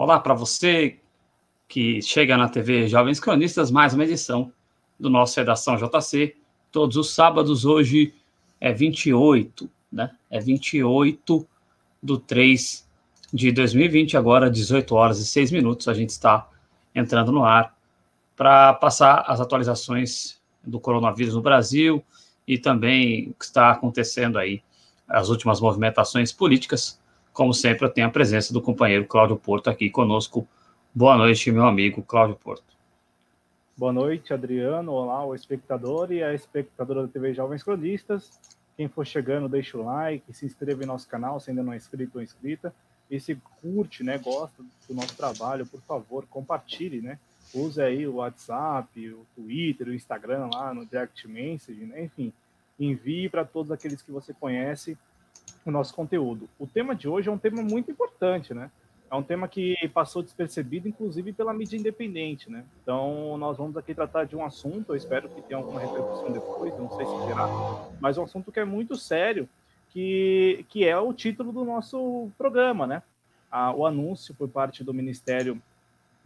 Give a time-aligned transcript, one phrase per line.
[0.00, 1.00] Olá para você
[1.66, 4.52] que chega na TV Jovens Cronistas, mais uma edição
[4.96, 6.36] do nosso Redação JC,
[6.70, 8.14] todos os sábados, hoje
[8.60, 10.14] é 28, né?
[10.30, 11.44] É 28
[12.00, 12.88] do 3
[13.34, 16.48] de 2020, agora 18 horas e 6 minutos, a gente está
[16.94, 17.76] entrando no ar
[18.36, 22.04] para passar as atualizações do coronavírus no Brasil
[22.46, 24.62] e também o que está acontecendo aí,
[25.08, 27.00] as últimas movimentações políticas
[27.38, 30.44] como sempre, eu tenho a presença do companheiro Cláudio Porto aqui conosco.
[30.92, 32.64] Boa noite, meu amigo Cláudio Porto.
[33.76, 34.90] Boa noite, Adriano.
[34.90, 38.40] Olá, o espectador e a espectadora da TV Jovens Cronistas.
[38.76, 41.76] Quem for chegando, deixa o like, se inscreve no nosso canal se ainda não é
[41.76, 42.74] inscrito ou inscrita.
[43.08, 47.20] E se curte, né, gosta do nosso trabalho, por favor, compartilhe, né?
[47.54, 52.02] Use aí o WhatsApp, o Twitter, o Instagram lá no Direct Message, né?
[52.02, 52.32] Enfim,
[52.80, 54.98] envie para todos aqueles que você conhece
[55.64, 56.48] o nosso conteúdo.
[56.58, 58.70] O tema de hoje é um tema muito importante, né?
[59.10, 62.64] É um tema que passou despercebido, inclusive pela mídia independente, né?
[62.82, 66.78] Então, nós vamos aqui tratar de um assunto, eu espero que tenha alguma repercussão depois,
[66.78, 67.48] não sei se terá,
[68.00, 69.48] mas um assunto que é muito sério,
[69.90, 73.02] que, que é o título do nosso programa, né?
[73.50, 75.60] Ah, o anúncio por parte do Ministério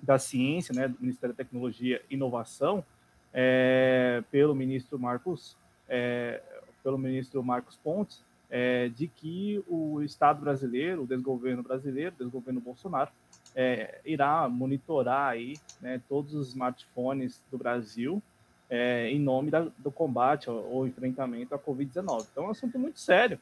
[0.02, 2.84] da Ciência, né, do Ministério da Tecnologia e Inovação,
[3.32, 5.56] é, pelo ministro Marcos,
[5.88, 6.42] é,
[6.82, 12.60] pelo ministro Marcos Pontes, é, de que o Estado brasileiro, o desgoverno brasileiro, o desgoverno
[12.60, 13.10] Bolsonaro,
[13.56, 18.22] é, irá monitorar aí, né, todos os smartphones do Brasil
[18.68, 22.26] é, em nome da, do combate ou, enfrentamento à Covid-19.
[22.30, 23.38] Então é um assunto muito sério,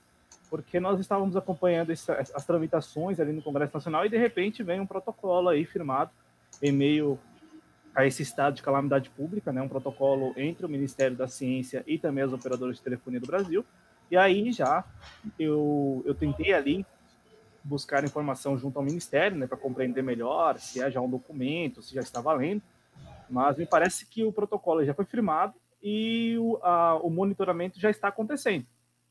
[0.48, 4.86] porque nós estávamos acompanhando as tramitações ali no Congresso Nacional e de repente vem um
[4.86, 6.12] protocolo aí firmado
[6.62, 7.18] em meio
[7.94, 11.98] a esse estado de calamidade pública, né, um protocolo entre o Ministério da Ciência e
[11.98, 13.64] também as operadoras de telefonia do Brasil,
[14.10, 14.84] e aí já
[15.38, 16.84] eu, eu tentei ali
[17.62, 21.94] buscar informação junto ao Ministério, né, para compreender melhor se é já um documento, se
[21.94, 22.62] já está valendo.
[23.28, 27.90] Mas me parece que o protocolo já foi firmado e o, a, o monitoramento já
[27.90, 28.66] está acontecendo.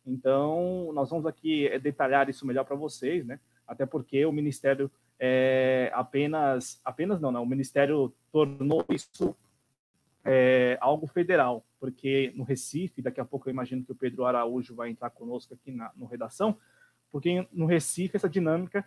[0.05, 3.39] Então, nós vamos aqui é, detalhar isso melhor para vocês, né?
[3.67, 9.35] Até porque o Ministério é, apenas, apenas não, não, o Ministério tornou isso
[10.23, 14.75] é, algo federal, porque no Recife, daqui a pouco eu imagino que o Pedro Araújo
[14.75, 16.57] vai entrar conosco aqui na no redação,
[17.11, 18.85] porque no Recife essa dinâmica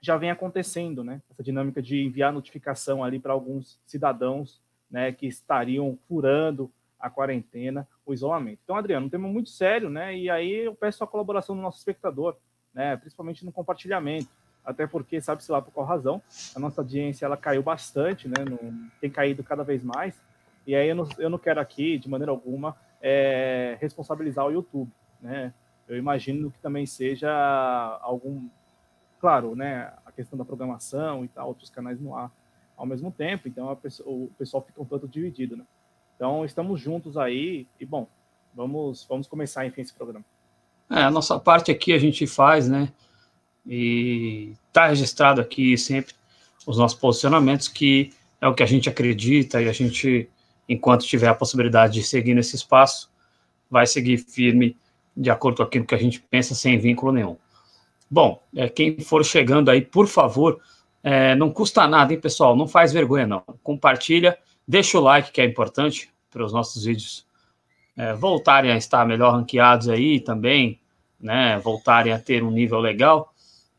[0.00, 1.20] já vem acontecendo, né?
[1.30, 7.88] Essa dinâmica de enviar notificação ali para alguns cidadãos, né, que estariam furando a quarentena,
[8.04, 8.60] o isolamento.
[8.62, 10.16] Então, Adriano, um tema muito sério, né?
[10.16, 12.36] E aí eu peço a colaboração do nosso espectador,
[12.72, 14.28] né, principalmente no compartilhamento,
[14.64, 16.22] até porque sabe-se lá por qual razão,
[16.54, 18.44] a nossa audiência ela caiu bastante, né?
[18.48, 20.20] Não, tem caído cada vez mais.
[20.66, 24.90] E aí eu não, eu não quero aqui, de maneira alguma, é, responsabilizar o YouTube,
[25.20, 25.52] né?
[25.88, 27.30] Eu imagino que também seja
[28.02, 28.48] algum,
[29.20, 32.32] claro, né, a questão da programação e tal, outros canais no ar
[32.76, 35.64] ao mesmo tempo, então pessoa, o pessoal fica um tanto dividido, né?
[36.14, 38.06] Então estamos juntos aí e bom,
[38.54, 40.24] vamos vamos começar enfim esse programa.
[40.90, 42.92] É, a nossa parte aqui a gente faz, né?
[43.66, 46.14] E tá registrado aqui sempre
[46.66, 50.28] os nossos posicionamentos que é o que a gente acredita e a gente
[50.68, 53.10] enquanto tiver a possibilidade de seguir nesse espaço,
[53.70, 54.76] vai seguir firme
[55.16, 57.36] de acordo com aquilo que a gente pensa, sem vínculo nenhum.
[58.10, 60.60] Bom, é, quem for chegando aí, por favor,
[61.02, 62.56] é, não custa nada, hein, pessoal?
[62.56, 63.42] Não faz vergonha, não.
[63.62, 67.26] Compartilha, deixa o like, que é importante para os nossos vídeos
[67.96, 70.78] é, voltarem a estar melhor ranqueados aí também,
[71.18, 71.58] né?
[71.58, 73.32] Voltarem a ter um nível legal.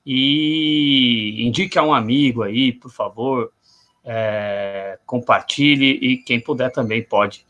[0.06, 3.52] E indique a um amigo aí, por favor
[4.08, 7.46] é, compartilhe e quem puder também pode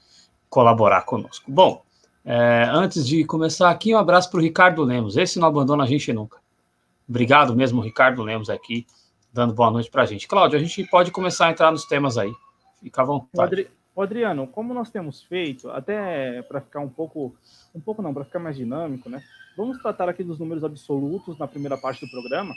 [0.49, 1.49] colaborar conosco.
[1.51, 1.83] Bom,
[2.25, 5.15] é, antes de começar aqui, um abraço para o Ricardo Lemos.
[5.15, 6.39] Esse não abandona a gente nunca.
[7.07, 8.87] Obrigado mesmo, Ricardo Lemos, aqui,
[9.31, 10.27] dando boa noite para a gente.
[10.27, 12.33] Cláudio, a gente pode começar a entrar nos temas aí.
[12.81, 13.69] Fica à vontade.
[13.95, 17.35] Adriano, como nós temos feito, até para ficar um pouco,
[17.73, 19.23] um pouco não, para ficar mais dinâmico, né?
[19.55, 22.53] Vamos tratar aqui dos números absolutos na primeira parte do programa,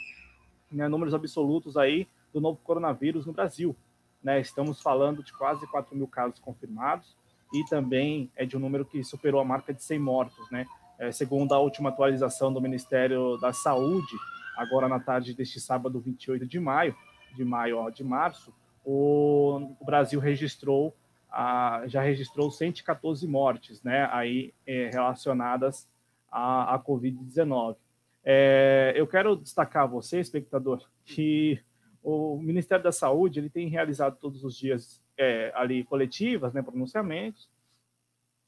[0.70, 0.86] né?
[0.86, 3.74] Números absolutos aí do novo coronavírus no Brasil.
[4.22, 4.40] Né?
[4.40, 7.16] Estamos falando de quase 4 mil casos confirmados
[7.52, 10.50] e também é de um número que superou a marca de 100 mortos.
[10.50, 10.66] Né?
[10.98, 14.14] É, segundo a última atualização do Ministério da Saúde,
[14.56, 16.94] agora na tarde deste sábado, 28 de maio,
[17.34, 18.52] de maio ó, de março,
[18.84, 20.94] o, o Brasil registrou
[21.30, 25.88] a, já registrou 114 mortes, né, aí é, relacionadas
[26.30, 27.76] à, à Covid-19.
[28.24, 31.60] É, eu quero destacar a você, espectador, que
[32.02, 37.48] o Ministério da Saúde ele tem realizado todos os dias é, ali coletivas, né, pronunciamentos,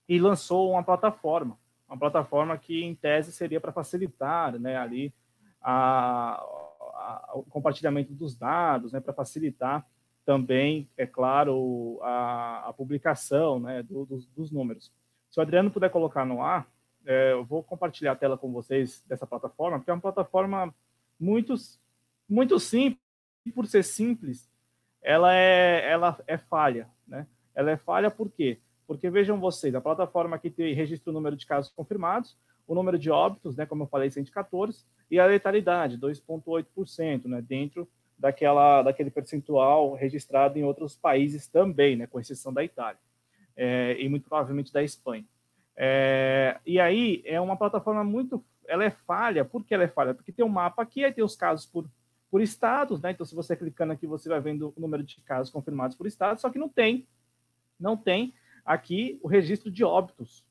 [0.08, 1.58] e lançou uma plataforma,
[1.88, 5.12] uma plataforma que em tese seria para facilitar, né, ali
[5.60, 9.86] a, a, o compartilhamento dos dados, né, para facilitar
[10.24, 14.92] também, é claro, a, a publicação né, do, dos, dos, números.
[15.30, 16.66] Se o Adriano puder colocar no ar,
[17.04, 20.72] é, eu vou compartilhar a tela com vocês dessa plataforma, porque é uma plataforma
[21.18, 21.54] muito,
[22.28, 23.01] muito simples,
[23.50, 24.48] por ser simples,
[25.02, 26.88] ela é, ela é falha.
[27.06, 27.26] Né?
[27.54, 28.60] Ela é falha por quê?
[28.86, 32.36] Porque vejam vocês, a plataforma aqui tem, registra o número de casos confirmados,
[32.66, 37.88] o número de óbitos, né, como eu falei, 114, e a letalidade, 2,8%, né, dentro
[38.18, 42.98] daquela, daquele percentual registrado em outros países também, né, com exceção da Itália,
[43.56, 45.24] é, e muito provavelmente da Espanha.
[45.76, 50.14] É, e aí é uma plataforma muito, ela é falha, por que ela é falha?
[50.14, 51.86] Porque tem um mapa aqui, aí tem os casos por,
[52.32, 55.52] por estados, né, então se você clicando aqui, você vai vendo o número de casos
[55.52, 57.06] confirmados por estado, só que não tem,
[57.78, 58.32] não tem
[58.64, 60.42] aqui o registro de óbitos,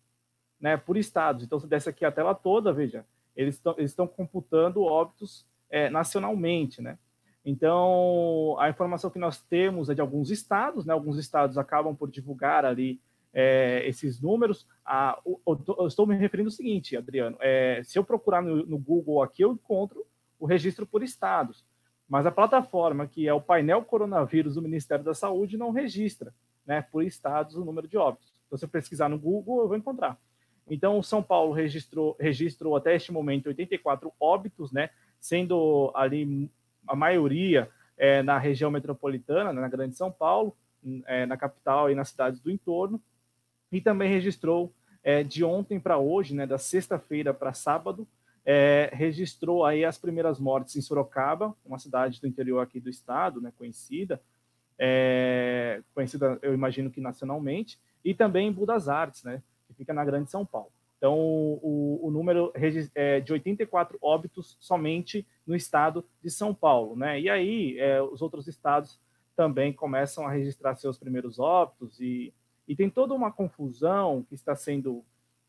[0.59, 1.43] né, por estados.
[1.43, 3.03] Então, se desce aqui a tela toda, veja,
[3.35, 6.99] eles estão computando óbitos é, nacionalmente, né?
[7.43, 10.93] Então, a informação que nós temos é de alguns estados, né?
[10.93, 13.01] Alguns estados acabam por divulgar ali
[13.33, 14.67] é, esses números.
[14.85, 19.23] Ah, eu estou me referindo ao seguinte, Adriano, é, se eu procurar no, no, Google
[19.23, 20.05] aqui, eu encontro
[20.37, 21.65] o registro por estados,
[22.11, 26.33] mas a plataforma, que é o painel coronavírus do Ministério da Saúde, não registra,
[26.65, 28.33] né, por estados o número de óbitos.
[28.45, 30.19] Então, se eu pesquisar no Google, eu vou encontrar.
[30.69, 34.89] Então, o São Paulo registrou, registrou até este momento 84 óbitos, né,
[35.21, 36.51] sendo ali
[36.85, 40.53] a maioria é, na região metropolitana, né, na Grande São Paulo,
[41.05, 43.01] é, na capital e nas cidades do entorno,
[43.71, 48.05] e também registrou é, de ontem para hoje, né, da sexta-feira para sábado,
[48.45, 53.39] é, registrou aí as primeiras mortes em Sorocaba, uma cidade do interior aqui do estado,
[53.39, 54.21] né, conhecida,
[54.79, 60.03] é, conhecida, eu imagino que nacionalmente, e também em Budas Artes, né, que fica na
[60.03, 60.71] Grande São Paulo.
[60.97, 62.51] Então, o, o número
[62.93, 67.19] é de 84 óbitos somente no estado de São Paulo, né?
[67.19, 68.99] E aí, é, os outros estados
[69.35, 72.31] também começam a registrar seus primeiros óbitos e,
[72.67, 75.03] e tem toda uma confusão que está sendo,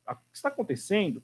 [0.07, 1.23] que está acontecendo,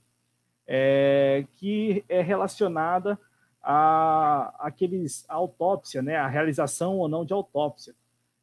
[0.69, 3.19] é, que é relacionada
[3.63, 6.17] a aqueles autópsia, né?
[6.17, 7.95] A realização ou não de autópsia.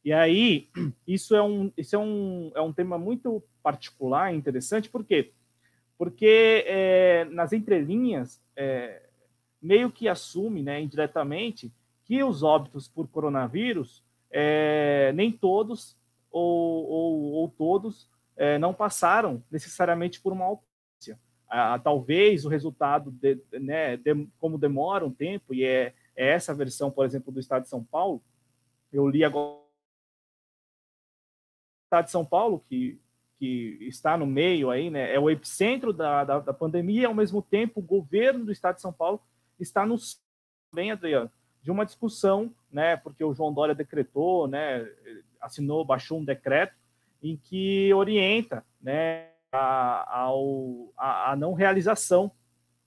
[0.03, 0.67] E aí,
[1.07, 5.31] isso é um, isso é um, é um tema muito particular, interessante, por quê?
[5.97, 9.01] Porque é, nas entrelinhas, é,
[9.61, 11.71] meio que assume, né, indiretamente,
[12.03, 15.97] que os óbitos por coronavírus, é, nem todos
[16.29, 20.59] ou, ou, ou todos é, não passaram necessariamente por uma.
[21.47, 26.53] Ah, talvez o resultado, de, né, de, como demora um tempo, e é, é essa
[26.53, 28.21] versão, por exemplo, do Estado de São Paulo,
[28.91, 29.59] eu li agora
[31.85, 32.99] Estado de São Paulo, que,
[33.37, 37.13] que está no meio aí, né, é o epicentro da, da, da pandemia, e ao
[37.13, 39.21] mesmo tempo o governo do Estado de São Paulo
[39.59, 39.95] está no
[40.73, 41.31] bem, Adriano,
[41.61, 44.85] de uma discussão, né, porque o João Dória decretou, né,
[45.39, 46.75] assinou, baixou um decreto
[47.23, 52.31] em que orienta, né, a, ao, a, a não realização,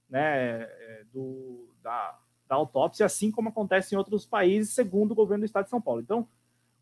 [0.09, 0.67] né,
[1.13, 2.19] do, da,
[2.49, 5.81] da autópsia, assim como acontece em outros países, segundo o governo do Estado de São
[5.81, 6.01] Paulo.
[6.01, 6.29] Então,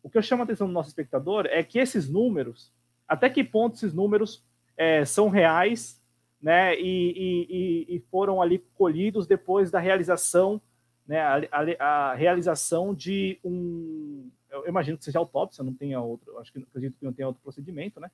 [0.01, 2.73] o que eu chamo a atenção do nosso espectador é que esses números,
[3.07, 4.45] até que ponto esses números
[4.77, 6.01] é, são reais,
[6.41, 10.61] né, e, e, e, foram ali colhidos depois da realização,
[11.05, 16.37] né, a, a, a, realização de um, eu imagino que seja autópsia, não tenha outro,
[16.37, 18.11] acho que acredito que não tenha outro procedimento, né,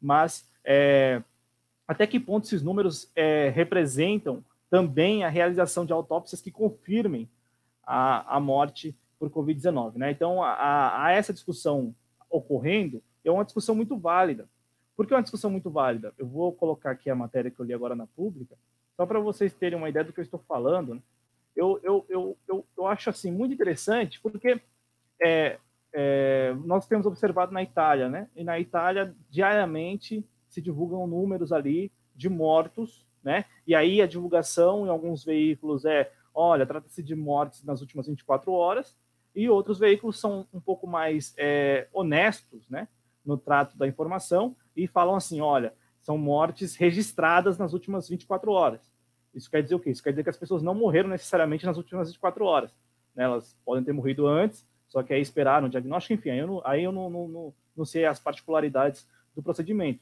[0.00, 1.22] mas é,
[1.86, 7.28] até que ponto esses números é, representam também a realização de autópsias que confirmem
[7.82, 9.94] a, a morte por Covid-19.
[9.96, 10.10] Né?
[10.10, 11.94] Então, a, essa discussão
[12.28, 14.48] ocorrendo é uma discussão muito válida.
[14.96, 16.12] Por que é uma discussão muito válida?
[16.18, 18.56] Eu vou colocar aqui a matéria que eu li agora na pública,
[18.96, 20.94] só para vocês terem uma ideia do que eu estou falando.
[20.94, 21.02] Né?
[21.54, 24.60] Eu, eu, eu, eu, eu acho assim muito interessante, porque
[25.22, 25.58] é,
[25.92, 28.28] é, nós temos observado na Itália, né?
[28.34, 33.44] E na Itália, diariamente, se divulgam números ali de mortos, né?
[33.66, 38.52] E aí a divulgação em alguns veículos é, olha, trata-se de mortes nas últimas 24
[38.52, 38.96] horas,
[39.34, 42.88] e outros veículos são um pouco mais é, honestos né,
[43.24, 48.80] no trato da informação e falam assim: olha, são mortes registradas nas últimas 24 horas.
[49.34, 49.90] Isso quer dizer o quê?
[49.90, 52.78] Isso quer dizer que as pessoas não morreram necessariamente nas últimas 24 horas.
[53.14, 53.24] Né?
[53.24, 56.62] Elas podem ter morrido antes, só que aí esperaram o diagnóstico, enfim, aí eu, não,
[56.64, 60.00] aí eu não, não, não, não sei as particularidades do procedimento.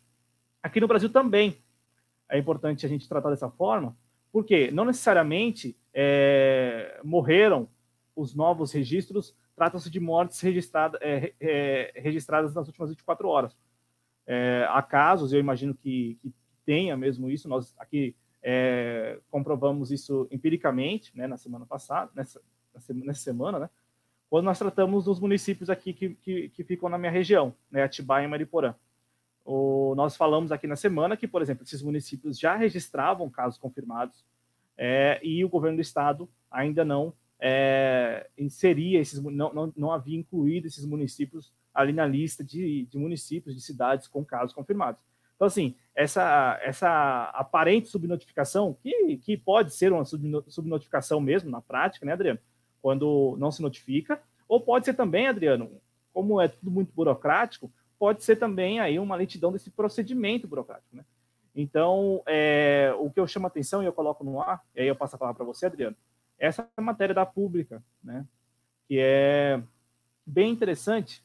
[0.63, 1.59] Aqui no Brasil também
[2.31, 3.97] é importante a gente tratar dessa forma,
[4.33, 7.69] porque não necessariamente é, morreram
[8.17, 13.57] os novos registros tratam-se de mortes registrada, é, é, registradas nas últimas 24 horas.
[14.27, 16.33] É, há casos, eu imagino que, que,
[16.65, 22.41] tenha mesmo isso, nós aqui é, comprovamos isso empiricamente, né, na semana passada, nessa,
[22.73, 23.71] nessa semana, né?
[24.31, 27.83] Quando nós tratamos dos municípios aqui que, que, que ficam na minha região, né?
[27.83, 28.75] Atibaia e Mariporã.
[29.45, 34.25] O, nós falamos aqui na semana que, por exemplo, esses municípios já registravam casos confirmados
[34.77, 40.19] é, e o governo do estado ainda não é, inseria esses, não, não, não havia
[40.19, 45.03] incluído esses municípios ali na lista de, de municípios, de cidades com casos confirmados.
[45.35, 52.07] Então, assim, essa, essa aparente subnotificação, que, que pode ser uma subnotificação mesmo na prática,
[52.07, 52.39] né, Adriano?
[52.85, 55.71] Quando não se notifica, ou pode ser também, Adriano,
[56.13, 61.03] como é tudo muito burocrático, pode ser também aí uma lentidão desse procedimento burocrático, né?
[61.57, 64.87] Então, é, o que eu chamo a atenção e eu coloco no ar, e aí
[64.87, 65.97] eu passo a palavra para você, Adriano,
[66.39, 68.27] essa matéria da pública, né?
[68.87, 69.63] Que é
[70.27, 71.25] bem interessante,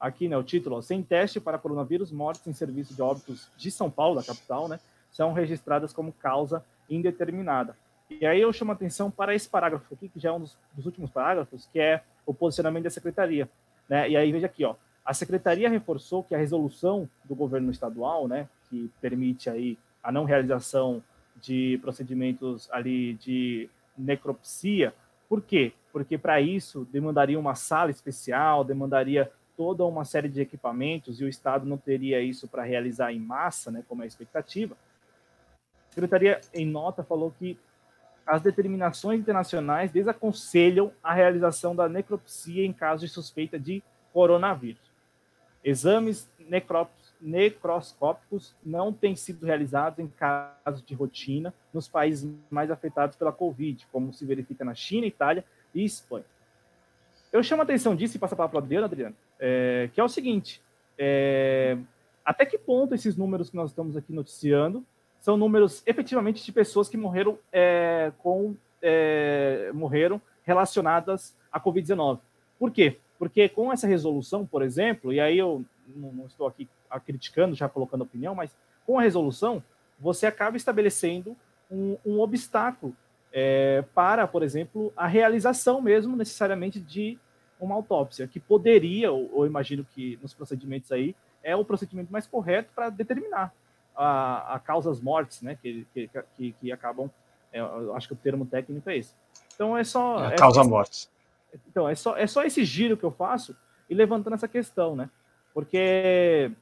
[0.00, 3.70] aqui, né, o título, ó, sem teste para coronavírus, mortes em serviço de óbitos de
[3.70, 4.80] São Paulo, da capital, né,
[5.12, 7.76] são registradas como causa indeterminada.
[8.10, 10.56] E aí eu chamo a atenção para esse parágrafo aqui, que já é um dos,
[10.72, 13.48] dos últimos parágrafos, que é o posicionamento da secretaria,
[13.88, 14.08] né?
[14.08, 14.74] E aí veja aqui, ó,
[15.04, 20.24] a secretaria reforçou que a resolução do governo estadual, né, que permite aí a não
[20.24, 21.02] realização
[21.40, 24.94] de procedimentos ali de necropsia,
[25.26, 25.72] por quê?
[25.92, 31.28] Porque para isso demandaria uma sala especial, demandaria toda uma série de equipamentos e o
[31.28, 34.76] Estado não teria isso para realizar em massa, né, como é a expectativa.
[35.90, 37.58] A Secretaria, em nota, falou que
[38.28, 43.82] as determinações internacionais desaconselham a realização da necropsia em caso de suspeita de
[44.12, 44.82] coronavírus.
[45.64, 46.30] Exames
[47.20, 53.86] necroscópicos não têm sido realizados em caso de rotina nos países mais afetados pela Covid,
[53.90, 55.42] como se verifica na China, Itália
[55.74, 56.26] e Espanha.
[57.32, 60.04] Eu chamo a atenção disso e passo a palavra para o Adriano, é, que é
[60.04, 60.62] o seguinte:
[60.98, 61.78] é,
[62.22, 64.84] até que ponto esses números que nós estamos aqui noticiando
[65.28, 72.18] são números efetivamente de pessoas que morreram é, com é, morreram relacionadas à Covid-19?
[72.58, 72.96] Por quê?
[73.18, 75.62] Porque com essa resolução, por exemplo, e aí eu
[75.94, 76.66] não, estou aqui
[77.04, 78.56] criticando, já colocando opinião, mas
[78.86, 79.62] com a resolução,
[80.00, 81.36] você acaba estabelecendo
[81.70, 82.96] um, um obstáculo
[83.30, 87.18] é, para, por exemplo, a realização mesmo necessariamente de
[87.60, 92.26] uma autópsia, que poderia, ou, ou imagino que nos procedimentos aí, é o procedimento mais
[92.26, 93.52] correto para determinar
[93.98, 97.10] a, a causas mortes, né, que, que, que, que acabam,
[97.52, 97.60] é,
[97.94, 99.12] acho que o termo técnico é esse.
[99.54, 100.30] Então é só...
[100.30, 101.10] É, é causa mortes.
[101.68, 103.56] Então, é só, é só esse giro que eu faço
[103.88, 105.10] e levantando essa questão, né?
[105.52, 106.52] Porque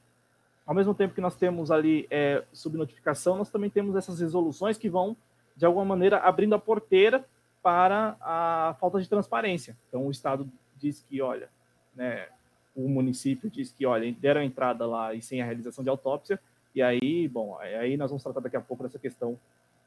[0.65, 4.89] ao mesmo tempo que nós temos ali é, subnotificação, nós também temos essas resoluções que
[4.89, 5.17] vão,
[5.57, 7.25] de alguma maneira, abrindo a porteira
[7.63, 9.77] para a falta de transparência.
[9.89, 11.49] Então, o Estado diz que, olha,
[11.95, 12.29] né,
[12.75, 16.41] o município diz que, olha, deram entrada lá e sem a realização de autópsia,
[16.77, 19.39] e aí, bom, aí nós vamos tratar daqui a pouco dessa questão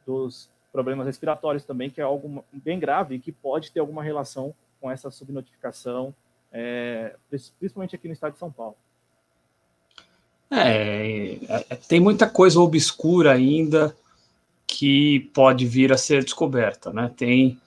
[0.07, 4.55] dos problemas respiratórios também, que é algo bem grave e que pode ter alguma relação
[4.81, 6.11] com essa subnotificação,
[6.51, 7.15] é,
[7.59, 8.75] principalmente aqui no estado de São Paulo.
[10.49, 13.95] É, é, tem muita coisa obscura ainda
[14.65, 17.11] que pode vir a ser descoberta, né?
[17.15, 17.61] Tem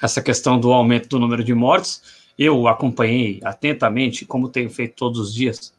[0.00, 2.00] essa questão do aumento do número de mortes,
[2.38, 5.74] eu acompanhei atentamente, como tenho feito todos os dias,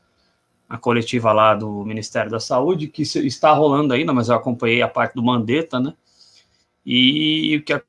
[0.71, 4.87] a coletiva lá do Ministério da Saúde, que está rolando ainda, mas eu acompanhei a
[4.87, 5.93] parte do Mandetta, né?
[6.85, 7.81] E o que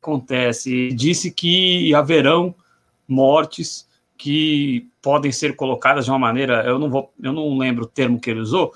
[0.00, 0.92] acontece?
[0.92, 2.54] Disse que haverão
[3.08, 7.88] mortes que podem ser colocadas de uma maneira, eu não vou, eu não lembro o
[7.88, 8.72] termo que ele usou,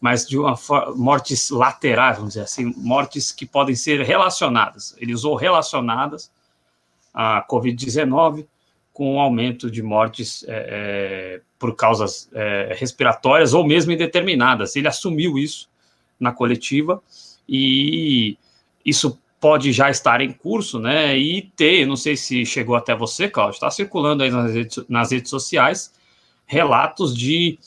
[0.00, 0.56] mas de uma
[0.96, 4.96] mortes laterais, vamos dizer assim, mortes que podem ser relacionadas.
[4.98, 6.32] Ele usou relacionadas
[7.14, 8.44] à COVID-19
[8.92, 14.76] com o aumento de mortes é, é, por causas é, respiratórias ou mesmo indeterminadas.
[14.76, 15.66] Ele assumiu isso
[16.20, 17.02] na coletiva
[17.48, 18.36] e
[18.84, 21.16] isso pode já estar em curso, né?
[21.16, 25.10] E ter, não sei se chegou até você, Cláudio, está circulando aí nas redes, nas
[25.10, 25.90] redes, sociais
[26.44, 27.58] relatos de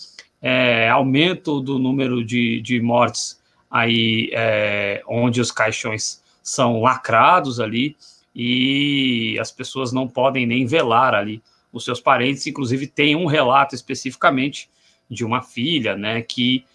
[0.44, 7.98] é, aumento do número de, de mortes aí é, onde os caixões são lacrados ali
[8.36, 12.47] e as pessoas não podem nem velar ali os seus parentes.
[12.47, 14.69] Inclusive, tem um relato especificamente
[15.09, 16.65] de uma filha, né, que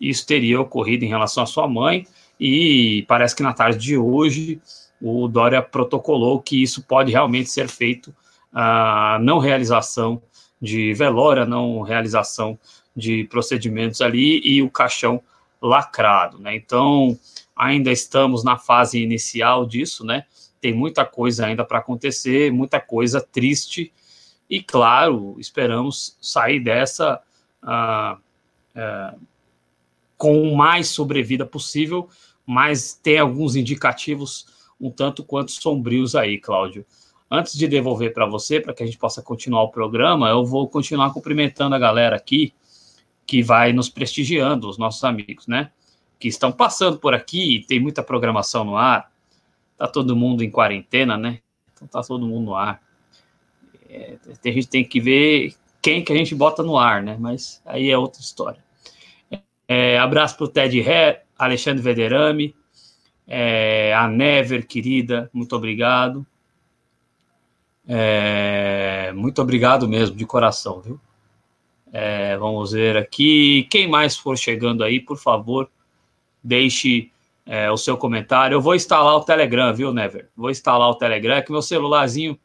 [0.00, 2.06] isso teria ocorrido em relação à sua mãe,
[2.40, 4.60] e parece que na tarde de hoje
[5.00, 8.14] o Dória protocolou que isso pode realmente ser feito
[8.52, 10.20] a não realização
[10.60, 12.58] de velória, não realização
[12.96, 15.22] de procedimentos ali e o caixão
[15.60, 16.54] lacrado, né?
[16.56, 17.18] Então,
[17.54, 20.24] ainda estamos na fase inicial disso, né?
[20.62, 23.92] tem muita coisa ainda para acontecer, muita coisa triste,
[24.52, 27.22] e claro, esperamos sair dessa
[27.62, 28.20] uh,
[28.76, 29.18] uh,
[30.18, 32.10] com o mais sobrevida possível,
[32.44, 34.46] mas tem alguns indicativos
[34.78, 36.84] um tanto quanto sombrios aí, Cláudio.
[37.30, 40.68] Antes de devolver para você, para que a gente possa continuar o programa, eu vou
[40.68, 42.52] continuar cumprimentando a galera aqui
[43.26, 45.70] que vai nos prestigiando, os nossos amigos, né?
[46.18, 49.10] Que estão passando por aqui, tem muita programação no ar.
[49.78, 51.38] Tá todo mundo em quarentena, né?
[51.72, 52.82] Então tá todo mundo no ar.
[53.92, 54.16] É,
[54.48, 57.16] a gente tem que ver quem que a gente bota no ar, né?
[57.20, 58.64] Mas aí é outra história.
[59.68, 62.54] É, abraço para o Ted Ré, Alexandre Vederami,
[63.26, 66.26] é, a Never, querida, muito obrigado.
[67.86, 71.00] É, muito obrigado mesmo, de coração, viu?
[71.92, 73.66] É, vamos ver aqui.
[73.70, 75.70] Quem mais for chegando aí, por favor,
[76.42, 77.10] deixe
[77.44, 78.54] é, o seu comentário.
[78.54, 80.30] Eu vou instalar o Telegram, viu, Never?
[80.36, 82.38] Vou instalar o Telegram, que meu celularzinho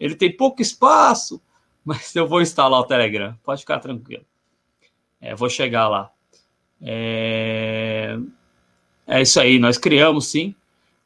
[0.00, 1.40] ele tem pouco espaço,
[1.84, 3.36] mas eu vou instalar o Telegram.
[3.44, 4.24] Pode ficar tranquilo.
[5.20, 6.10] É, vou chegar lá.
[6.80, 8.16] É...
[9.06, 10.54] é isso aí, nós criamos sim.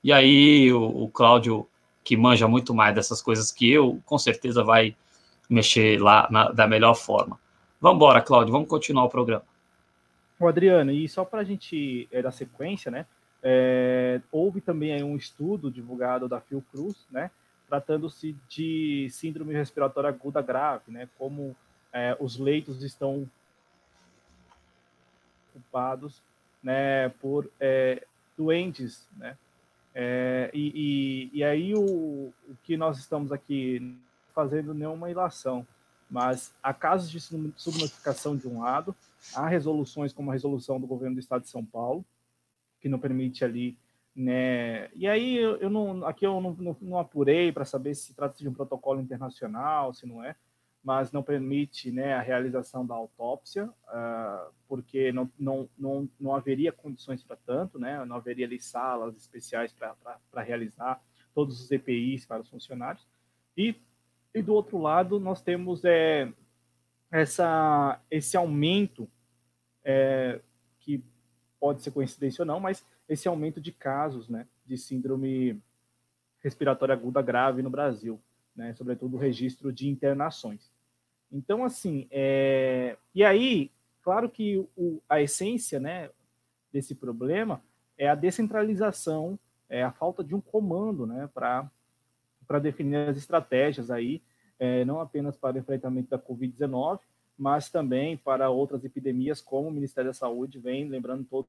[0.02, 1.66] E aí o, o Cláudio,
[2.04, 4.96] que manja muito mais dessas coisas que eu, com certeza vai
[5.50, 7.40] mexer lá na, da melhor forma.
[7.80, 9.44] Vamos embora, Cláudio, vamos continuar o programa.
[10.38, 13.06] O Adriano, e só para a gente é, dar sequência, né?
[13.42, 17.30] É, houve também um estudo divulgado da Fiocruz, né?
[17.75, 21.09] Tratando-se de síndrome respiratória aguda grave, né?
[21.19, 21.57] Como
[21.93, 23.28] é, os leitos estão
[25.50, 26.23] ocupados
[26.62, 28.07] né, por é,
[28.38, 29.37] doentes, né?
[29.93, 33.99] É, e, e, e, aí o, o, que nós estamos aqui
[34.33, 35.66] fazendo não é ilação,
[36.09, 38.95] mas há casos de subnotificação de um lado,
[39.35, 42.04] há resoluções como a resolução do governo do estado de São Paulo,
[42.81, 43.76] que não permite ali,
[44.14, 44.90] né?
[44.94, 48.38] E aí eu, eu não, aqui eu não, não, não apurei para saber se trata
[48.38, 50.37] de um protocolo internacional, se não é,
[50.85, 56.71] mas não permite né, a realização da autópsia, uh, porque não, não, não, não haveria
[56.71, 61.02] condições para tanto, né, não haveria ali salas especiais para realizar
[61.35, 63.04] todos os EPIs para os funcionários.
[63.56, 63.75] E,
[64.35, 66.30] e do outro lado, nós temos é,
[67.11, 69.09] essa, esse aumento,
[69.83, 70.40] é,
[70.81, 71.03] que
[71.59, 75.61] pode ser coincidência ou não, mas esse aumento de casos né, de síndrome
[76.40, 78.21] respiratória aguda grave no Brasil.
[78.55, 80.71] Né, sobretudo o registro de internações.
[81.33, 82.97] Então, assim, é...
[83.12, 86.09] e aí, claro que o, a essência né,
[86.73, 87.61] desse problema
[87.99, 89.37] é a descentralização,
[89.69, 91.69] é a falta de um comando né, para
[92.61, 94.23] definir as estratégias aí,
[94.59, 97.01] é, não apenas para o enfrentamento da Covid-19,
[97.37, 101.49] mas também para outras epidemias, como o Ministério da Saúde vem lembrando todo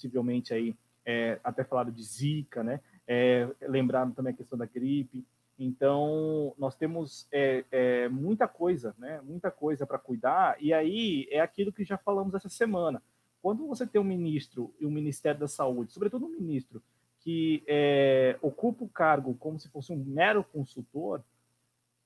[0.00, 2.80] possivelmente aí é, até falado de Zika, né?
[3.06, 5.26] É, lembrando também a questão da gripe.
[5.58, 9.20] Então, nós temos é, é, muita coisa, né?
[9.22, 10.56] Muita coisa para cuidar.
[10.58, 13.02] E aí é aquilo que já falamos essa semana.
[13.42, 16.82] Quando você tem um ministro e um Ministério da Saúde, sobretudo um ministro
[17.20, 21.22] que é, ocupa o cargo como se fosse um mero consultor,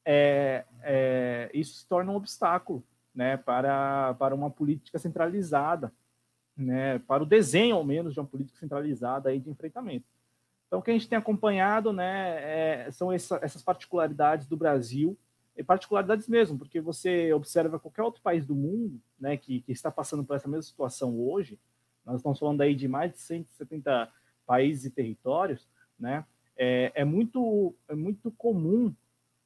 [0.05, 2.83] é, é, isso se torna um obstáculo,
[3.15, 3.37] né?
[3.37, 5.93] Para para uma política centralizada,
[6.57, 6.99] né?
[7.01, 10.07] Para o desenho, ao menos, de uma política centralizada aí de enfrentamento.
[10.67, 15.17] Então, o que a gente tem acompanhado né, é, são essa, essas particularidades do Brasil,
[15.57, 19.89] e particularidades mesmo, porque você observa qualquer outro país do mundo né, que, que está
[19.89, 21.61] passando por essa mesma situação hoje,
[22.05, 24.11] nós estamos falando aí de mais de 170
[24.45, 26.25] países e territórios, né,
[26.57, 28.93] é, é muito, é muito comum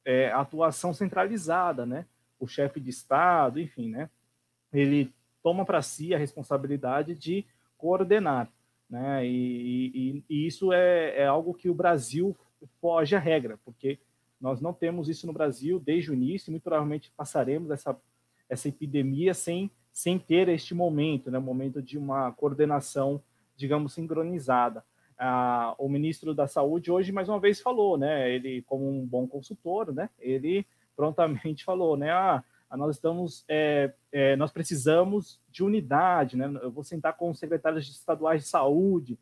[0.05, 2.05] é, a atuação centralizada, né?
[2.39, 4.09] O chefe de Estado, enfim, né?
[4.71, 7.45] Ele toma para si a responsabilidade de
[7.77, 8.51] coordenar.
[8.89, 9.25] Né?
[9.25, 12.35] E, e, e isso é, é, algo que o Brasil
[12.81, 13.99] foge à regra, porque
[14.39, 17.95] nós não temos isso no Brasil desde o início e muito provavelmente passaremos essa,
[18.49, 21.39] essa epidemia sem, sem ter este momento, né?
[21.39, 23.21] momento de uma coordenação,
[23.55, 24.83] digamos, sincronizada.
[25.17, 28.33] Ah, o ministro da Saúde hoje mais uma vez falou, né?
[28.33, 30.09] Ele, como um bom consultor, né?
[30.17, 32.09] Ele prontamente falou, né?
[32.09, 32.41] Ah,
[32.77, 36.45] nós estamos, é, é, nós precisamos de unidade, né?
[36.61, 39.17] Eu vou sentar com os secretários estaduais de saúde.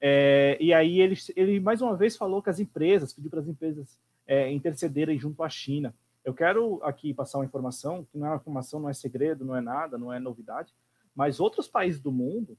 [0.00, 3.48] É, e aí ele, ele mais uma vez falou que as empresas, pediu para as
[3.48, 5.94] empresas é, intercederem junto à China.
[6.24, 9.56] Eu quero aqui passar uma informação, que não é uma informação, não é segredo, não
[9.56, 10.74] é nada, não é novidade,
[11.14, 12.58] mas outros países do mundo,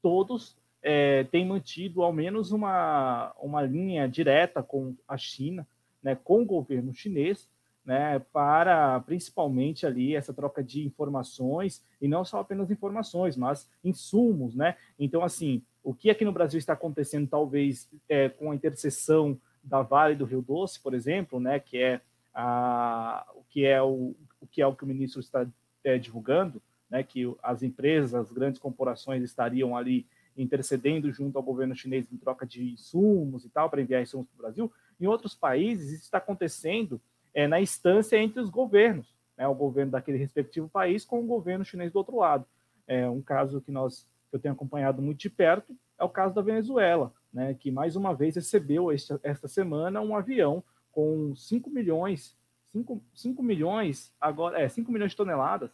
[0.00, 5.66] todos é, têm mantido ao menos uma, uma linha direta com a China,
[6.02, 7.48] né, com o governo chinês,
[7.84, 14.54] né, para principalmente ali essa troca de informações e não só apenas informações, mas insumos,
[14.54, 14.76] né?
[14.98, 19.82] Então assim, o que aqui no Brasil está acontecendo talvez é, com a interseção da
[19.82, 22.00] Vale do Rio Doce, por exemplo, né, que é
[22.34, 25.46] a, o que é o, o que é o que o ministro está
[25.84, 31.74] é, divulgando, né, que as empresas, as grandes corporações estariam ali intercedendo junto ao governo
[31.74, 34.72] chinês em troca de insumos e tal, para enviar insumos para o Brasil.
[35.00, 37.00] Em outros países, isso está acontecendo
[37.34, 41.64] é, na instância entre os governos, né, o governo daquele respectivo país com o governo
[41.64, 42.46] chinês do outro lado.
[42.86, 46.34] É um caso que nós que eu tenho acompanhado muito de perto é o caso
[46.34, 51.70] da Venezuela, né, que mais uma vez recebeu esta, esta semana um avião com 5
[51.70, 52.36] milhões,
[52.70, 55.70] 5, 5 milhões, agora é 5 milhões de toneladas,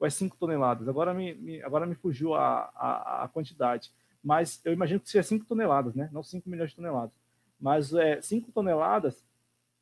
[0.00, 0.88] ou é 5 toneladas?
[0.88, 3.92] Agora me, me, agora me fugiu a, a, a, quantidade,
[4.22, 6.08] mas eu imagino que seja 5 toneladas, né?
[6.12, 7.12] Não 5 milhões de toneladas,
[7.60, 9.24] mas é 5 toneladas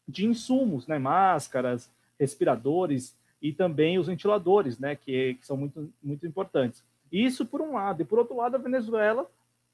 [0.06, 0.98] de insumos, né?
[0.98, 4.96] Máscaras, respiradores e também os ventiladores, né?
[4.96, 6.84] Que, que são muito, muito importantes.
[7.10, 8.02] Isso por um lado.
[8.02, 9.28] E por outro lado, a Venezuela,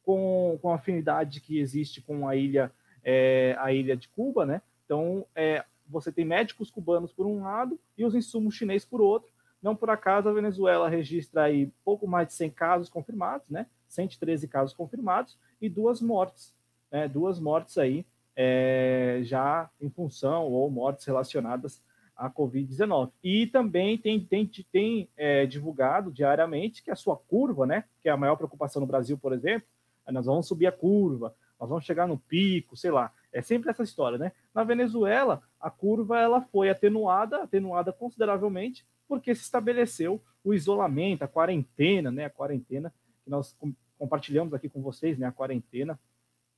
[0.05, 2.73] com, com a afinidade que existe com a ilha,
[3.05, 4.63] é, a ilha de Cuba, né?
[4.85, 9.31] Então, é, você tem médicos cubanos por um lado e os insumos chineses por outro.
[9.63, 13.67] Não por acaso a Venezuela registra aí pouco mais de 100 casos confirmados, né?
[13.89, 16.53] 113 casos confirmados e duas mortes,
[16.91, 17.07] né?
[17.07, 18.05] Duas mortes aí
[18.37, 21.83] é, já em função ou mortes relacionadas
[22.17, 23.11] a Covid-19.
[23.23, 28.13] E também tem, tem, tem é, divulgado diariamente que a sua curva, né, que é
[28.13, 29.67] a maior preocupação no Brasil, por exemplo,
[30.11, 33.13] nós vamos subir a curva, nós vamos chegar no pico, sei lá.
[33.33, 34.33] É sempre essa história, né?
[34.53, 41.29] Na Venezuela, a curva ela foi atenuada, atenuada consideravelmente, porque se estabeleceu o isolamento, a
[41.29, 42.25] quarentena, né?
[42.25, 42.93] A quarentena
[43.25, 43.57] que nós
[43.97, 45.27] compartilhamos aqui com vocês, né?
[45.27, 45.99] A quarentena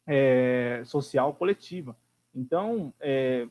[0.07, 1.97] é, social coletiva.
[2.35, 3.47] Então, é,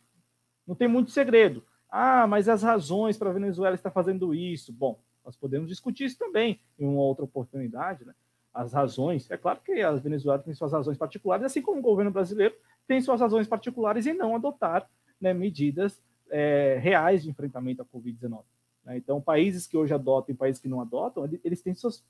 [0.68, 1.64] não tem muito segredo.
[1.90, 4.74] Ah, mas as razões para a Venezuela estar fazendo isso.
[4.74, 8.14] Bom, nós podemos discutir isso também em uma outra oportunidade, né?
[8.54, 12.12] As razões, é claro que a Venezuela tem suas razões particulares, assim como o governo
[12.12, 12.54] brasileiro
[12.88, 14.88] tem suas razões particulares em não adotar
[15.20, 18.44] né, medidas é, reais de enfrentamento à Covid-19.
[18.84, 18.98] Né?
[18.98, 22.04] Então, países que hoje adotam e países que não adotam, eles têm seus,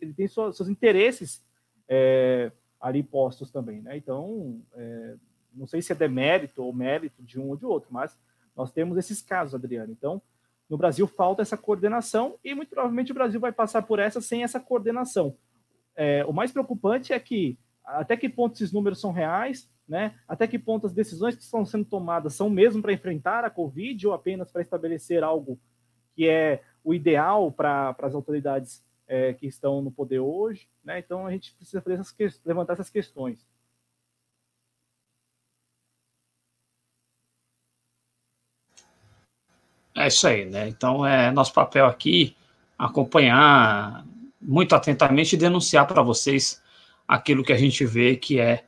[0.00, 1.44] eles têm seus, interesses
[1.88, 3.80] é, ali postos também.
[3.80, 3.96] Né?
[3.96, 5.14] Então, é,
[5.54, 8.18] não sei se é demérito ou mérito de um ou de outro, mas
[8.56, 9.92] nós temos esses casos, Adriano.
[9.92, 10.20] Então,
[10.68, 14.42] no Brasil falta essa coordenação e muito provavelmente o Brasil vai passar por essa sem
[14.42, 15.36] essa coordenação.
[15.94, 20.14] É, o mais preocupante é que até que ponto esses números são reais, né?
[20.26, 24.06] Até que ponto as decisões que estão sendo tomadas são mesmo para enfrentar a Covid
[24.06, 25.58] ou apenas para estabelecer algo
[26.14, 30.98] que é o ideal para as autoridades é, que estão no poder hoje, né?
[30.98, 33.46] Então a gente precisa essas, levantar essas questões.
[39.94, 40.66] É isso aí, né?
[40.66, 42.34] Então, é nosso papel aqui
[42.78, 44.02] acompanhar
[44.40, 46.62] muito atentamente e denunciar para vocês
[47.06, 48.64] aquilo que a gente vê que é,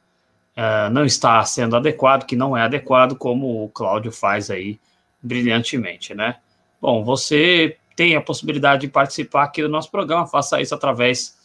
[0.54, 4.78] é, não está sendo adequado, que não é adequado, como o Cláudio faz aí
[5.22, 6.36] brilhantemente, né?
[6.82, 11.36] Bom, você tem a possibilidade de participar aqui do nosso programa, faça isso através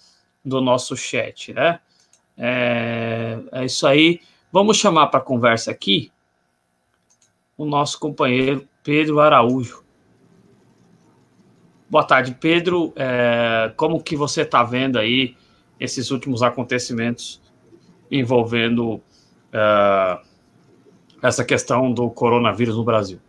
[0.44, 1.80] do nosso chat, né?
[2.38, 4.22] É, é isso aí.
[4.52, 6.12] Vamos chamar para conversa aqui
[7.58, 9.84] o nosso companheiro Pedro Araújo.
[11.90, 12.94] Boa tarde, Pedro.
[12.96, 15.36] É, como que você está vendo aí
[15.80, 17.42] esses últimos acontecimentos
[18.10, 19.02] envolvendo
[19.52, 20.20] é,
[21.22, 23.20] essa questão do coronavírus no Brasil?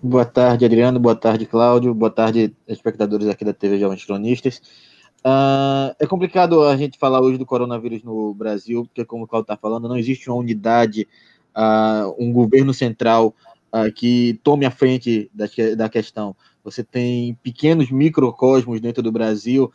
[0.00, 1.00] Boa tarde, Adriano.
[1.00, 1.92] Boa tarde, Cláudio.
[1.92, 4.62] Boa tarde, espectadores aqui da TV Jovens Cronistas.
[5.26, 9.46] Uh, é complicado a gente falar hoje do coronavírus no Brasil, porque, como o Cláudio
[9.46, 11.08] está falando, não existe uma unidade,
[11.48, 13.34] uh, um governo central
[13.74, 16.36] uh, que tome a frente da, da questão.
[16.62, 19.72] Você tem pequenos microcosmos dentro do Brasil,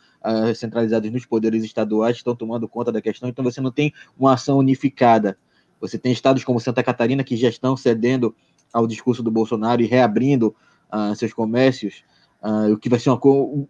[0.54, 4.34] centralizados nos poderes estaduais, que estão tomando conta da questão, então você não tem uma
[4.34, 5.36] ação unificada.
[5.80, 8.34] Você tem estados como Santa Catarina que já estão cedendo
[8.74, 10.54] ao discurso do Bolsonaro e reabrindo
[10.92, 12.02] uh, seus comércios.
[12.42, 13.66] Uh, o que vai ser uma o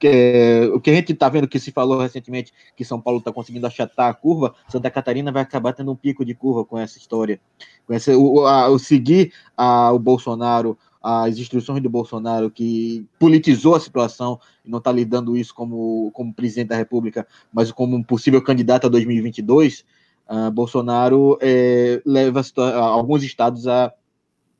[0.00, 3.32] que, o que a gente está vendo que se falou recentemente que São Paulo está
[3.32, 6.98] conseguindo achatar a curva, Santa Catarina vai acabar tendo um pico de curva com essa
[6.98, 7.40] história,
[7.86, 13.76] com essa, o, a, o seguir a, o Bolsonaro, as instruções do Bolsonaro que politizou
[13.76, 18.02] a situação e não está lidando isso como, como presidente da República, mas como um
[18.02, 19.84] possível candidato a 2022,
[20.28, 22.42] uh, Bolsonaro é, leva
[22.74, 23.92] alguns estados a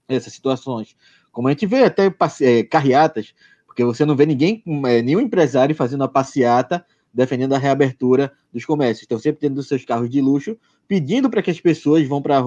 [0.09, 0.97] essas situações.
[1.33, 3.35] Como a gente vê até é, carreatas
[3.77, 8.65] porque você não vê ninguém, é, nenhum empresário fazendo a passeata defendendo a reabertura dos
[8.65, 9.03] comércios.
[9.03, 10.57] Estão sempre tendo seus carros de luxo,
[10.89, 12.43] pedindo para que as pessoas vão para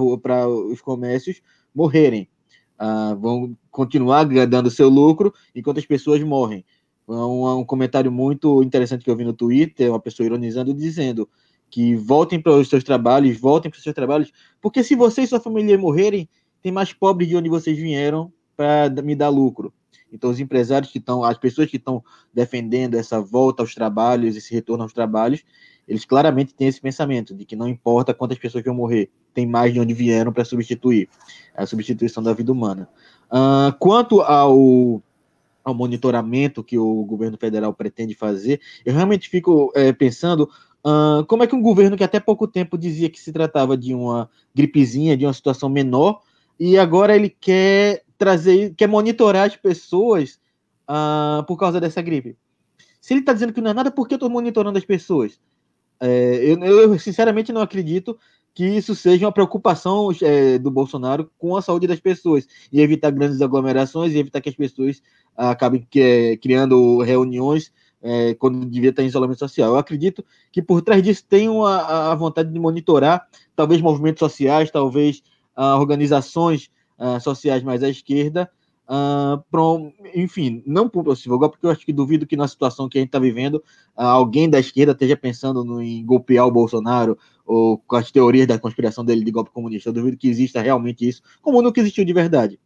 [0.48, 1.39] os comércios
[1.74, 2.28] morrerem.
[2.80, 6.65] Uh, vão continuar dando seu lucro enquanto as pessoas morrem.
[7.08, 11.30] Um, um comentário muito interessante que eu vi no Twitter, uma pessoa ironizando, dizendo
[11.69, 15.28] que voltem para os seus trabalhos, voltem para os seus trabalhos, porque se você e
[15.28, 16.28] sua família morrerem,
[16.62, 19.74] tem mais pobres de onde vocês vieram para me dar lucro.
[20.12, 24.54] Então, os empresários que estão, as pessoas que estão defendendo essa volta aos trabalhos, esse
[24.54, 25.43] retorno aos trabalhos,
[25.88, 29.74] eles claramente têm esse pensamento de que não importa quantas pessoas vão morrer, tem mais
[29.74, 31.10] de onde vieram para substituir
[31.56, 32.88] a substituição da vida humana.
[33.32, 35.02] Uh, quanto ao,
[35.63, 40.50] ao monitoramento que o governo federal pretende fazer, eu realmente fico é, pensando
[40.86, 43.93] uh, como é que um governo que até pouco tempo dizia que se tratava de
[43.93, 46.22] uma gripezinha, de uma situação menor,
[46.60, 50.39] e agora ele quer trazer, quer monitorar as pessoas
[50.89, 52.36] uh, por causa dessa gripe.
[53.00, 55.39] Se ele está dizendo que não é nada, por que eu estou monitorando as pessoas?
[56.02, 58.17] É, eu, eu, sinceramente não acredito
[58.54, 63.12] que isso seja uma preocupação é, do Bolsonaro com a saúde das pessoas e evitar
[63.12, 65.02] grandes aglomerações e evitar que as pessoas
[65.36, 69.72] acabem que, é, criando reuniões é, quando devia estar em isolamento social.
[69.72, 74.72] Eu acredito que por trás disso tem a, a vontade de monitorar talvez movimentos sociais,
[74.72, 75.22] talvez
[75.60, 78.50] uh, organizações uh, sociais mais à esquerda,
[78.88, 82.98] uh, pro, enfim, não por possível, porque eu acho que duvido que na situação que
[82.98, 83.62] a gente está vivendo,
[83.93, 88.58] alguém da esquerda esteja pensando no, em golpear o Bolsonaro ou com as teorias da
[88.58, 89.89] conspiração dele de golpe comunista.
[89.89, 92.58] Eu duvido que exista realmente isso, como nunca existiu de verdade.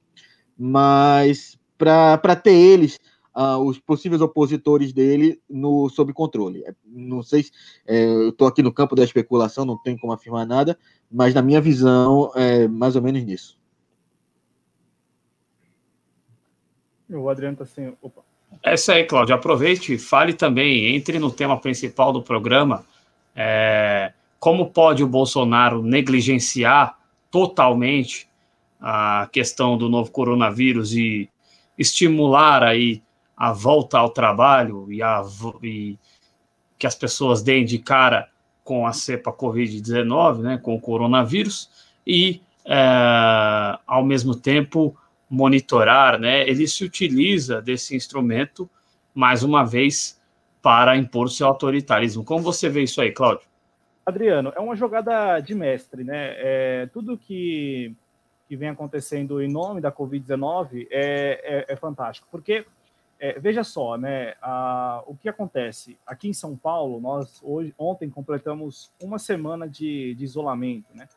[0.55, 2.99] Mas para ter eles,
[3.35, 6.63] uh, os possíveis opositores dele, no, sob controle.
[6.65, 7.51] É, não sei se
[7.85, 10.77] é, eu estou aqui no campo da especulação, não tenho como afirmar nada,
[11.11, 13.57] mas na minha visão é mais ou menos nisso.
[17.09, 17.93] O Adriano está assim.
[18.01, 18.21] Opa.
[18.63, 19.35] É isso aí, Cláudio.
[19.35, 22.85] Aproveite, fale também, entre no tema principal do programa.
[23.35, 26.97] É, como pode o Bolsonaro negligenciar
[27.31, 28.27] totalmente
[28.79, 31.29] a questão do novo coronavírus e
[31.77, 33.01] estimular aí
[33.35, 35.23] a volta ao trabalho e, a,
[35.61, 35.97] e
[36.77, 38.29] que as pessoas deem de cara
[38.63, 41.69] com a cepa Covid-19, né, com o coronavírus,
[42.05, 44.95] e, é, ao mesmo tempo,
[45.29, 48.69] monitorar, né, ele se utiliza desse instrumento,
[49.13, 50.21] mais uma vez,
[50.61, 52.23] para impor seu autoritarismo.
[52.23, 53.45] Como você vê isso aí, Cláudio?
[54.05, 56.35] Adriano, é uma jogada de mestre, né?
[56.37, 57.95] É, tudo que,
[58.47, 62.65] que vem acontecendo em nome da Covid-19 é, é, é, fantástico, porque
[63.23, 64.33] é, veja só, né?
[64.41, 70.13] A, o que acontece aqui em São Paulo, nós hoje, ontem completamos uma semana de,
[70.15, 71.07] de isolamento, né?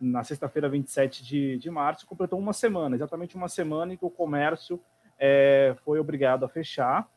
[0.00, 4.10] na sexta-feira, 27 de, de março, completou uma semana, exatamente uma semana em que o
[4.10, 4.80] comércio
[5.18, 7.10] é, foi obrigado a fechar,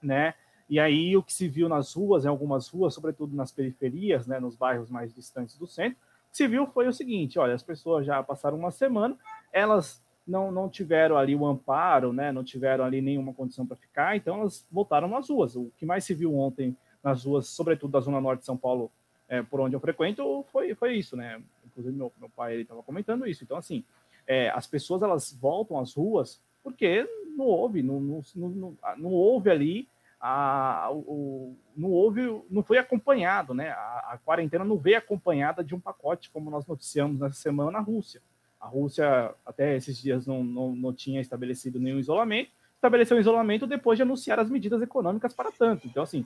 [0.00, 0.34] né?
[0.70, 4.38] E aí o que se viu nas ruas, em algumas ruas, sobretudo nas periferias, né,
[4.38, 7.64] nos bairros mais distantes do centro, o que se viu foi o seguinte: olha, as
[7.64, 9.18] pessoas já passaram uma semana,
[9.52, 14.16] elas não, não tiveram ali o amparo, né, não tiveram ali nenhuma condição para ficar,
[14.16, 15.56] então elas voltaram às ruas.
[15.56, 18.90] O que mais se viu ontem nas ruas, sobretudo da zona norte de São Paulo,
[19.28, 21.42] é, por onde eu frequento, foi, foi isso, né?
[21.66, 23.42] Inclusive, meu, meu pai estava comentando isso.
[23.42, 23.82] Então, assim,
[24.26, 29.50] é, as pessoas elas voltam às ruas porque não houve, não, não, não, não houve
[29.50, 29.88] ali
[30.20, 33.70] a, o, não houve, não foi acompanhado, né?
[33.70, 37.80] A, a, quarentena não veio acompanhada de um pacote, como nós noticiamos nessa semana na
[37.80, 38.22] Rússia.
[38.62, 43.66] A Rússia, até esses dias, não, não, não tinha estabelecido nenhum isolamento, estabeleceu um isolamento
[43.66, 45.88] depois de anunciar as medidas econômicas para tanto.
[45.88, 46.24] Então, assim,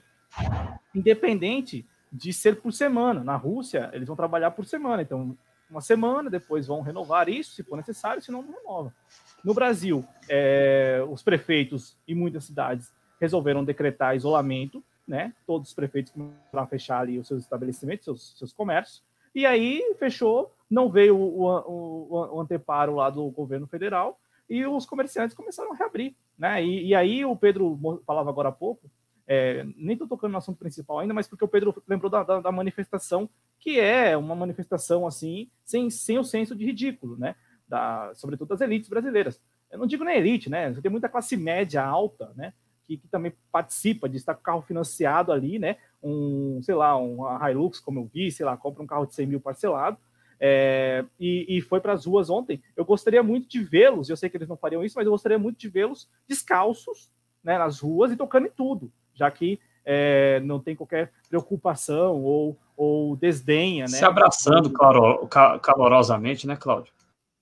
[0.94, 3.25] independente de ser por semana.
[3.25, 5.03] Na Rússia, eles vão trabalhar por semana.
[5.03, 5.37] Então,
[5.70, 8.94] uma semana, depois vão renovar isso, se for necessário, senão não renova.
[9.42, 15.33] No Brasil, é, os prefeitos e muitas cidades resolveram decretar isolamento, né?
[15.46, 19.03] Todos os prefeitos começaram a fechar ali os seus estabelecimentos, seus, seus comércios.
[19.35, 24.87] E aí fechou, não veio o, o, o, anteparo lá do governo federal e os
[24.87, 26.64] comerciantes começaram a reabrir, né?
[26.64, 28.90] E, e aí o Pedro falava agora há pouco
[29.26, 32.40] é, nem estou tocando no assunto principal ainda, mas porque o Pedro lembrou da, da,
[32.40, 37.35] da, manifestação, que é uma manifestação assim, sem, sem o senso de ridículo, né?
[37.66, 39.40] Da, sobretudo das elites brasileiras.
[39.70, 40.72] Eu não digo nem elite, né?
[40.74, 42.52] Tem muita classe média alta, né?
[42.85, 45.76] Que, que, também participa de estar com carro financiado ali, né?
[46.00, 49.26] Um, sei lá, um Hilux, como eu vi, sei lá, compra um carro de 100
[49.26, 49.98] mil parcelado.
[50.38, 52.62] É, e, e, foi para as ruas ontem.
[52.77, 55.38] Eu gostaria muito de vê-los, eu sei que eles não fariam isso, mas eu gostaria
[55.38, 57.11] muito de vê-los descalços
[57.42, 62.57] né, nas ruas e tocando em tudo já que é, não tem qualquer preocupação ou,
[62.77, 63.96] ou desdenha, né?
[63.96, 65.27] Se abraçando calor,
[65.61, 66.92] calorosamente, né, Cláudio?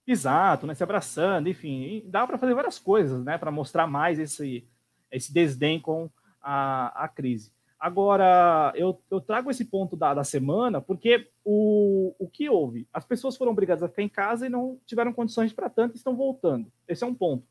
[0.06, 0.74] Exato, né?
[0.74, 3.36] Se abraçando, enfim, dá para fazer várias coisas, né?
[3.36, 4.64] Para mostrar mais esse,
[5.10, 6.08] esse desdém com
[6.40, 7.50] a, a crise.
[7.84, 12.88] Agora, eu, eu trago esse ponto da, da semana porque o, o que houve?
[12.90, 15.98] As pessoas foram obrigadas a ficar em casa e não tiveram condições para tanto e
[15.98, 16.72] estão voltando.
[16.88, 17.44] Esse é um ponto.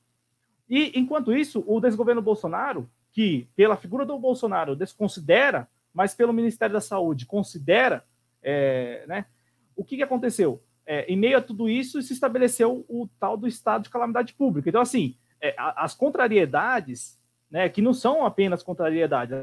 [0.67, 6.73] E, enquanto isso, o desgoverno Bolsonaro que, pela figura do Bolsonaro, desconsidera, mas pelo Ministério
[6.73, 8.03] da Saúde considera,
[8.41, 9.27] é, né,
[9.75, 10.63] o que, que aconteceu?
[10.83, 14.67] É, em meio a tudo isso, se estabeleceu o tal do estado de calamidade pública.
[14.67, 19.37] Então, assim, é, as contrariedades, né, que não são apenas contrariedades,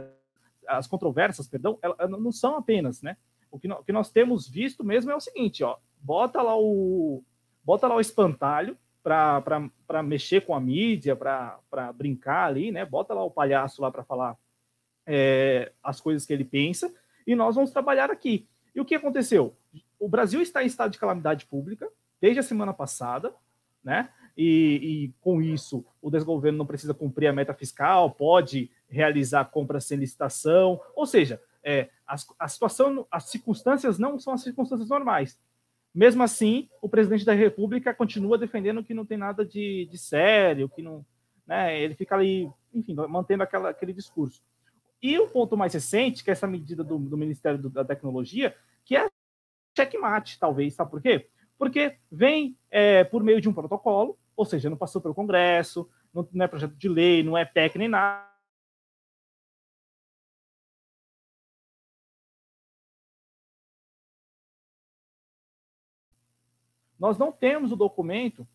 [0.67, 3.17] as controvérsias, perdão, elas não são apenas, né?
[3.51, 6.57] O que, nós, o que nós temos visto mesmo é o seguinte, ó, bota lá
[6.57, 7.23] o
[7.65, 12.85] bota lá o espantalho para mexer com a mídia, para brincar ali, né?
[12.85, 14.37] Bota lá o palhaço lá para falar
[15.07, 16.93] é, as coisas que ele pensa
[17.27, 18.47] e nós vamos trabalhar aqui.
[18.75, 19.57] E o que aconteceu?
[19.99, 21.89] O Brasil está em estado de calamidade pública
[22.21, 23.35] desde a semana passada,
[23.83, 24.11] né?
[24.37, 29.85] E, e, com isso o desgoverno não precisa cumprir a meta fiscal, pode realizar compras
[29.85, 35.39] sem licitação, ou seja, é, a, a situação, as circunstâncias não são as circunstâncias normais.
[35.95, 40.69] Mesmo assim, o presidente da República continua defendendo que não tem nada de, de sério,
[40.69, 41.05] que não,
[41.47, 44.43] né, ele fica ali, enfim, mantendo aquela, aquele discurso.
[45.03, 48.97] E o ponto mais recente, que é essa medida do, do Ministério da Tecnologia, que
[48.97, 49.09] é
[49.77, 51.29] checkmate, talvez, sabe por quê?
[51.59, 56.27] Porque vem é, por meio de um protocolo, ou seja, não passou pelo Congresso, não,
[56.33, 58.30] não é projeto de lei, não é PEC nem nada,
[67.01, 68.47] nós não temos o documento,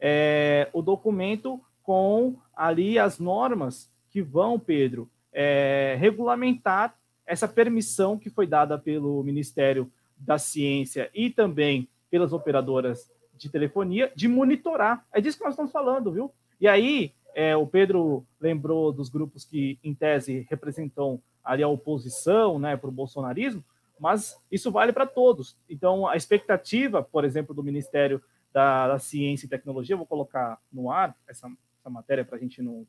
[0.00, 8.28] é, o documento com ali as normas que vão, Pedro, é, regulamentar essa permissão que
[8.28, 15.06] foi dada pelo Ministério da Ciência e também pelas operadoras de telefonia de monitorar.
[15.12, 16.32] É disso que nós estamos falando, viu?
[16.60, 22.58] E aí, é, o Pedro lembrou dos grupos que, em tese, representam ali a oposição
[22.58, 23.64] né, para o bolsonarismo
[23.98, 25.56] mas isso vale para todos.
[25.68, 30.90] Então, a expectativa, por exemplo, do Ministério da, da Ciência e Tecnologia, vou colocar no
[30.90, 32.86] ar essa, essa matéria para a gente não,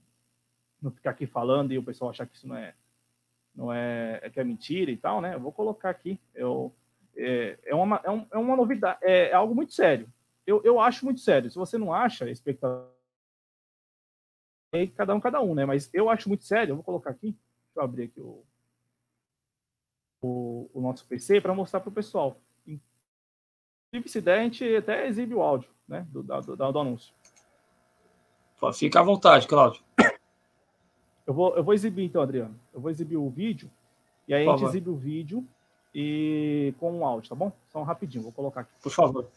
[0.81, 2.73] não ficar aqui falando e o pessoal achar que isso não é,
[3.53, 5.35] não é, é que é mentira e tal, né?
[5.35, 6.19] Eu vou colocar aqui.
[6.33, 6.73] Eu,
[7.15, 10.07] é, é, uma, é, um, é uma novidade, é, é, algo muito sério.
[10.45, 11.49] Eu, eu acho muito sério.
[11.49, 12.91] Se você não acha, espectador,
[14.95, 15.65] cada um, cada um, né?
[15.65, 16.73] Mas eu acho muito sério.
[16.73, 17.31] Eu vou colocar aqui.
[17.31, 18.43] Deixa eu abrir aqui o
[20.25, 22.37] o, o nosso PC para mostrar para o pessoal.
[22.67, 27.13] Inclusive, se der, a gente até exibe o áudio né, do, do, do anúncio.
[28.73, 29.83] Fica à vontade, Cláudio.
[31.27, 32.59] Eu vou, eu vou exibir então, Adriano.
[32.73, 33.69] Eu vou exibir o vídeo
[34.27, 35.45] e aí a gente exibe o vídeo
[35.93, 37.51] e com o áudio, tá bom?
[37.67, 38.71] Só um rapidinho, vou colocar aqui.
[38.81, 39.27] Por favor.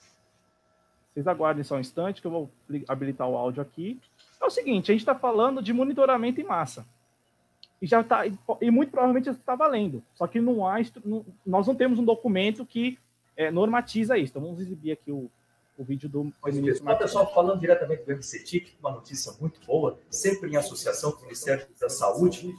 [1.13, 2.51] Vocês aguardem só um instante que eu vou
[2.87, 4.01] habilitar o áudio aqui.
[4.41, 6.87] É o seguinte, a gente está falando de monitoramento em massa
[7.81, 10.03] e já tá e muito provavelmente está valendo.
[10.15, 12.99] Só que não há, não, nós não temos um documento que
[13.37, 14.33] é, normatiza isso.
[14.33, 15.31] Então vamos exibir aqui o,
[15.79, 16.85] o vídeo do ministro.
[16.97, 21.67] pessoal, falando diretamente do MCTIC, uma notícia muito boa, sempre em associação com o Ministério
[21.81, 22.53] da Saúde,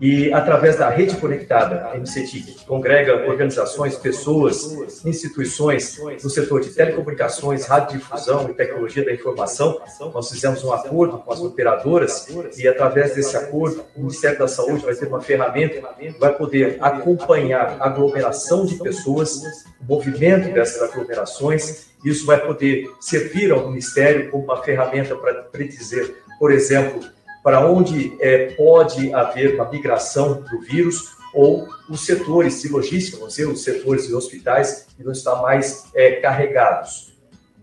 [0.00, 6.70] e através da rede conectada, a MCTIC, que congrega organizações, pessoas, instituições no setor de
[6.70, 9.80] telecomunicações, radiodifusão e tecnologia da informação,
[10.12, 12.26] nós fizemos um acordo com as operadoras
[12.58, 16.76] e através desse acordo, o Ministério da Saúde vai ter uma ferramenta que vai poder
[16.80, 19.36] acompanhar a aglomeração de pessoas,
[19.80, 26.14] o movimento dessas aglomerações, isso vai poder servir ao Ministério como uma ferramenta para predizer,
[26.38, 27.15] por exemplo,
[27.46, 33.36] para onde é, pode haver uma migração do vírus ou os setores de logística, vamos
[33.36, 37.16] dizer, os setores de hospitais que não estão mais é, carregados.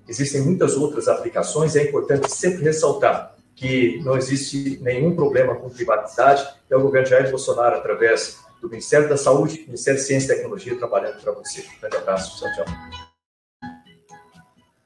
[0.07, 6.47] Existem muitas outras aplicações, é importante sempre ressaltar que não existe nenhum problema com privacidade,
[6.69, 10.77] é o governo Jair Bolsonaro, através do Ministério da Saúde, Ministério de Ciência e Tecnologia,
[10.77, 11.59] trabalhando para você.
[11.59, 12.65] Um grande abraço, tchau, tchau.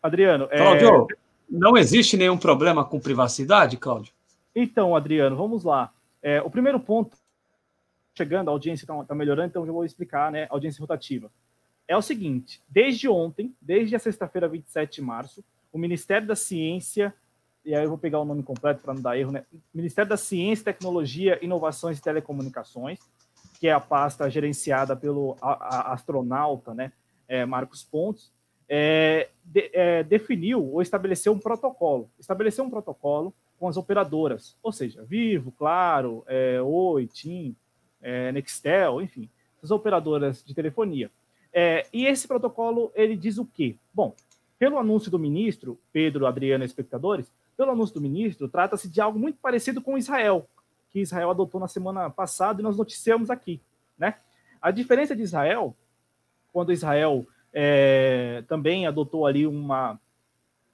[0.02, 0.58] Adriano, é...
[0.58, 1.08] Cláudio,
[1.48, 4.17] não existe nenhum problema com privacidade, Cláudio?
[4.60, 5.93] Então, Adriano, vamos lá.
[6.20, 7.15] É, o primeiro ponto,
[8.17, 10.48] chegando, a audiência está tá melhorando, então eu vou explicar, né?
[10.50, 11.32] Audiência rotativa.
[11.88, 17.13] É o seguinte: desde ontem, desde a sexta-feira, 27 de março, o Ministério da Ciência,
[17.63, 19.46] e aí eu vou pegar o nome completo para não dar erro, né?
[19.72, 22.98] Ministério da Ciência, Tecnologia, Inovações e Telecomunicações,
[23.60, 26.91] que é a pasta gerenciada pelo a, a astronauta, né?
[27.28, 28.34] É, Marcos Pontes,
[28.67, 32.10] é, de, é, definiu ou estabeleceu um protocolo.
[32.17, 37.56] Estabeleceu um protocolo com as operadoras, ou seja, Vivo, Claro, é, Oi, TIM,
[38.02, 39.29] é, Nextel, enfim,
[39.63, 41.10] as operadoras de telefonia.
[41.52, 43.75] É, e esse protocolo, ele diz o quê?
[43.94, 44.13] Bom,
[44.60, 49.40] pelo anúncio do ministro, Pedro, Adriano espectadores, pelo anúncio do ministro, trata-se de algo muito
[49.40, 50.48] parecido com Israel,
[50.92, 53.60] que Israel adotou na semana passada e nós noticiamos aqui,
[53.98, 54.15] né?
[54.62, 55.75] A diferença de Israel,
[56.52, 60.00] quando Israel é, também adotou ali uma,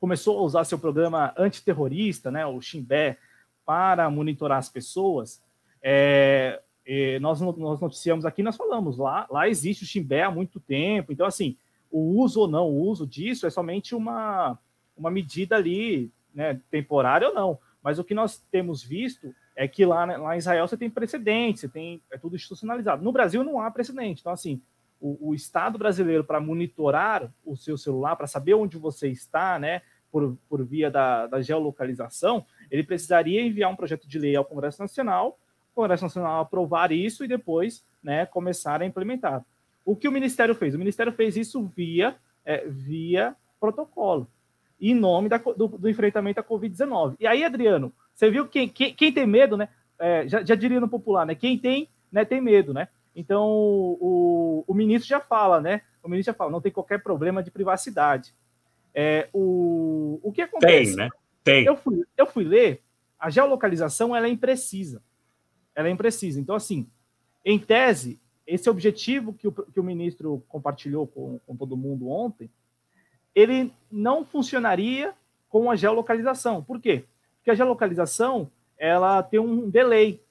[0.04, 3.18] começou a usar seu programa antiterrorista, né, o Shimbé,
[3.66, 5.42] para monitorar as pessoas,
[5.82, 6.62] é,
[7.22, 11.26] nós, nós noticiamos aqui, nós falamos, lá, lá existe o Shimbé há muito tempo, então,
[11.26, 11.56] assim,
[11.90, 14.60] o uso ou não o uso disso é somente uma,
[14.98, 19.86] uma medida ali, né, temporária ou não, Mas o que nós temos visto é que
[19.86, 23.02] lá, né, lá em Israel você tem precedente, você tem é tudo institucionalizado.
[23.02, 24.20] No Brasil não há precedente.
[24.20, 24.62] Então, assim,
[25.00, 29.82] o, o Estado brasileiro para monitorar o seu celular, para saber onde você está, né,
[30.14, 34.80] por, por via da, da geolocalização, ele precisaria enviar um projeto de lei ao Congresso
[34.80, 35.40] Nacional,
[35.72, 39.44] o Congresso Nacional aprovar isso e depois né, começar a implementar.
[39.84, 40.76] O que o Ministério fez?
[40.76, 44.28] O Ministério fez isso via, é, via protocolo,
[44.80, 47.16] em nome da, do, do, enfrentamento à Covid-19.
[47.20, 49.68] E aí, Adriano, você viu quem, quem, quem tem medo, né?
[49.98, 51.34] É, já, já, diria no popular, né?
[51.34, 52.88] Quem tem, né, tem medo, né?
[53.16, 55.82] Então, o, o ministro já fala, né?
[56.04, 58.34] O ministro já fala, não tem qualquer problema de privacidade.
[58.94, 60.96] É, o, o que acontece?
[60.96, 61.10] Tem, né?
[61.44, 61.66] Tem.
[61.66, 62.82] Eu fui, eu fui ler,
[63.20, 65.02] a geolocalização ela é imprecisa.
[65.76, 66.40] Ela é imprecisa.
[66.40, 66.88] Então, assim,
[67.44, 72.50] em tese, esse objetivo que o, que o ministro compartilhou com, com todo mundo ontem,
[73.34, 75.14] ele não funcionaria
[75.50, 76.64] com a geolocalização.
[76.64, 77.06] Por quê?
[77.38, 80.22] Porque a geolocalização ela tem um delay.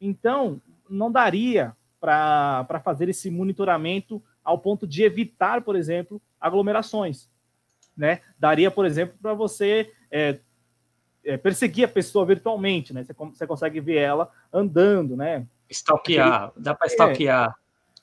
[0.00, 7.30] Então, não daria para fazer esse monitoramento ao ponto de evitar, por exemplo, aglomerações.
[8.02, 8.18] Né?
[8.36, 10.40] Daria, por exemplo, para você é,
[11.24, 13.04] é, perseguir a pessoa virtualmente, né?
[13.04, 15.46] Você, você consegue ver ela andando, né?
[15.70, 17.50] Stalkear, dá para stalkear.
[17.50, 17.54] É.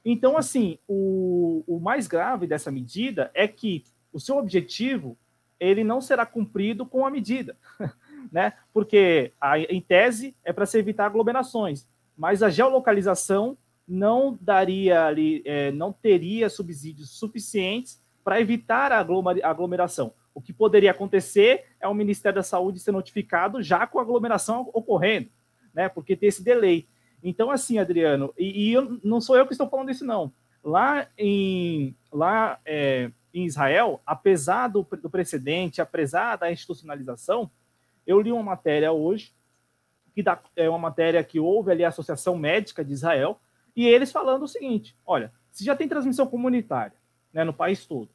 [0.05, 3.83] Então, assim, o, o mais grave dessa medida é que
[4.13, 5.17] o seu objetivo
[5.59, 7.57] ele não será cumprido com a medida,
[8.31, 8.53] né?
[8.71, 11.85] Porque, a, em tese, é para se evitar aglomerações,
[12.15, 18.99] mas a geolocalização não daria ali, é, não teria subsídios suficientes para evitar a
[19.43, 20.13] aglomeração.
[20.33, 24.69] O que poderia acontecer é o Ministério da Saúde ser notificado já com a aglomeração
[24.73, 25.29] ocorrendo,
[25.73, 25.89] né?
[25.89, 26.87] Porque tem esse delay.
[27.21, 30.31] Então, assim, Adriano, e, e eu, não sou eu que estou falando isso, não.
[30.63, 37.49] Lá em, lá, é, em Israel, apesar do, do precedente, apesar da institucionalização,
[38.05, 39.33] eu li uma matéria hoje,
[40.13, 43.39] que dá, é uma matéria que houve ali a Associação Médica de Israel,
[43.75, 46.98] e eles falando o seguinte: olha, se já tem transmissão comunitária
[47.33, 48.09] né, no país todo,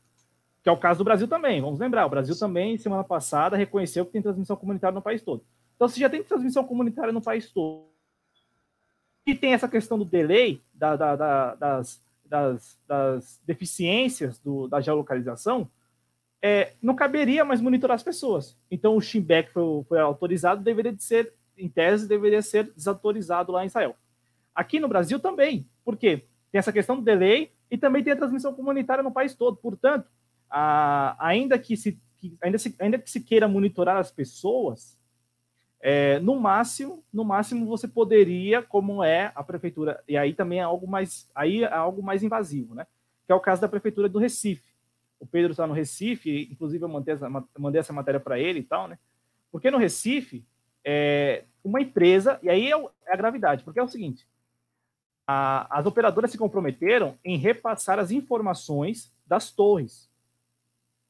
[0.63, 4.05] que é o caso do Brasil também, vamos lembrar, o Brasil também, semana passada, reconheceu
[4.07, 5.45] que tem transmissão comunitária no país todo.
[5.77, 7.95] Então, se já tem transmissão comunitária no país todo,
[9.27, 14.81] e tem essa questão do delay, da, da, da, das, das, das, deficiências do, da
[14.81, 15.69] geolocalização,
[16.43, 18.57] é, não caberia mais monitorar as pessoas.
[18.71, 23.63] Então, o Schimbeck foi, foi autorizado, deveria de ser, em tese, deveria ser desautorizado lá
[23.63, 23.97] em Israel.
[24.55, 25.67] Aqui no Brasil também.
[25.83, 26.25] Por quê?
[26.53, 29.57] Tem essa questão do delay e também tem a transmissão comunitária no país todo.
[29.57, 30.09] Portanto,
[30.51, 34.99] a, ainda, que se, que, ainda, se, ainda que se queira monitorar as pessoas,
[35.81, 40.63] é, no máximo, no máximo você poderia, como é a prefeitura, e aí também é
[40.63, 42.87] algo mais, aí é algo mais invasivo, né?
[43.27, 44.73] Que é o caso da prefeitura do Recife.
[45.21, 48.65] O Pedro está no Recife, inclusive eu mandei essa, mandei essa matéria para ele e
[48.65, 48.99] tal, né?
[49.53, 50.45] Porque no Recife,
[50.85, 54.27] é, uma empresa, e aí é, é a gravidade, porque é o seguinte:
[55.27, 60.11] a, as operadoras se comprometeram em repassar as informações das torres.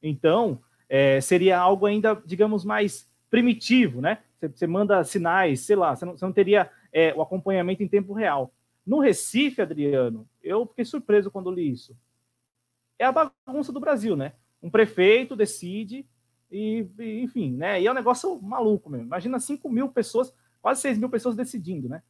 [0.01, 4.19] Então, é, seria algo ainda, digamos, mais primitivo, né?
[4.39, 8.53] Você, manda sinais, sei lá, você não, não teria é, o acompanhamento em tempo real.
[8.85, 11.97] No Recife, Adriano, eu fiquei surpreso quando li isso.
[12.99, 14.33] É a bagunça do Brasil, né?
[14.61, 16.05] Um prefeito decide
[16.51, 17.81] e, e enfim, né?
[17.81, 19.07] E é um negócio maluco mesmo.
[19.07, 22.03] Imagina 5 mil pessoas, quase 6 mil pessoas decidindo, né?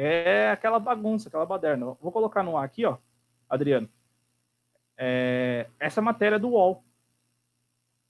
[0.00, 1.86] É aquela bagunça, aquela baderna.
[2.00, 2.98] Vou colocar no ar aqui, ó,
[3.48, 3.88] Adriano.
[4.96, 6.84] É, essa matéria do UOL.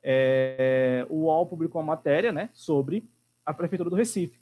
[0.03, 3.09] É, o UOL publicou uma matéria né, sobre
[3.45, 4.39] a Prefeitura do Recife.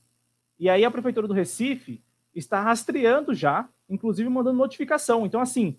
[0.58, 2.02] E aí a Prefeitura do Recife
[2.34, 5.24] está rastreando já, inclusive mandando notificação.
[5.24, 5.78] Então, assim,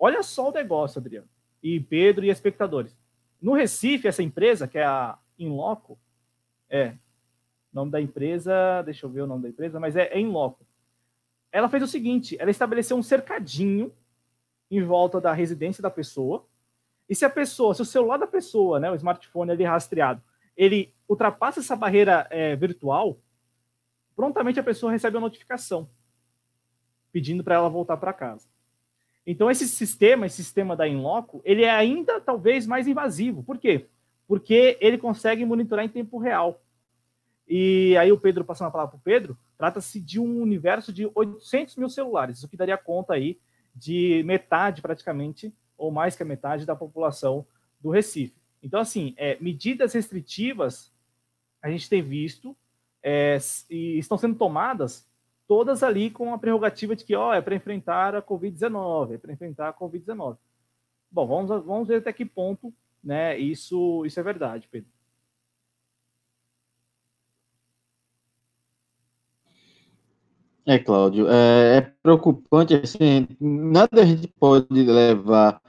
[0.00, 1.28] olha só o negócio, Adriano,
[1.62, 2.98] e Pedro e espectadores.
[3.40, 6.00] No Recife, essa empresa, que é a Inloco,
[6.68, 6.96] é,
[7.72, 10.66] nome da empresa, deixa eu ver o nome da empresa, mas é, é Inloco
[11.56, 13.90] ela fez o seguinte: ela estabeleceu um cercadinho
[14.70, 16.46] em volta da residência da pessoa.
[17.08, 20.20] E se a pessoa, se o celular da pessoa, né, o smartphone ali rastreado,
[20.54, 23.18] ele ultrapassa essa barreira é, virtual,
[24.14, 25.88] prontamente a pessoa recebe uma notificação
[27.10, 28.46] pedindo para ela voltar para casa.
[29.26, 33.42] Então esse sistema, esse sistema da Inloco, ele é ainda talvez mais invasivo.
[33.42, 33.86] Por quê?
[34.28, 36.60] Porque ele consegue monitorar em tempo real.
[37.48, 41.10] E aí o Pedro, passando a palavra para o Pedro, trata-se de um universo de
[41.14, 43.38] 800 mil celulares, o que daria conta aí
[43.74, 47.46] de metade praticamente, ou mais que a metade da população
[47.80, 48.34] do Recife.
[48.62, 50.92] Então, assim, é, medidas restritivas
[51.62, 52.56] a gente tem visto
[53.02, 53.38] é,
[53.70, 55.08] e estão sendo tomadas
[55.46, 59.32] todas ali com a prerrogativa de que, ó, é para enfrentar a Covid-19, é para
[59.32, 60.36] enfrentar a Covid-19.
[61.10, 64.90] Bom, vamos, vamos ver até que ponto né, isso, isso é verdade, Pedro.
[70.68, 75.60] É, Cláudio, é, é preocupante, assim, nada a gente pode levar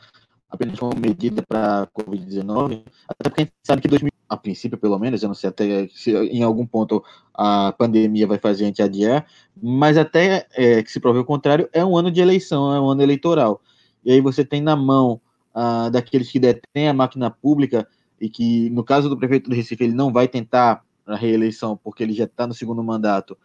[0.50, 4.76] apenas como medida para a Covid-19, até porque a gente sabe que 2000, a princípio
[4.76, 8.68] pelo menos, eu não sei até se em algum ponto a pandemia vai fazer a
[8.68, 9.28] gente adiar,
[9.62, 12.89] mas até é, que se prove o contrário, é um ano de eleição, é um
[12.89, 13.62] ano eleitoral.
[14.04, 15.22] E aí você tem na mão
[15.54, 17.88] ah, daqueles que detêm a máquina pública
[18.20, 22.02] e que, no caso do prefeito do Recife, ele não vai tentar a reeleição porque
[22.02, 23.38] ele já está no segundo mandato,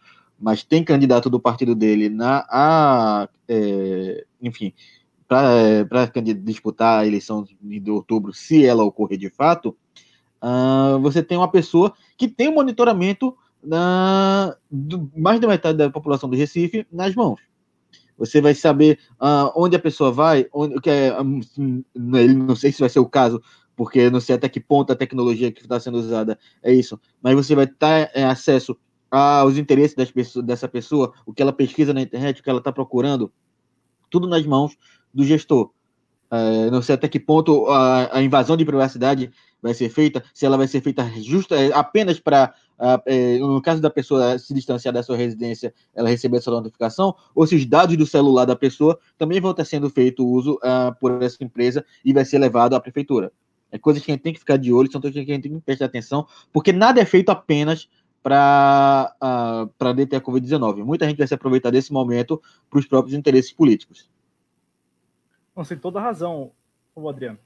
[0.43, 4.73] mas tem candidato do partido dele na, a, é, enfim,
[5.25, 6.11] para
[6.43, 9.73] disputar a eleição de outubro, se ela ocorrer de fato,
[10.43, 13.33] uh, você tem uma pessoa que tem o monitoramento
[13.63, 17.39] na, do, mais da metade da população do Recife nas mãos.
[18.17, 21.39] Você vai saber uh, onde a pessoa vai, onde, que é, um,
[21.95, 23.41] não sei se vai ser o caso,
[23.77, 27.33] porque não sei até que ponto a tecnologia que está sendo usada é isso, mas
[27.33, 28.77] você vai ter é, acesso
[29.13, 32.57] aos interesses das pessoas, dessa pessoa, o que ela pesquisa na internet, o que ela
[32.57, 33.31] está procurando,
[34.09, 34.75] tudo nas mãos
[35.13, 35.69] do gestor.
[36.31, 39.29] É, não sei até que ponto a, a, invasão de privacidade
[39.61, 42.55] vai ser feita, se ela vai ser feita justa é, apenas para,
[43.05, 47.45] é, no caso da pessoa se distanciar da sua residência, ela receber essa notificação, ou
[47.45, 51.21] se os dados do celular da pessoa também vão estar sendo feito uso uh, por
[51.21, 53.31] essa empresa e vai ser levado à prefeitura.
[53.71, 55.43] É coisas que a gente tem que ficar de olho, são coisas que a gente
[55.43, 57.87] tem que prestar atenção, porque nada é feito apenas
[58.23, 60.85] para uh, deter a Covid-19.
[60.85, 64.09] Muita gente vai se aproveitar desse momento para os próprios interesses políticos.
[65.53, 66.51] Você tem toda a razão,
[66.95, 67.37] o Adriano.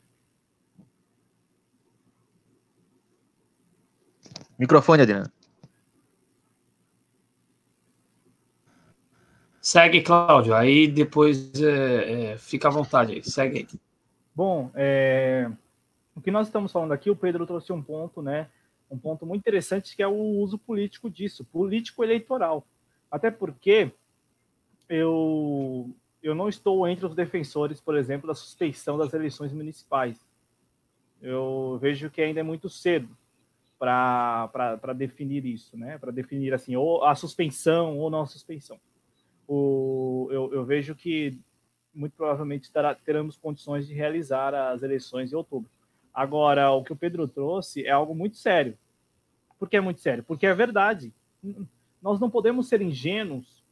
[4.58, 5.30] Microfone, Adriano.
[9.60, 10.56] Segue, Cláudio.
[10.56, 13.24] Aí depois é, é, fica à vontade aí.
[13.24, 13.80] Segue aí.
[14.34, 15.52] Bom, é,
[16.16, 18.48] o que nós estamos falando aqui, o Pedro trouxe um ponto, né?
[18.90, 22.66] Um ponto muito interessante que é o uso político disso, político eleitoral.
[23.12, 23.92] Até porque
[24.90, 30.20] eu eu não estou entre os defensores, por exemplo, da suspeição das eleições municipais.
[31.22, 33.16] Eu vejo que ainda é muito cedo
[33.80, 35.98] para definir isso, né?
[35.98, 38.80] Para definir assim, ou a suspensão ou não a suspensão.
[39.48, 41.40] O, eu, eu vejo que
[41.94, 45.70] muito provavelmente terá, teremos condições de realizar as eleições em outubro.
[46.18, 48.76] Agora, o que o Pedro trouxe é algo muito sério.
[49.60, 50.24] Por que é muito sério?
[50.24, 51.14] Porque é verdade.
[52.02, 53.64] Nós não podemos ser ingênuos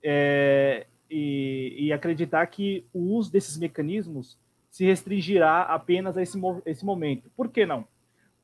[0.00, 4.38] é, e, e, acreditar que o uso desses mecanismos
[4.70, 7.28] se restringirá apenas a esse, esse momento.
[7.36, 7.84] Por que não?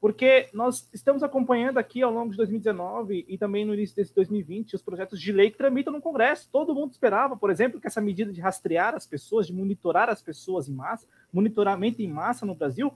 [0.01, 4.75] Porque nós estamos acompanhando aqui ao longo de 2019 e também no início desse 2020
[4.75, 6.49] os projetos de lei que tramitam no Congresso.
[6.51, 10.21] Todo mundo esperava, por exemplo, que essa medida de rastrear as pessoas, de monitorar as
[10.21, 12.93] pessoas em massa, monitoramento em massa no Brasil,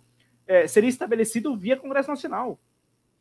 [0.47, 2.59] é, seria estabelecido via Congresso Nacional.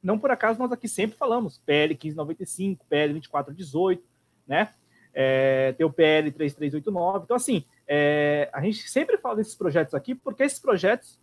[0.01, 4.03] Não por acaso nós aqui sempre falamos PL 1595, PL 2418,
[4.47, 4.69] né?
[5.15, 7.23] é, tem o PL 3389.
[7.23, 11.17] Então, assim, é, a gente sempre fala desses projetos aqui, porque esses projetos,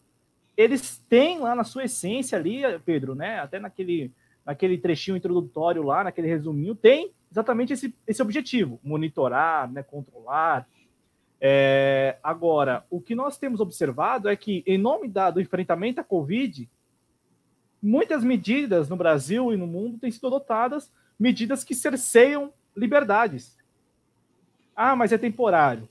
[0.56, 3.38] eles têm lá na sua essência ali, Pedro, né?
[3.40, 4.10] Até naquele,
[4.46, 10.66] naquele trechinho introdutório lá, naquele resuminho, tem exatamente esse, esse objetivo, monitorar, né, controlar.
[11.44, 16.04] É, agora, o que nós temos observado é que, em nome da, do enfrentamento à
[16.04, 16.70] Covid,
[17.82, 23.58] muitas medidas no Brasil e no mundo têm sido adotadas, medidas que cerceiam liberdades.
[24.76, 25.88] Ah, mas é temporário.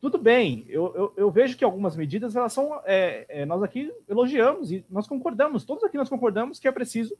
[0.00, 2.80] Tudo bem, eu, eu, eu vejo que algumas medidas elas são.
[2.86, 7.14] É, é, nós aqui elogiamos e nós concordamos, todos aqui nós concordamos que é preciso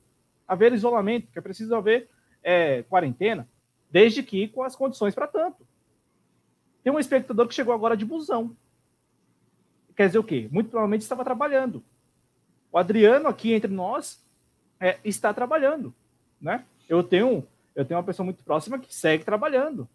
[0.47, 2.09] haver isolamento, que é preciso haver
[2.43, 3.47] é, quarentena,
[3.91, 5.67] desde que com as condições para tanto.
[6.83, 8.57] Tem um espectador que chegou agora de busão.
[9.97, 10.49] Quer dizer o quê?
[10.51, 11.83] Muito provavelmente estava trabalhando.
[12.71, 14.23] O Adriano aqui entre nós
[14.79, 15.93] é, está trabalhando,
[16.41, 16.65] né?
[16.89, 19.89] Eu tenho eu tenho uma pessoa muito próxima que segue trabalhando.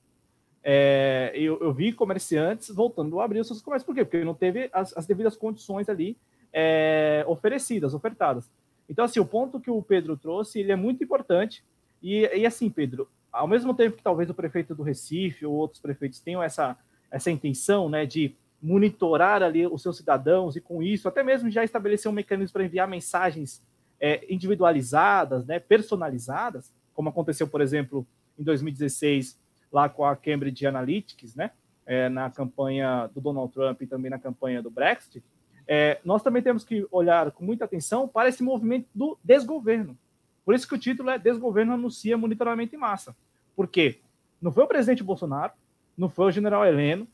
[0.63, 3.85] É, eu, eu, vi comerciantes voltando a abrir os seus comércios.
[3.85, 4.05] Por quê?
[4.05, 6.15] Porque não teve as, as devidas condições ali
[6.53, 8.49] é, oferecidas, ofertadas.
[8.87, 11.61] Então, assim, o ponto que o Pedro trouxe, ele é muito importante.
[12.01, 15.81] E, e, assim, Pedro, ao mesmo tempo que talvez o prefeito do Recife ou outros
[15.81, 16.77] prefeitos tenham essa,
[17.09, 21.63] essa intenção, né, de monitorar ali os seus cidadãos e com isso até mesmo já
[21.63, 23.61] estabelecer um mecanismo para enviar mensagens
[23.99, 28.05] é, individualizadas, né, personalizadas, como aconteceu, por exemplo,
[28.37, 29.37] em 2016
[29.71, 31.51] lá com a Cambridge Analytics, né,
[31.85, 35.23] é, na campanha do Donald Trump e também na campanha do Brexit,
[35.67, 39.97] é, nós também temos que olhar com muita atenção para esse movimento do desgoverno.
[40.45, 43.15] Por isso que o título é Desgoverno anuncia monitoramento em massa.
[43.55, 43.99] Por quê?
[44.41, 45.53] Não foi o presidente Bolsonaro,
[45.97, 47.07] não foi o general Heleno,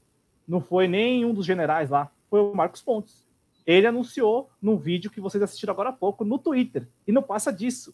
[0.47, 3.27] não foi nenhum dos generais lá, foi o Marcos Pontes.
[3.65, 6.87] Ele anunciou num vídeo que vocês assistiram agora há pouco no Twitter.
[7.05, 7.93] E não passa disso,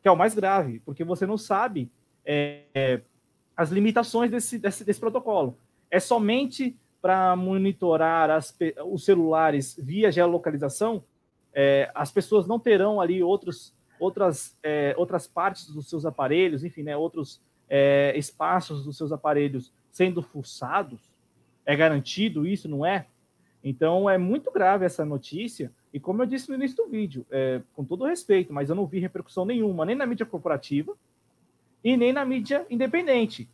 [0.00, 1.90] que é o mais grave, porque você não sabe
[2.24, 3.00] é,
[3.56, 5.56] as limitações desse, desse, desse protocolo.
[5.90, 8.56] É somente para monitorar as,
[8.86, 11.02] os celulares via geolocalização,
[11.52, 16.82] é, as pessoas não terão ali outros, outras, é, outras partes dos seus aparelhos, enfim,
[16.82, 21.00] né, outros é, espaços dos seus aparelhos sendo fuçados?
[21.64, 23.06] É garantido isso, não é?
[23.62, 25.70] Então é muito grave essa notícia.
[25.92, 28.86] E como eu disse no início do vídeo, é, com todo respeito, mas eu não
[28.86, 30.96] vi repercussão nenhuma, nem na mídia corporativa
[31.82, 33.48] e nem na mídia independente.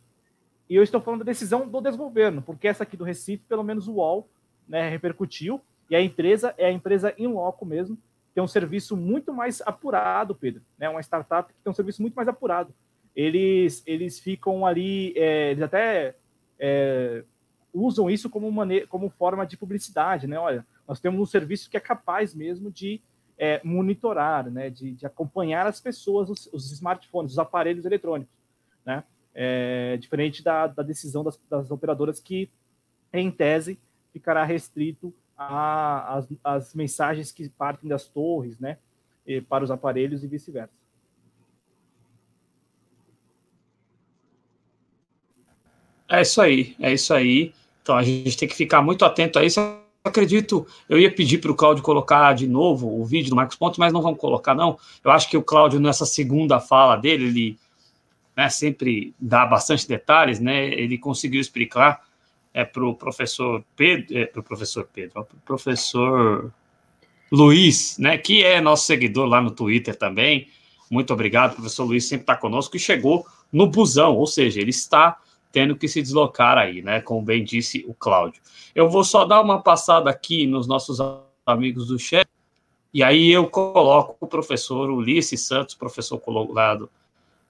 [0.69, 3.87] E eu estou falando da decisão do desgoverno, porque essa aqui do Recife, pelo menos
[3.87, 4.27] o UOL,
[4.67, 7.97] né, repercutiu, e a empresa é a empresa in loco mesmo,
[8.35, 12.15] tem um serviço muito mais apurado, Pedro, né, uma startup que tem um serviço muito
[12.15, 12.75] mais apurado.
[13.15, 16.15] Eles, eles ficam ali, é, eles até
[16.59, 17.23] é,
[17.73, 20.37] usam isso como, maneira, como forma de publicidade, né?
[20.37, 23.01] Olha, nós temos um serviço que é capaz mesmo de
[23.37, 24.69] é, monitorar, né?
[24.69, 28.35] De, de, acompanhar as pessoas, os, os, smartphones, os aparelhos eletrônicos,
[28.85, 29.05] né?
[29.33, 32.49] É, diferente da, da decisão das, das, operadoras que,
[33.13, 33.79] em tese,
[34.11, 38.77] ficará restrito às as mensagens que partem das torres, né?
[39.49, 40.73] para os aparelhos e vice-versa.
[46.07, 47.53] É isso aí, é isso aí.
[47.81, 49.59] Então a gente tem que ficar muito atento a isso.
[49.59, 53.55] Eu acredito, eu ia pedir para o Cláudio colocar de novo o vídeo do Marcos
[53.55, 54.77] Pontes, mas não vamos colocar, não.
[55.03, 57.59] Eu acho que o Cláudio, nessa segunda fala dele, ele
[58.37, 60.67] né, sempre dá bastante detalhes, né?
[60.67, 62.05] Ele conseguiu explicar
[62.55, 66.53] é, para o professor Pedro, é, para o professor Pedro, para o professor
[67.29, 68.17] Luiz, né?
[68.17, 70.47] Que é nosso seguidor lá no Twitter também.
[70.89, 75.19] Muito obrigado, professor Luiz, sempre está conosco e chegou no busão, ou seja, ele está
[75.51, 77.01] tendo que se deslocar aí, né?
[77.01, 78.41] Como bem disse o Cláudio.
[78.73, 80.97] Eu vou só dar uma passada aqui nos nossos
[81.45, 82.25] amigos do chat,
[82.93, 86.89] e aí eu coloco o professor Ulisses Santos, professor colorado,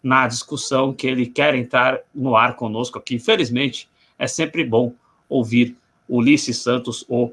[0.01, 3.13] na discussão que ele quer entrar no ar conosco aqui.
[3.13, 3.87] Infelizmente,
[4.17, 4.93] é sempre bom
[5.27, 7.31] ouvir Ulisses Santos, o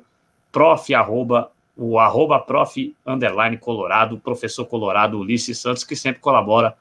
[0.51, 6.77] prof, arroba, o arroba prof, underline colorado, professor colorado Ulisses Santos, que sempre colabora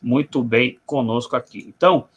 [0.00, 1.66] muito bem conosco aqui.
[1.68, 2.08] Então,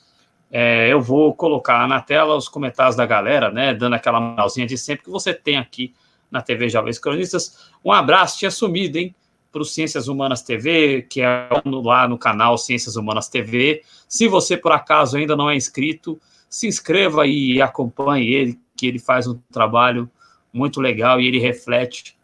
[0.52, 3.74] é, eu vou colocar na tela os comentários da galera, né?
[3.74, 5.94] Dando aquela moralzinha de sempre que você tem aqui
[6.30, 7.70] na TV Jovens Cronistas.
[7.84, 9.16] Um abraço, tinha sumido, hein?
[9.52, 13.84] Para o Ciências Humanas TV, que é lá no canal Ciências Humanas TV.
[14.08, 16.20] Se você, por acaso, ainda não é inscrito,
[16.54, 20.08] se inscreva e acompanhe ele, que ele faz um trabalho
[20.54, 22.16] muito legal e ele reflete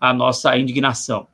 [0.00, 1.26] a nossa indignação.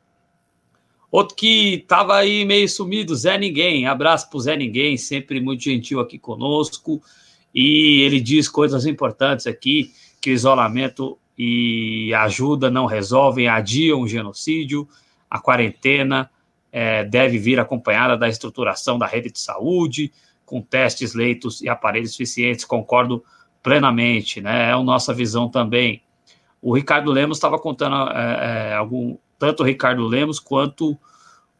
[1.12, 3.86] Outro que estava aí meio sumido, Zé Ninguém.
[3.86, 7.02] Abraço para Zé Ninguém, sempre muito gentil aqui conosco.
[7.54, 14.08] E ele diz coisas importantes aqui, que o isolamento e ajuda não resolvem, adiam o
[14.08, 14.88] genocídio,
[15.28, 16.30] a quarentena
[16.72, 20.10] é, deve vir acompanhada da estruturação da rede de saúde,
[20.48, 23.22] com testes, leitos e aparelhos suficientes, concordo
[23.62, 24.70] plenamente, né?
[24.70, 26.02] É a nossa visão também.
[26.62, 30.98] O Ricardo Lemos estava contando é, é, algum, tanto o Ricardo Lemos quanto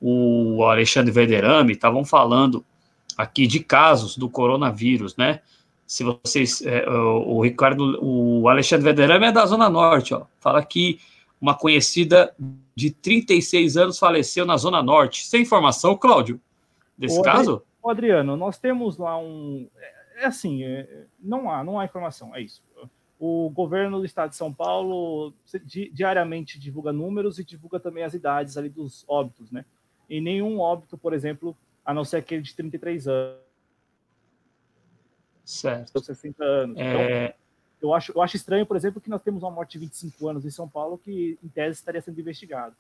[0.00, 2.64] o Alexandre Verderame estavam falando
[3.16, 5.40] aqui de casos do coronavírus, né?
[5.86, 10.22] Se vocês, é, o Ricardo, o Alexandre Verderame é da Zona Norte, ó.
[10.40, 10.98] Fala que
[11.40, 12.34] uma conhecida
[12.74, 15.26] de 36 anos faleceu na Zona Norte.
[15.26, 16.40] Sem informação, Cláudio,
[16.96, 17.62] desse caso?
[17.86, 19.68] Adriano, nós temos lá um.
[19.76, 22.62] É, é assim, é, não há, não há informação, é isso.
[23.20, 25.34] O governo do estado de São Paulo
[25.92, 29.64] diariamente divulga números e divulga também as idades ali dos óbitos, né?
[30.08, 33.38] E nenhum óbito, por exemplo, a não ser aquele de 33 anos.
[35.44, 36.00] Certo.
[36.00, 36.76] 60 anos.
[36.78, 36.84] É...
[36.84, 37.34] Então,
[37.80, 40.44] eu acho, eu acho estranho, por exemplo, que nós temos uma morte de 25 anos
[40.44, 42.74] em São Paulo que, em tese, estaria sendo investigado.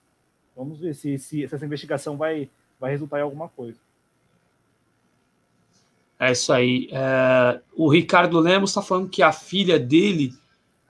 [0.56, 3.78] Vamos ver se, se, se essa investigação vai, vai resultar em alguma coisa.
[6.18, 6.88] É isso aí.
[6.90, 10.34] É, o Ricardo Lemos está falando que a filha dele,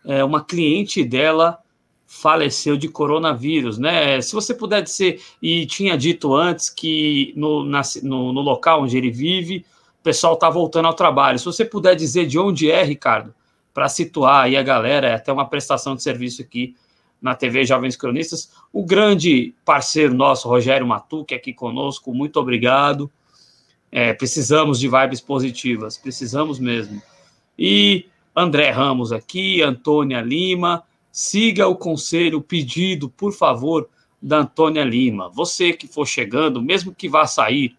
[0.05, 1.59] é, uma cliente dela,
[2.07, 4.19] faleceu de coronavírus, né?
[4.23, 8.97] Se você puder dizer, e tinha dito antes que no, na, no, no local onde
[8.97, 9.67] ele vive,
[10.01, 11.39] o pessoal está voltando ao trabalho.
[11.39, 13.35] Se você puder dizer de onde é, Ricardo,
[13.75, 16.75] para situar aí a galera, é até uma prestação de serviço aqui
[17.21, 18.51] na TV Jovens Cronistas.
[18.73, 23.11] O grande parceiro nosso, Rogério Matu, que é aqui conosco, muito obrigado.
[23.91, 27.03] É, precisamos de vibes positivas, precisamos mesmo.
[27.59, 33.89] E André Ramos aqui, Antônia Lima, siga o conselho, pedido, por favor,
[34.21, 35.29] da Antônia Lima.
[35.31, 37.77] Você que for chegando, mesmo que vá sair,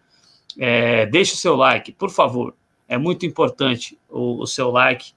[0.58, 2.54] é, deixe o seu like, por favor.
[2.88, 5.12] É muito importante o, o seu like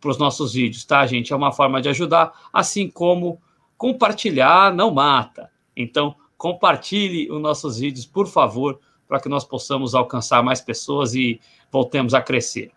[0.00, 1.32] para os nossos vídeos, tá, gente?
[1.32, 3.40] É uma forma de ajudar, assim como
[3.76, 5.50] compartilhar não mata.
[5.76, 8.78] Então, compartilhe os nossos vídeos, por favor,
[9.08, 11.40] para que nós possamos alcançar mais pessoas e
[11.70, 12.70] voltemos a crescer.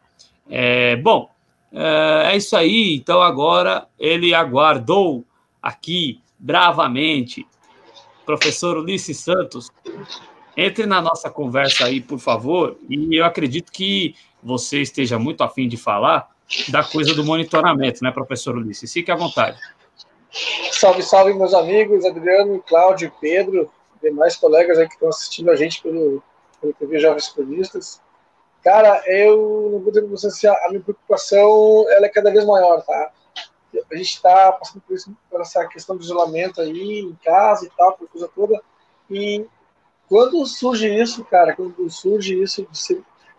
[0.49, 1.29] É, bom,
[1.71, 2.95] é, é isso aí.
[2.95, 5.23] Então agora ele aguardou
[5.61, 7.45] aqui bravamente,
[8.25, 9.69] professor Ulisses Santos.
[10.55, 15.67] Entre na nossa conversa aí, por favor, e eu acredito que você esteja muito afim
[15.67, 16.29] de falar
[16.69, 18.91] da coisa do monitoramento, né, professor Ulisses?
[18.91, 19.57] Fique à vontade.
[20.71, 23.71] Salve, salve, meus amigos, Adriano, Cláudio, Pedro,
[24.01, 26.23] demais colegas aí que estão assistindo a gente pelo,
[26.59, 28.01] pelo TV Jovens Cronistas.
[28.63, 32.45] Cara, eu não vou dizer pra você se a minha preocupação ela é cada vez
[32.45, 33.11] maior, tá?
[33.91, 37.69] A gente está passando por, isso, por essa questão do isolamento aí, em casa e
[37.77, 38.61] tal, por coisa toda.
[39.09, 39.45] E
[40.07, 42.67] quando surge isso, cara, quando surge isso,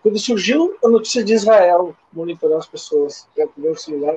[0.02, 4.16] quando surgiu a notícia de Israel monitorando as pessoas pelo meu celular,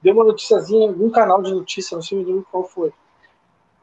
[0.00, 2.92] deu uma noticiazinha em algum canal de notícia, não sei qual foi.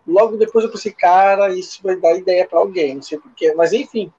[0.07, 3.53] Logo depois eu pensei, cara, isso vai dar ideia para alguém, não sei porquê.
[3.53, 4.11] Mas enfim,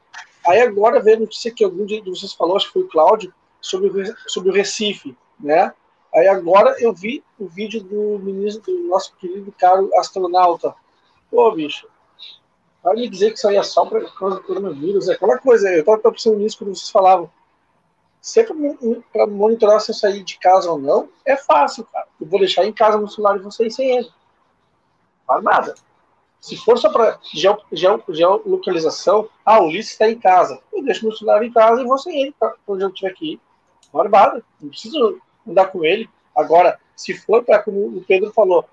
[0.47, 3.33] aí agora veio a notícia que algum de vocês falou, acho que foi o Cláudio,
[3.61, 5.73] sobre o, sobre o Recife, né?
[6.15, 10.75] Aí agora eu vi o vídeo do ministro, do nosso querido caro astronauta.
[11.31, 11.87] Pô, bicho,
[12.83, 15.69] vai me dizer que isso aí é só para causa do coronavírus, é aquela coisa,
[15.69, 17.31] eu estava pensando nisso quando vocês falavam.
[18.21, 18.45] Se é
[19.13, 22.09] para monitorar se eu sair de casa ou não, é fácil, cara.
[22.21, 24.09] Eu vou deixar em casa no celular de vocês sem ele.
[25.27, 25.75] Faz nada.
[26.41, 30.61] Se for só para geolocalização, ah, o Ulisses está em casa.
[30.73, 33.41] Eu deixo meu celular em casa e vou sem ele para onde eu estiver aqui.
[33.93, 34.45] Barbada.
[34.61, 36.09] Não preciso andar com ele.
[36.37, 38.65] Agora, se for para, como o Pedro falou,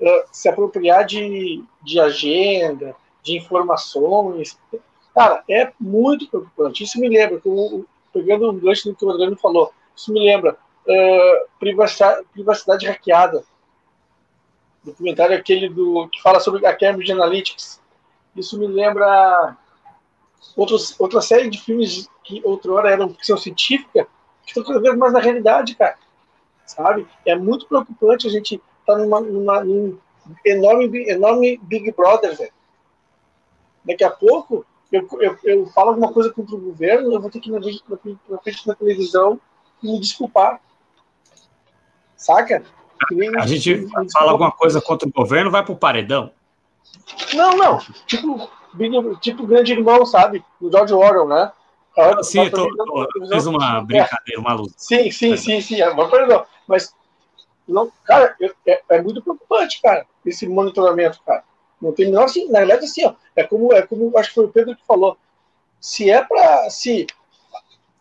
[0.00, 4.58] uh, se apropriar de, de agenda, de informações,
[5.14, 6.84] cara, é muito preocupante.
[6.84, 10.56] Isso me lembra, como, pegando um gancho do que o Adriano falou, isso me lembra
[10.86, 13.44] uh, privacidade, privacidade hackeada.
[14.82, 17.80] Documentário aquele do que fala sobre a Cambridge Analytics.
[18.34, 19.56] Isso me lembra
[20.56, 24.06] outros, outra série de filmes que outrora eram ficção científica,
[24.44, 25.98] que estão cada vez mais na realidade, cara.
[26.64, 27.06] Sabe?
[27.26, 29.98] É muito preocupante a gente estar tá numa, numa, num
[30.44, 32.52] enorme, enorme Big Brother, velho.
[33.84, 37.40] Daqui a pouco, eu, eu, eu falo alguma coisa contra o governo, eu vou ter
[37.40, 39.40] que ir na, na, na frente da televisão
[39.82, 40.60] e me desculpar.
[42.16, 42.62] Saca?
[43.38, 46.32] A gente fala alguma coisa contra o governo, vai pro paredão.
[47.34, 47.78] Não, não.
[48.06, 48.50] Tipo,
[49.20, 50.44] tipo grande irmão, sabe?
[50.60, 51.52] Do George Orwell, né?
[51.98, 54.74] Ah, sim, eu tô, tô, fiz uma brincadeira, uma luta.
[54.76, 56.46] Sim, sim, sim, sim, é uma paredão.
[56.66, 56.94] Mas,
[57.66, 58.36] não, cara,
[58.66, 61.44] é, é muito preocupante, cara, esse monitoramento, cara.
[61.80, 64.44] Não tem menor assim, na verdade, assim, ó, é como, é como acho que foi
[64.44, 65.16] o Pedro que falou.
[65.80, 66.68] Se é para.
[66.68, 67.06] Se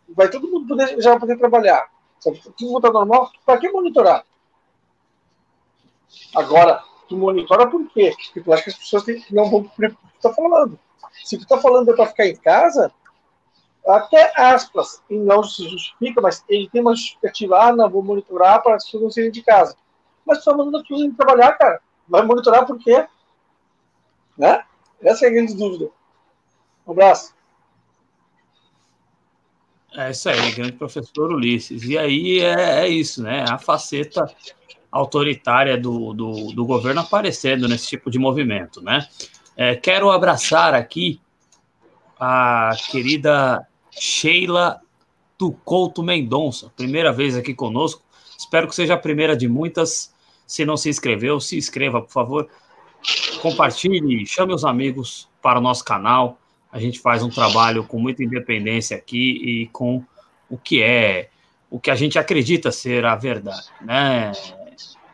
[0.10, 1.88] vai todo mundo poder, já poder trabalhar.
[2.20, 4.26] Se tudo voltar normal, para que monitorar?
[6.36, 8.14] Agora, tu monitora por quê?
[8.16, 10.80] Porque tu acha que as pessoas não vão cumprir o que tu tá falando.
[11.24, 12.94] Se tu tá falando é para ficar em casa,
[13.86, 18.62] até aspas, e não se justifica, mas ele tem uma justificativa, ah, não, vou monitorar
[18.62, 19.76] para as pessoas não saírem de casa.
[20.26, 21.82] Mas tu tá mandando as pessoas trabalhar, cara.
[22.08, 23.08] Vai monitorar por quê?
[24.38, 24.64] Né?
[25.02, 25.90] Essa é a grande dúvida.
[26.86, 27.34] Um abraço.
[29.94, 31.84] É isso aí, grande professor Ulisses.
[31.84, 33.44] E aí é, é isso, né?
[33.50, 34.32] A faceta
[34.92, 39.08] autoritária do, do, do, governo aparecendo nesse tipo de movimento, né?
[39.56, 41.22] É, quero abraçar aqui
[42.20, 44.80] a querida Sheila
[45.38, 48.02] Tucouto Mendonça, primeira vez aqui conosco.
[48.38, 50.14] Espero que seja a primeira de muitas.
[50.48, 52.50] Se não se inscreveu, se inscreva, por favor
[53.42, 56.40] compartilhe, chame os amigos para o nosso canal.
[56.72, 60.04] A gente faz um trabalho com muita independência aqui e com
[60.50, 61.30] o que é,
[61.70, 64.32] o que a gente acredita ser a verdade, né?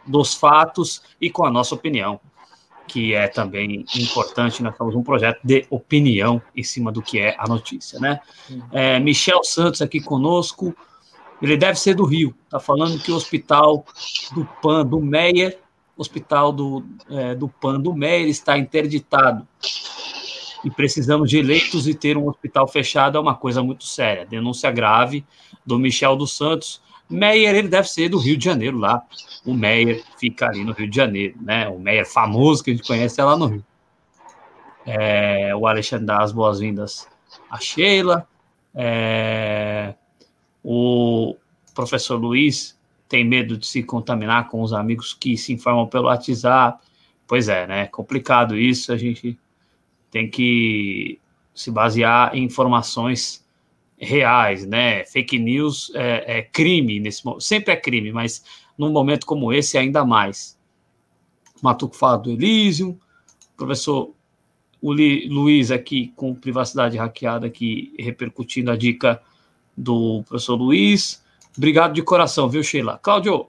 [0.05, 2.19] Dos fatos e com a nossa opinião,
[2.87, 4.61] que é também importante.
[4.61, 8.19] Nós temos um projeto de opinião em cima do que é a notícia, né?
[8.71, 10.75] É, Michel Santos aqui conosco.
[11.41, 12.35] Ele deve ser do Rio.
[12.45, 13.85] Está falando que o hospital
[14.33, 15.59] do PAN, do Meyer,
[15.97, 19.47] hospital do, é, do PAN do Meyer está interditado
[20.65, 24.25] e precisamos de leitos e ter um hospital fechado é uma coisa muito séria.
[24.25, 25.23] Denúncia grave
[25.63, 26.81] do Michel dos Santos.
[27.09, 29.03] Meyer, ele deve ser do Rio de Janeiro lá.
[29.45, 31.67] O Meyer fica ali no Rio de Janeiro, né?
[31.67, 33.65] O Meyer famoso que a gente conhece é lá no Rio.
[34.85, 37.07] É, o Alexandre dá as boas-vindas
[37.49, 38.27] a Sheila.
[38.73, 39.93] É,
[40.63, 41.35] o
[41.73, 42.77] professor Luiz
[43.07, 46.83] tem medo de se contaminar com os amigos que se informam pelo WhatsApp.
[47.27, 47.87] Pois é, né?
[47.87, 48.91] Complicado isso.
[48.91, 49.37] A gente
[50.09, 51.19] tem que
[51.53, 53.44] se basear em informações
[53.97, 55.05] reais, né?
[55.05, 57.43] Fake news é, é crime nesse momento.
[57.43, 58.43] Sempre é crime, mas
[58.77, 60.57] num momento como esse ainda mais.
[61.61, 62.97] Matuco fala do Elysium,
[63.55, 64.13] professor
[64.81, 69.19] o Luiz aqui com privacidade hackeada aqui repercutindo a dica
[69.75, 71.23] do professor Luiz.
[71.57, 72.99] Obrigado de coração, viu, Sheila?
[73.01, 73.47] Cláudio,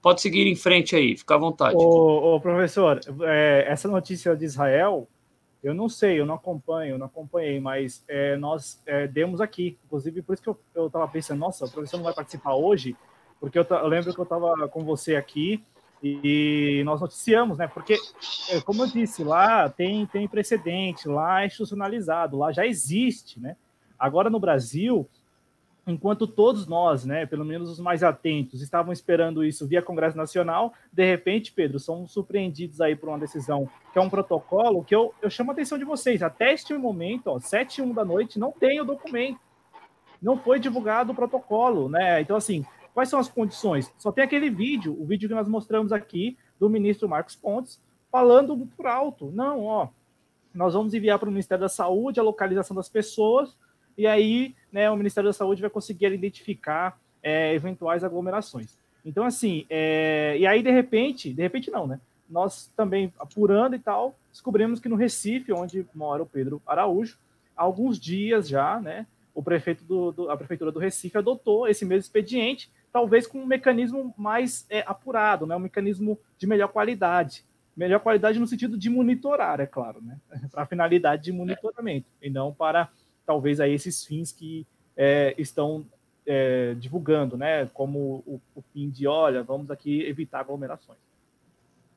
[0.00, 1.76] pode seguir em frente aí, fica à vontade.
[1.76, 5.06] Ô, ô professor, é, essa notícia de Israel,
[5.62, 9.78] eu não sei, eu não acompanho, eu não acompanhei, mas é, nós é, demos aqui,
[9.84, 12.96] inclusive por isso que eu estava pensando, nossa, o professor não vai participar hoje,
[13.40, 15.62] porque eu, eu lembro que eu estava com você aqui
[16.02, 17.66] e nós noticiamos, né?
[17.66, 17.96] Porque,
[18.50, 23.56] é, como eu disse, lá tem, tem precedente, lá é institucionalizado, lá já existe, né?
[23.98, 25.08] Agora no Brasil,
[25.88, 30.74] enquanto todos nós, né, pelo menos os mais atentos, estavam esperando isso via Congresso Nacional,
[30.92, 35.14] de repente, Pedro, somos surpreendidos aí por uma decisão que é um protocolo que eu,
[35.22, 36.22] eu chamo a atenção de vocês.
[36.22, 39.40] Até este momento, ó, 7 e 1 da noite, não tem o documento.
[40.20, 42.20] Não foi divulgado o protocolo, né?
[42.20, 43.90] Então, assim, quais são as condições?
[43.96, 47.80] Só tem aquele vídeo, o vídeo que nós mostramos aqui, do ministro Marcos Pontes,
[48.10, 49.30] falando por alto.
[49.32, 49.88] Não, ó,
[50.52, 53.56] nós vamos enviar para o Ministério da Saúde a localização das pessoas,
[53.98, 58.78] e aí né, o Ministério da Saúde vai conseguir identificar é, eventuais aglomerações.
[59.04, 62.00] Então, assim, é, e aí, de repente, de repente não, né?
[62.28, 67.18] Nós também, apurando e tal, descobrimos que no Recife, onde mora o Pedro Araújo,
[67.56, 71.84] há alguns dias já, né, o prefeito do, do, a prefeitura do Recife adotou esse
[71.84, 77.44] mesmo expediente, talvez com um mecanismo mais é, apurado, né, um mecanismo de melhor qualidade.
[77.74, 80.18] Melhor qualidade no sentido de monitorar, é claro, né,
[80.52, 82.90] para a finalidade de monitoramento, e não para
[83.28, 84.66] talvez a esses fins que
[84.96, 85.84] é, estão
[86.26, 87.66] é, divulgando, né?
[87.74, 90.98] Como o, o fim de, olha, vamos aqui evitar aglomerações.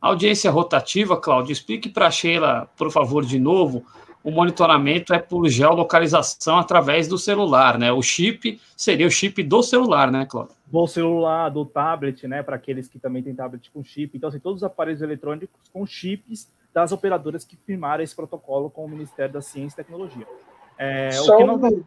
[0.02, 3.86] Audiência rotativa, Cláudio, explique para a Sheila, por favor, de novo.
[4.22, 7.94] O monitoramento é por geolocalização através do celular, né?
[7.94, 10.54] O chip seria o chip do celular, né, Cláudio?
[10.68, 12.44] Do celular, do tablet, né?
[12.44, 14.18] Para aqueles que também têm tablet com chip.
[14.18, 18.84] Então, assim, todos os aparelhos eletrônicos com chips das operadoras que firmaram esse protocolo com
[18.84, 20.28] o Ministério da Ciência e Tecnologia.
[20.84, 21.60] É, Só o que não...
[21.60, 21.86] Por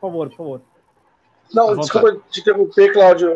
[0.00, 0.62] favor, por favor.
[1.54, 3.32] Não, desculpa te interromper, Cláudio.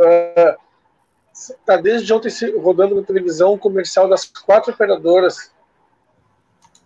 [1.33, 2.29] Está uh, desde ontem
[2.59, 5.55] rodando na televisão um comercial das quatro operadoras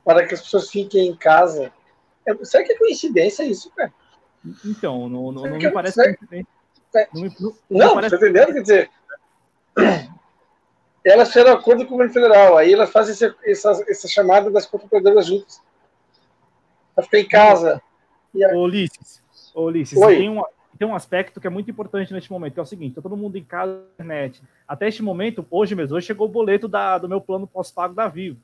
[0.05, 1.72] para que as pessoas fiquem em casa.
[2.26, 3.90] É, será que é coincidência isso, cara?
[4.66, 6.48] Então, não, não, não me parece é, coincidência.
[6.94, 8.18] É, não, me, não, não parece...
[8.18, 8.52] tá entendendo?
[8.52, 8.90] Quer dizer,
[11.02, 14.66] elas fizeram acordo com o governo federal, aí elas fazem esse, essa, essa chamada das
[14.66, 15.62] quatro operadoras juntas.
[16.94, 17.82] Para ficar em casa.
[18.35, 19.22] Ô, Ulisses,
[19.55, 20.43] Ulisses tem, um,
[20.78, 23.16] tem um aspecto que é muito importante neste momento, que é o seguinte, tá todo
[23.16, 24.43] mundo em casa na internet.
[24.66, 28.09] Até este momento, hoje mesmo, hoje chegou o boleto da, do meu plano pós-pago da
[28.09, 28.39] Vivo.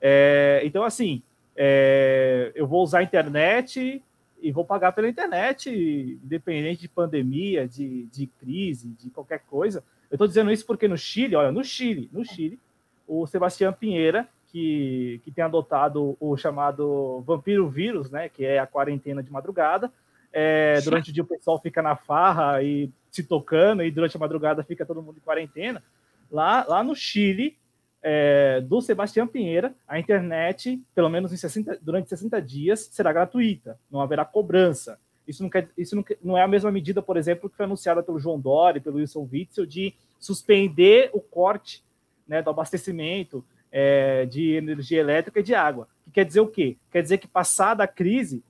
[0.00, 1.22] É, então, assim,
[1.56, 4.02] é, eu vou usar a internet
[4.40, 9.84] e vou pagar pela internet, independente de pandemia, de, de crise, de qualquer coisa.
[10.10, 12.58] Eu estou dizendo isso porque no Chile, olha, no Chile, no Chile,
[13.06, 18.66] o Sebastião Pinheira, que, que tem adotado o chamado vampiro vírus, né, que é a
[18.66, 19.90] quarentena de madrugada.
[20.30, 24.20] É, durante o dia o pessoal fica na farra e se tocando, e durante a
[24.20, 25.82] madrugada fica todo mundo em quarentena.
[26.30, 27.56] Lá, lá no Chile,
[28.02, 33.78] é, do Sebastião Pinheira, a internet, pelo menos em 60, durante 60 dias, será gratuita,
[33.90, 34.98] não haverá cobrança.
[35.26, 38.02] Isso, não, quer, isso não, não, é a mesma medida, por exemplo, que foi anunciada
[38.02, 41.82] pelo João Dori, pelo Wilson Witzel, de suspender o corte
[42.26, 45.88] né, do abastecimento é, de energia elétrica e de água.
[46.04, 46.76] Que quer dizer o quê?
[46.90, 48.44] Quer dizer que passada a crise,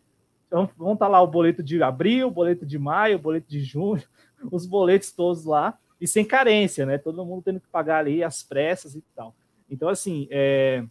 [0.51, 3.61] vão estar tá lá o boleto de abril, o boleto de maio, o boleto de
[3.61, 4.03] junho,
[4.51, 6.99] os boletos todos lá, e sem carência, né?
[6.99, 9.35] Todo mundo tendo que pagar ali as pressas e tal.
[9.71, 10.85] Então, assim, é,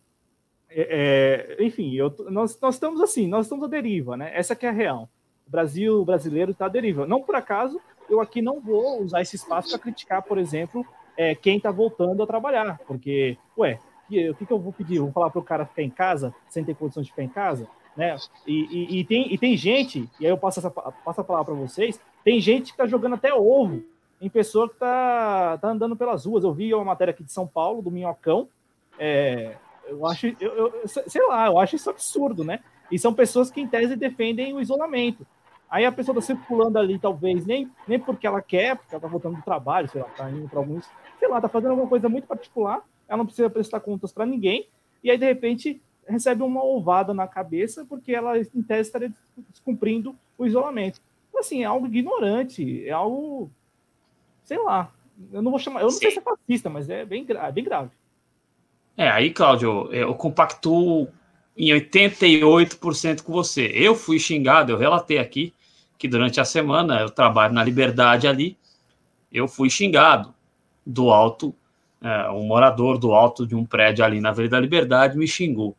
[0.70, 4.32] é, é enfim, eu, nós, nós estamos assim, nós estamos à deriva, né?
[4.34, 5.10] Essa que é a real.
[5.46, 7.06] O Brasil o brasileiro está à deriva.
[7.06, 7.80] Não por acaso,
[8.10, 10.86] eu aqui não vou usar esse espaço para criticar, por exemplo,
[11.18, 13.80] é, quem está voltando a trabalhar, porque, ué,
[14.30, 14.98] o que, que eu vou pedir?
[14.98, 17.30] Eu vou falar para o cara ficar em casa, sem ter condição de ficar em
[17.30, 17.68] casa?
[17.96, 18.16] Né?
[18.48, 21.54] E, e, e, tem, e tem gente, e aí eu passo, essa, passo a palavra
[21.54, 23.84] para vocês, tem gente que está jogando até ovo
[24.22, 26.44] em pessoa que está tá andando pelas ruas.
[26.44, 28.48] Eu vi uma matéria aqui de São Paulo, do Minhocão,
[29.00, 29.56] é,
[29.88, 32.60] eu acho, eu, eu, sei lá, eu acho isso absurdo, né?
[32.92, 35.26] E são pessoas que, em tese, defendem o isolamento.
[35.70, 39.08] Aí a pessoa está circulando ali, talvez, nem, nem porque ela quer, porque ela está
[39.08, 40.86] voltando do trabalho, sei lá, está indo para alguns,
[41.18, 42.82] sei lá, está fazendo alguma coisa muito particular,
[43.12, 44.70] ela não precisa prestar contas para ninguém,
[45.04, 49.12] e aí, de repente, recebe uma ovada na cabeça, porque ela, em tese, estaria
[49.50, 51.02] descumprindo o isolamento.
[51.28, 53.52] Então, assim, é algo ignorante, é algo,
[54.46, 54.94] sei lá,
[55.34, 56.00] eu não vou chamar, eu não Sim.
[56.00, 57.92] sei se é fascista, mas é bem, é bem grave.
[58.96, 61.10] É, aí, Cláudio, eu compactuo
[61.58, 63.72] em 88% com você.
[63.74, 65.54] Eu fui xingado, eu relatei aqui
[65.98, 68.58] que durante a semana eu trabalho na Liberdade ali,
[69.32, 70.34] eu fui xingado
[70.86, 71.54] do alto
[72.02, 75.76] é, um morador do alto de um prédio ali na Avenida da Liberdade me xingou.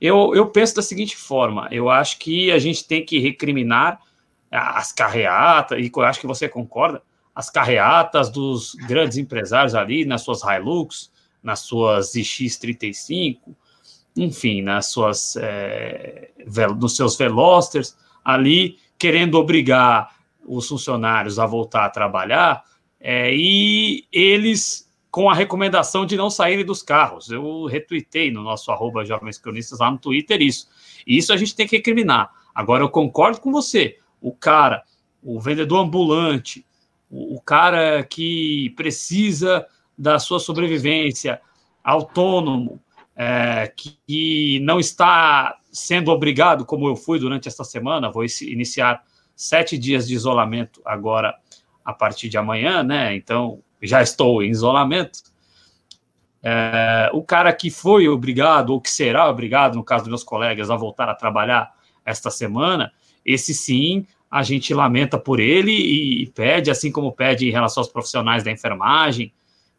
[0.00, 4.00] Eu, eu penso da seguinte forma: eu acho que a gente tem que recriminar
[4.50, 7.02] as carreatas, e eu acho que você concorda,
[7.34, 11.10] as carreatas dos grandes empresários ali nas suas Hilux,
[11.42, 13.40] nas suas ZX35,
[14.16, 16.30] enfim, nas suas, é,
[16.78, 20.16] nos seus Velosters, ali querendo obrigar
[20.46, 22.64] os funcionários a voltar a trabalhar,
[22.98, 24.85] é, e eles
[25.16, 27.30] com a recomendação de não saírem dos carros.
[27.30, 30.68] Eu retuitei no nosso arroba Jovens Cronistas lá no Twitter isso.
[31.06, 32.30] E isso a gente tem que recriminar.
[32.54, 33.98] Agora, eu concordo com você.
[34.20, 34.82] O cara,
[35.22, 36.66] o vendedor ambulante,
[37.10, 41.40] o, cara que precisa da sua sobrevivência,
[41.82, 42.78] autônomo,
[43.16, 49.02] é, que não está sendo obrigado, como eu fui durante esta semana, vou iniciar
[49.34, 51.34] sete dias de isolamento agora
[51.82, 53.16] a partir de amanhã, né?
[53.16, 55.20] Então, já estou em isolamento.
[56.42, 60.70] É, o cara que foi obrigado, ou que será obrigado, no caso dos meus colegas,
[60.70, 61.74] a voltar a trabalhar
[62.04, 62.92] esta semana,
[63.24, 67.80] esse sim, a gente lamenta por ele e, e pede, assim como pede em relação
[67.80, 69.32] aos profissionais da enfermagem,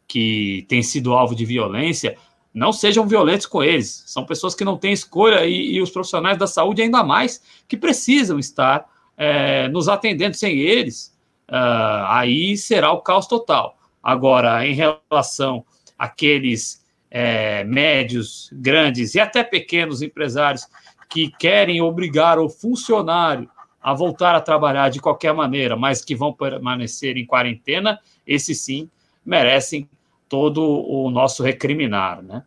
[0.06, 2.16] que têm sido alvo de violência,
[2.52, 4.02] não sejam violentos com eles.
[4.06, 7.76] São pessoas que não têm escolha e, e os profissionais da saúde, ainda mais, que
[7.76, 8.86] precisam estar
[9.16, 11.16] é, nos atendendo sem eles.
[11.48, 13.77] Uh, aí será o caos total.
[14.08, 15.66] Agora, em relação
[15.98, 20.66] àqueles é, médios, grandes e até pequenos empresários
[21.10, 23.50] que querem obrigar o funcionário
[23.82, 28.88] a voltar a trabalhar de qualquer maneira, mas que vão permanecer em quarentena, esses sim
[29.26, 29.86] merecem
[30.26, 32.42] todo o nosso recriminar, né?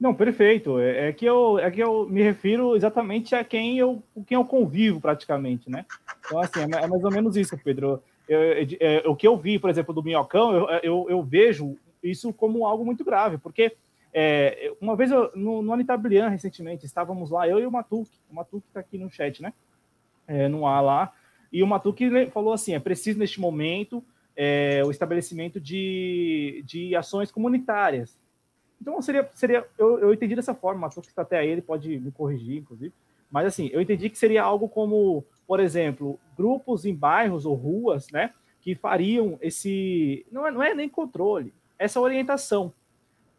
[0.00, 0.80] Não, perfeito.
[0.80, 4.44] É, é, que eu, é que eu me refiro exatamente a quem eu, quem eu
[4.44, 5.86] convivo praticamente, né?
[6.26, 8.02] Então, assim, é, é mais ou menos isso, Pedro
[9.06, 12.84] o que eu vi, por exemplo, do Minhocão, eu, eu, eu vejo isso como algo
[12.84, 13.76] muito grave, porque
[14.12, 18.34] é, uma vez eu, no, no Anitablian, recentemente, estávamos lá, eu e o Matuque, o
[18.34, 19.52] Matuque está aqui no chat, né?
[20.26, 21.12] É, no ar lá,
[21.52, 24.02] e o Matuque falou assim: é preciso neste momento
[24.34, 28.18] é, o estabelecimento de, de ações comunitárias.
[28.80, 31.98] Então seria, seria eu, eu entendi dessa forma, o Matuque está até aí, ele pode
[31.98, 32.92] me corrigir, inclusive,
[33.30, 38.08] mas assim, eu entendi que seria algo como por exemplo, grupos em bairros ou ruas,
[38.10, 40.26] né, que fariam esse.
[40.30, 42.72] Não é, não é nem controle, essa orientação.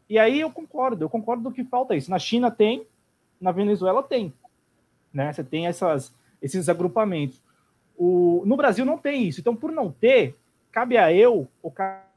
[0.10, 2.10] E aí eu concordo, eu concordo que falta isso.
[2.10, 2.86] Na China tem,
[3.42, 4.34] na Venezuela tem.
[5.14, 5.34] Né?
[5.34, 7.42] Você tem essas, esses agrupamentos.
[7.98, 9.42] O, no Brasil não tem isso.
[9.42, 10.36] Então, por não ter,
[10.72, 11.72] cabe a eu, o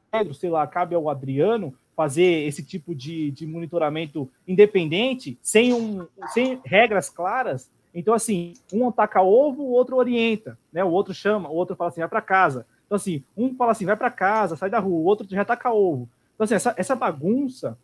[0.09, 6.07] Pedro, sei lá, cabe ao Adriano fazer esse tipo de, de monitoramento independente, sem, um,
[6.33, 10.83] sem regras claras, então, assim, um ataca ovo, o outro orienta, né?
[10.83, 12.65] O outro chama, o outro fala assim, vai para casa.
[12.85, 15.71] Então, assim, um fala assim, vai para casa, sai da rua, o outro já ataca
[15.71, 16.09] ovo.
[16.35, 17.77] Então, assim, essa, essa bagunça,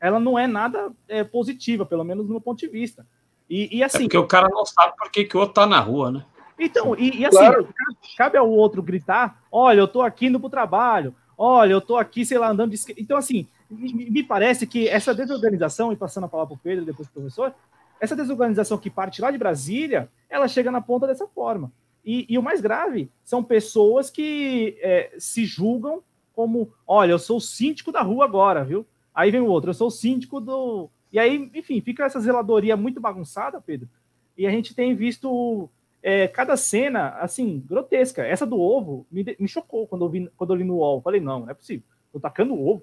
[0.00, 3.06] ela não é nada é, positiva, pelo menos no meu ponto de vista.
[3.48, 3.98] E, e assim.
[3.98, 6.24] É porque o cara não sabe por que, que o outro tá na rua, né?
[6.58, 7.68] Então, e, e assim, claro.
[8.16, 12.24] cabe ao outro gritar: olha, eu tô aqui indo pro trabalho, olha, eu tô aqui,
[12.24, 12.78] sei lá, andando de.
[12.98, 17.08] Então, assim, me, me parece que essa desorganização, e passando a palavra pro Pedro, depois
[17.08, 17.54] pro professor,
[18.00, 21.70] essa desorganização que parte lá de Brasília, ela chega na ponta dessa forma.
[22.04, 27.36] E, e o mais grave são pessoas que é, se julgam como, olha, eu sou
[27.36, 28.86] o síndico da rua agora, viu?
[29.14, 30.88] Aí vem o outro, eu sou o síndico do.
[31.12, 33.88] E aí, enfim, fica essa zeladoria muito bagunçada, Pedro.
[34.36, 35.68] E a gente tem visto
[36.02, 38.24] é, cada cena, assim, grotesca.
[38.24, 41.02] Essa do ovo me, me chocou quando eu, vi, quando eu li no UOL.
[41.02, 41.84] Falei, não, não é possível.
[42.12, 42.82] Tô tacando ovo,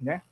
[0.00, 0.22] né?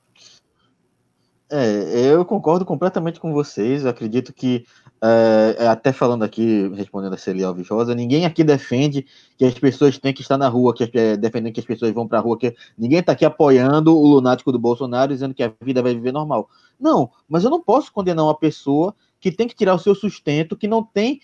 [1.53, 3.83] É, eu concordo completamente com vocês.
[3.83, 4.65] Eu acredito que,
[5.03, 9.05] é, até falando aqui, respondendo a Celia Alves Rosa, ninguém aqui defende
[9.37, 12.07] que as pessoas têm que estar na rua, que é, defendendo que as pessoas vão
[12.07, 15.53] para a rua, que ninguém está aqui apoiando o lunático do Bolsonaro, dizendo que a
[15.61, 16.49] vida vai viver normal.
[16.79, 20.57] Não, mas eu não posso condenar uma pessoa que tem que tirar o seu sustento,
[20.57, 21.21] que não tem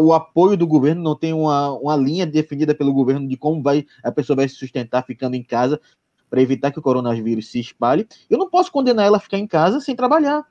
[0.00, 3.86] o apoio do governo, não tem uma, uma linha definida pelo governo de como vai
[4.02, 5.80] a pessoa vai se sustentar ficando em casa,
[6.30, 9.46] para evitar que o coronavírus se espalhe, eu não posso condenar ela a ficar em
[9.46, 10.46] casa sem trabalhar.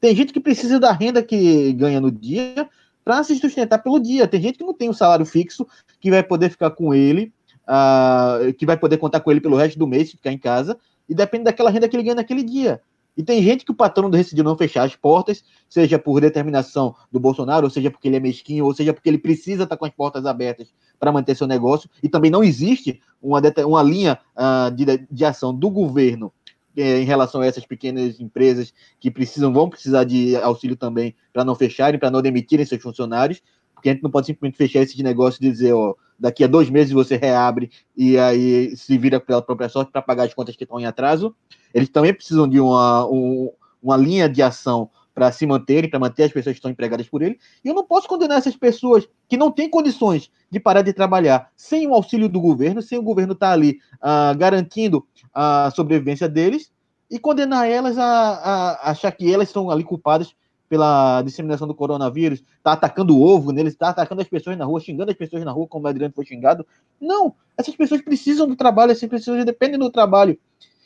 [0.00, 2.68] Tem gente que precisa da renda que ganha no dia
[3.04, 4.28] para se sustentar pelo dia.
[4.28, 5.66] Tem gente que não tem um salário fixo
[6.00, 7.32] que vai poder ficar com ele,
[7.68, 10.78] uh, que vai poder contar com ele pelo resto do mês, ficar em casa,
[11.08, 12.80] e depende daquela renda que ele ganha naquele dia.
[13.16, 17.20] E tem gente que o patrão decidiu não fechar as portas, seja por determinação do
[17.20, 19.92] Bolsonaro, ou seja porque ele é mesquinho, ou seja porque ele precisa estar com as
[19.92, 20.72] portas abertas
[21.04, 21.88] para manter seu negócio.
[22.02, 26.32] E também não existe uma, uma linha uh, de, de ação do governo
[26.74, 31.44] eh, em relação a essas pequenas empresas que precisam, vão precisar de auxílio também para
[31.44, 33.42] não fecharem, para não demitirem seus funcionários,
[33.74, 36.70] porque a gente não pode simplesmente fechar esse negócio e dizer, ó, daqui a dois
[36.70, 40.64] meses você reabre e aí se vira pela própria sorte para pagar as contas que
[40.64, 41.36] estão em atraso.
[41.74, 43.52] Eles também precisam de uma, um,
[43.82, 47.22] uma linha de ação para se manterem, para manter as pessoas que estão empregadas por
[47.22, 47.38] ele.
[47.64, 51.50] E eu não posso condenar essas pessoas que não têm condições de parar de trabalhar
[51.56, 56.28] sem o auxílio do governo, sem o governo estar tá ali uh, garantindo a sobrevivência
[56.28, 56.72] deles,
[57.10, 60.34] e condenar elas a, a, achar que elas estão ali culpadas
[60.68, 64.80] pela disseminação do coronavírus, está atacando o ovo neles, está atacando as pessoas na rua,
[64.80, 66.66] xingando as pessoas na rua, como o Adriano foi xingado.
[67.00, 70.38] Não, essas pessoas precisam do trabalho, essas pessoas dependem do trabalho.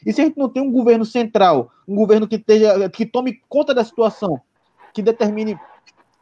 [0.04, 3.40] E se a gente não tem um governo central, um governo que, esteja, que tome
[3.48, 4.40] conta da situação,
[4.92, 5.58] que determine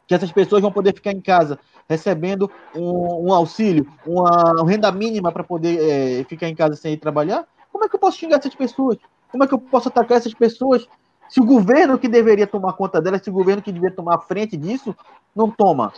[0.07, 5.31] que essas pessoas vão poder ficar em casa recebendo um, um auxílio, uma, renda mínima
[5.31, 8.37] para poder é, ficar em casa sem ir trabalhar, como é que eu posso xingar
[8.37, 8.97] essas pessoas?
[9.31, 10.87] Como é que eu posso atacar essas pessoas
[11.29, 14.55] se o governo que deveria tomar conta delas, se o governo que deveria tomar frente
[14.55, 14.95] disso,
[15.35, 15.93] não toma?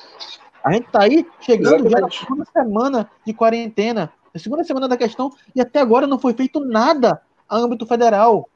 [0.63, 1.91] A gente está aí chegando Exatamente.
[1.91, 6.19] já na segunda semana de quarentena, na segunda semana da questão, e até agora não
[6.19, 8.49] foi feito nada a âmbito federal.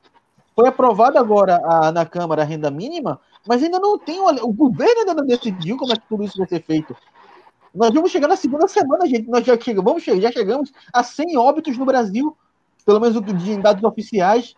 [0.55, 4.19] Foi aprovada agora a, na Câmara a renda mínima, mas ainda não tem.
[4.19, 6.95] O governo ainda não decidiu como é que tudo isso vai ser feito.
[7.73, 9.27] Nós vamos chegar na segunda semana, gente.
[9.27, 12.37] Nós já chegamos, já chegamos a 100 óbitos no Brasil,
[12.85, 13.17] pelo menos
[13.47, 14.53] em dados oficiais,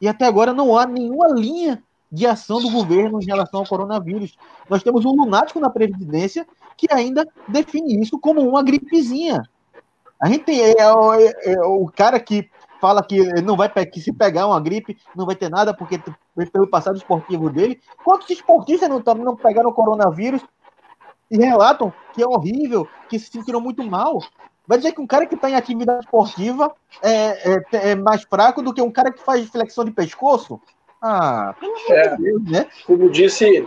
[0.00, 4.36] e até agora não há nenhuma linha de ação do governo em relação ao coronavírus.
[4.68, 9.42] Nós temos um lunático na Previdência que ainda define isso como uma gripezinha.
[10.20, 12.48] A gente tem é, é, é, o cara que
[12.80, 16.00] fala que não vai que se pegar uma gripe não vai ter nada porque
[16.52, 17.80] pelo passado esportivo dele.
[18.04, 20.42] Quantos esportistas não, não pegaram coronavírus
[21.30, 24.20] e relatam que é horrível, que se sentiram muito mal?
[24.66, 28.62] Vai dizer que um cara que está em atividade esportiva é, é, é, mais fraco
[28.62, 30.60] do que um cara que faz flexão de pescoço?
[31.00, 31.54] Ah,
[31.90, 32.66] é, de Deus, né?
[32.84, 33.66] Como disse,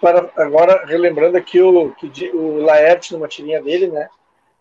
[0.00, 4.08] para, agora relembrando aqui o, que o Laerte, numa tirinha dele, né?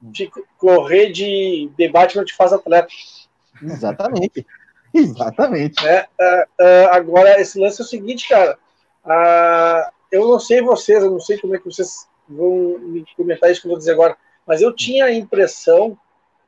[0.01, 2.89] De correr de debate não te faz atleta.
[3.64, 4.45] Exatamente.
[4.93, 5.86] Exatamente.
[5.88, 8.57] É, uh, uh, agora, esse lance é o seguinte, cara.
[9.03, 13.51] Uh, eu não sei vocês, eu não sei como é que vocês vão me comentar
[13.51, 15.97] isso que eu vou dizer agora, mas eu tinha a impressão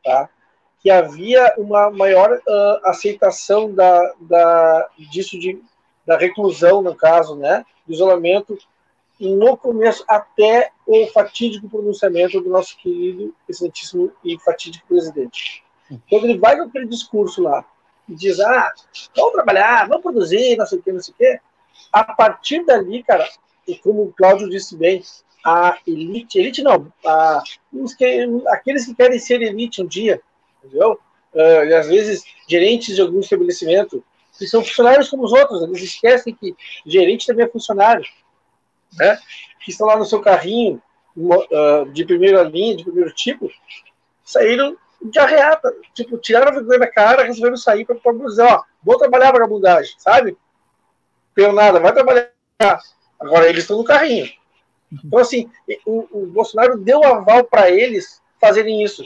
[0.04, 0.30] tá,
[0.80, 2.40] que havia uma maior
[2.84, 5.62] aceitação da, da, disso de,
[6.06, 8.58] da reclusão, no caso, né, do isolamento,
[9.20, 15.65] no começo, até o fatídico pronunciamento do nosso querido, excelentíssimo e fatídico presidente.
[16.10, 17.64] Quando ele vai com aquele discurso lá
[18.08, 18.74] e diz, ah,
[19.16, 21.40] vamos trabalhar, vamos produzir, não sei o que, não sei o que,
[21.92, 23.28] a partir dali, cara,
[23.68, 25.02] e como o Cláudio disse bem,
[25.46, 27.44] a elite, elite não, a,
[27.98, 30.22] que, aqueles que querem ser elite um dia,
[30.64, 31.00] entendeu?
[31.34, 34.04] Uh, e às vezes gerentes de algum estabelecimento,
[34.38, 36.56] que são funcionários como os outros, eles esquecem que
[36.86, 38.06] gerente também é funcionário,
[38.98, 39.20] né?
[39.64, 40.82] Que estão lá no seu carrinho
[41.16, 43.50] uh, de primeira linha, de primeiro tipo,
[44.24, 45.74] saíram de arreata.
[45.94, 50.38] Tipo, tiraram a vergonha da cara, resolveram sair para dizer, ó, vou trabalhar vagabundagem, sabe?
[51.34, 52.32] Pelo nada, vai trabalhar.
[53.20, 54.30] Agora eles estão no carrinho.
[54.92, 55.50] Então, assim,
[55.86, 59.04] o, o Bolsonaro deu aval para eles fazerem isso.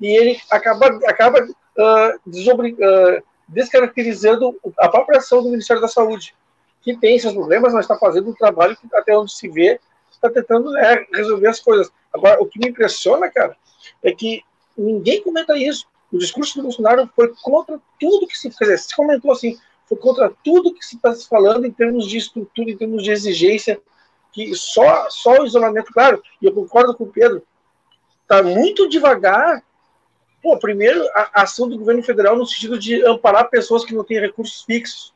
[0.00, 6.34] E ele acaba, acaba uh, uh, descaracterizando a própria ação do Ministério da Saúde,
[6.82, 10.30] que tem seus problemas, mas está fazendo um trabalho que, até onde se vê, está
[10.30, 11.90] tentando é, resolver as coisas.
[12.12, 13.56] Agora, o que me impressiona, cara,
[14.02, 14.42] é que
[14.76, 15.86] ninguém comenta isso.
[16.12, 18.82] O discurso do Bolsonaro foi contra tudo que se fez.
[18.82, 22.70] Se comentou assim, foi contra tudo que se está se falando em termos de estrutura,
[22.70, 23.80] em termos de exigência,
[24.32, 27.42] que só, só o isolamento, claro, e eu concordo com o Pedro,
[28.22, 29.64] está muito devagar.
[30.42, 34.20] Pô, primeiro, a, ação do governo federal no sentido de amparar pessoas que não têm
[34.20, 35.14] recursos fixos.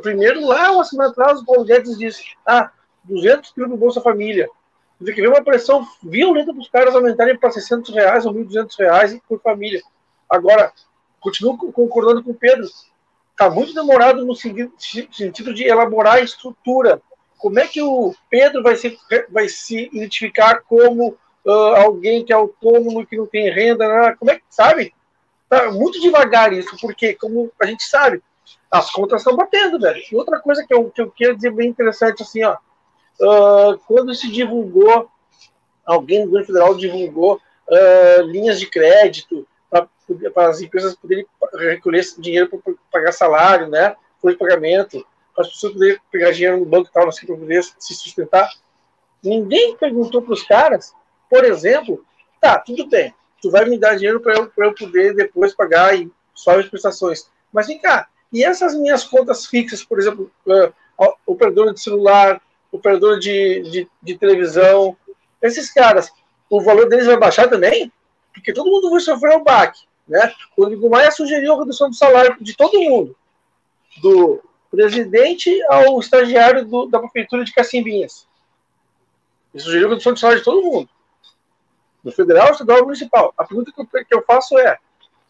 [0.00, 2.70] Primeiro, lá, uma semana atrás, o Paulo Guedes disse, ah,
[3.04, 4.48] 200 pila no Bolsa Família
[5.02, 8.78] dizer, que veio uma pressão violenta para os caras aumentarem para 600 reais ou 1.200
[8.78, 9.82] reais por família.
[10.28, 10.72] Agora,
[11.20, 12.66] continuo concordando com o Pedro,
[13.30, 17.02] está muito demorado no sentido de elaborar a estrutura.
[17.38, 18.96] Como é que o Pedro vai se,
[19.28, 23.88] vai se identificar como uh, alguém que é autônomo, que não tem renda?
[23.88, 24.16] Né?
[24.18, 24.94] Como é que, sabe?
[25.44, 28.22] Está muito devagar isso, porque, como a gente sabe,
[28.70, 30.02] as contas estão batendo, velho.
[30.10, 32.56] E outra coisa que eu, que eu quero dizer bem interessante, assim, ó,
[33.20, 35.10] uh, quando se divulgou,
[35.84, 39.46] alguém no governo federal divulgou uh, linhas de crédito
[40.34, 43.96] para as empresas poderem recolher dinheiro para pagar salário, né?
[44.22, 47.62] De pagamento, para as pessoas poderem pegar dinheiro no banco e tal, assim, para poder
[47.62, 48.48] se sustentar.
[49.22, 50.94] Ninguém perguntou para os caras,
[51.30, 52.04] por exemplo,
[52.40, 56.10] tá, tudo bem, tu vai me dar dinheiro para eu, eu poder depois pagar e
[56.34, 57.30] só as prestações.
[57.52, 62.40] Mas vem cá, e essas minhas contas fixas, por exemplo, uh, operadora de celular,
[62.72, 64.96] operador de, de, de, televisão,
[65.40, 66.10] esses caras,
[66.50, 67.92] o valor deles vai baixar também?
[68.32, 69.82] Porque todo mundo vai sofrer um baque.
[70.08, 70.32] Né?
[70.56, 73.14] O Nigo Maia sugeriu a redução do salário de todo mundo,
[74.02, 74.42] do,
[74.72, 78.26] presidente ao estagiário do, da prefeitura de Cacimbinhas.
[79.54, 80.88] E sugeriu redução de salário de todo mundo.
[82.02, 83.34] Do federal, estadual e municipal.
[83.36, 84.78] A pergunta que eu, que eu faço é: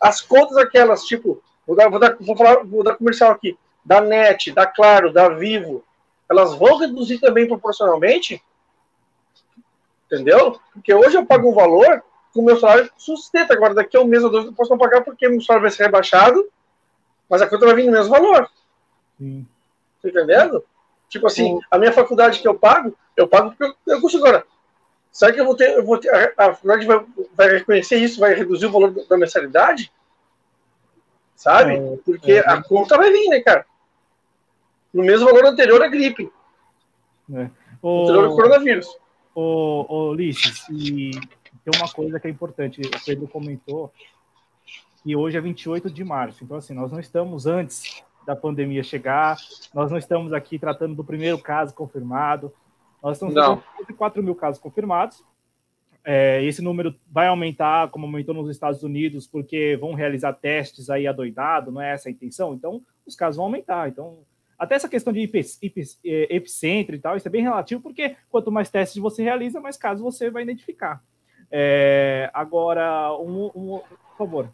[0.00, 4.00] as contas aquelas, tipo, vou dar, vou dar, vou falar, vou dar comercial aqui, da
[4.00, 5.84] NET, da Claro, da Vivo,
[6.32, 8.42] elas vão reduzir também proporcionalmente?
[10.06, 10.58] Entendeu?
[10.72, 12.02] Porque hoje eu pago um valor
[12.32, 13.54] que o meu salário sustenta.
[13.54, 15.70] Agora, daqui a um mês ou dois, eu posso não pagar porque meu salário vai
[15.70, 16.44] ser rebaixado,
[17.28, 18.48] mas a conta vai vir no mesmo valor.
[19.18, 19.46] Sim.
[20.02, 20.64] Tá entendendo?
[21.08, 24.44] Tipo assim, a minha faculdade que eu pago, eu pago porque eu, eu custo agora.
[25.10, 27.04] Será que eu vou ter, eu vou ter a, a faculdade vai,
[27.34, 29.92] vai, reconhecer isso, vai reduzir o valor da mensalidade?
[31.36, 31.74] Sabe?
[31.74, 33.66] É, porque é, a conta vai vir, né, cara?
[34.92, 36.30] No mesmo valor anterior à gripe.
[37.34, 37.50] É.
[37.80, 38.02] O...
[38.02, 38.86] Anterior ao coronavírus.
[39.34, 41.10] Ô, ô Ulisses, e
[41.64, 43.92] tem uma coisa que é importante, o Pedro comentou
[45.02, 49.36] que hoje é 28 de março, então assim, nós não estamos antes da pandemia chegar,
[49.74, 52.52] nós não estamos aqui tratando do primeiro caso confirmado,
[53.02, 55.24] nós estamos com 4 mil casos confirmados,
[56.04, 61.06] é, esse número vai aumentar, como aumentou nos Estados Unidos, porque vão realizar testes aí
[61.06, 62.54] adoidado, não é essa a intenção?
[62.54, 63.88] Então, os casos vão aumentar.
[63.88, 64.18] Então,
[64.62, 65.28] até essa questão de
[66.04, 69.76] é, epicentro e tal, isso é bem relativo, porque quanto mais testes você realiza, mais
[69.76, 71.02] casos você vai identificar.
[71.50, 74.48] É, agora, um, um, por favor.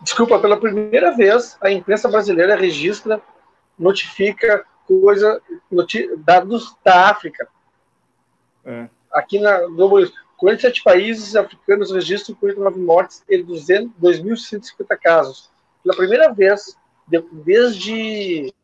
[0.00, 3.20] Desculpa, pela primeira vez a imprensa brasileira registra,
[3.78, 7.46] notifica coisa, noti dados da África.
[8.64, 8.88] É.
[9.12, 9.98] Aqui na Globo
[10.38, 15.50] 47 países africanos registram 49 mortes e 2.150 casos.
[15.82, 16.78] Pela primeira vez,
[17.44, 18.54] desde,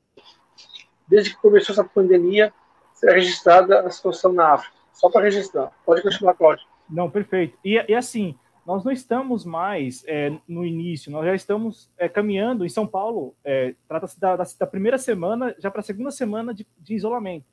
[1.13, 2.55] desde que começou essa pandemia,
[2.95, 4.75] será registrada a situação na África.
[4.95, 5.71] Só para registrar.
[5.85, 6.67] Pode continuar, Cláudio.
[6.89, 7.59] Não, perfeito.
[7.63, 8.35] E, e assim,
[8.67, 13.35] nós não estamos mais é, no início, nós já estamos é, caminhando em São Paulo.
[13.45, 17.45] É, Trata-se da, da, da, primeira semana, já para a segunda semana de, de, isolamento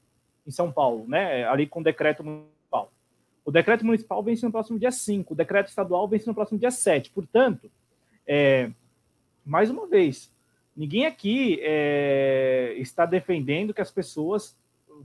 [0.47, 1.45] em São Paulo, né?
[1.45, 2.93] Ali com o decreto municipal.
[3.43, 6.71] O decreto municipal vence no próximo dia 5, o decreto estadual vence no próximo dia
[6.71, 7.09] 7.
[7.09, 7.69] Portanto,
[8.25, 8.71] é,
[9.45, 10.31] mais uma vez,
[10.79, 14.55] ninguém aqui é, está defendendo que as pessoas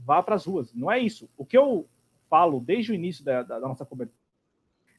[0.05, 0.73] vá para as ruas.
[0.73, 1.29] Não é isso.
[1.37, 1.85] O que eu
[2.29, 4.17] falo desde o início da, da, nossa cobertura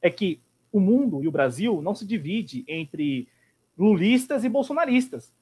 [0.02, 0.38] é que
[0.70, 3.26] o mundo e o Brasil não se divide entre
[3.76, 5.32] lulistas e bolsonaristas.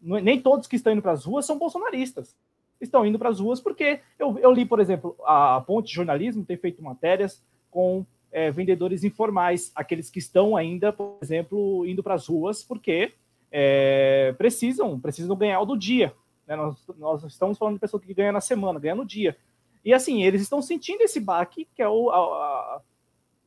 [0.00, 2.36] Nem todos que estão indo para as ruas são bolsonaristas.
[2.80, 6.56] Estão indo para as ruas porque eu, eu, li, por exemplo, a Ponte Jornalismo tem
[6.56, 12.28] feito matérias com é, vendedores informais, aqueles que estão ainda, por exemplo, indo para as
[12.28, 13.12] ruas porque
[13.56, 16.12] é, precisam, precisam ganhar do dia.
[16.44, 16.56] Né?
[16.56, 19.36] Nós, nós, estamos falando de pessoa que ganha na semana, ganha no dia.
[19.84, 22.80] E assim, eles estão sentindo esse baque, que é o, a, a,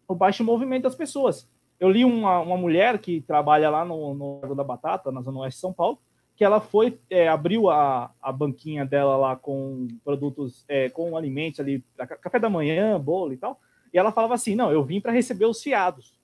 [0.08, 1.50] o baixo movimento das pessoas.
[1.78, 5.40] Eu li uma, uma mulher que trabalha lá no, no Lago da Batata, na Zona
[5.40, 6.00] Oeste de São Paulo,
[6.38, 11.60] que ela foi, é, abriu a, a banquinha dela lá com produtos, é, com alimentos
[11.60, 11.84] ali,
[12.22, 13.60] café da manhã, bolo e tal,
[13.94, 16.18] e ela falava assim, não, eu vim para receber os fiados,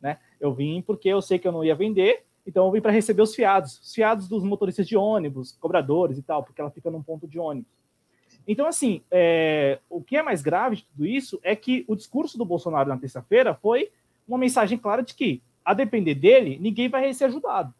[0.00, 0.18] né?
[0.40, 3.22] Eu vim porque eu sei que eu não ia vender, então eu vim para receber
[3.22, 7.00] os fiados, os fiados dos motoristas de ônibus, cobradores e tal, porque ela fica num
[7.00, 7.70] ponto de ônibus.
[8.46, 12.36] Então, assim, é, o que é mais grave de tudo isso é que o discurso
[12.36, 13.92] do Bolsonaro na terça-feira foi
[14.26, 17.72] uma mensagem clara de que, a depender dele, ninguém vai ser ajudado.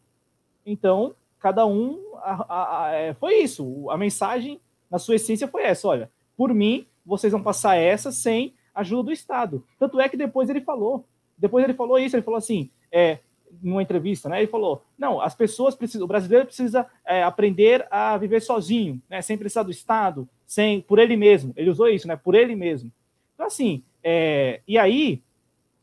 [0.65, 1.99] Então, cada um.
[2.19, 3.89] A, a, a, é, foi isso.
[3.89, 8.53] A mensagem, na sua essência, foi essa: olha, por mim, vocês vão passar essa sem
[8.73, 9.65] ajuda do Estado.
[9.77, 11.03] Tanto é que depois ele falou.
[11.37, 13.19] Depois ele falou isso, ele falou assim: é,
[13.61, 14.39] numa entrevista, né?
[14.39, 19.21] Ele falou: não, as pessoas precisam, o brasileiro precisa é, aprender a viver sozinho, né?
[19.21, 21.53] Sem precisar do Estado, sem por ele mesmo.
[21.55, 22.15] Ele usou isso, né?
[22.15, 22.91] Por ele mesmo.
[23.33, 25.21] Então, assim, é, e aí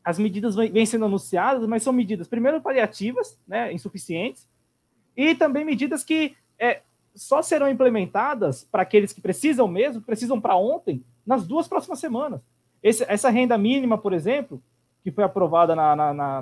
[0.03, 3.71] as medidas vêm sendo anunciadas, mas são medidas, primeiro, paliativas, né?
[3.73, 4.47] Insuficientes,
[5.15, 6.81] e também medidas que é,
[7.13, 12.41] só serão implementadas para aqueles que precisam mesmo, precisam para ontem, nas duas próximas semanas.
[12.81, 14.61] Esse, essa renda mínima, por exemplo,
[15.09, 16.41] que foi aprovada na, na, na,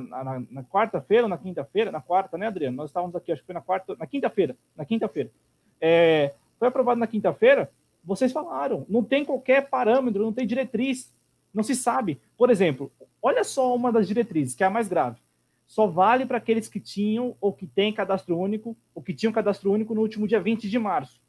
[0.52, 2.76] na, quarta-feira ou na quinta-feira, na quarta, né, Adriano?
[2.76, 5.32] Nós estávamos aqui, acho que foi na quarta, na quinta-feira, na quinta-feira.
[5.80, 7.72] É, foi aprovada na quinta-feira,
[8.04, 11.14] vocês falaram, não tem qualquer parâmetro, não tem diretriz,
[11.54, 12.20] não se sabe.
[12.38, 12.92] Por exemplo,
[13.22, 15.18] olha só uma das diretrizes, que é a mais grave.
[15.66, 19.72] Só vale para aqueles que tinham ou que têm cadastro único, ou que tinham cadastro
[19.72, 21.20] único no último dia 20 de março.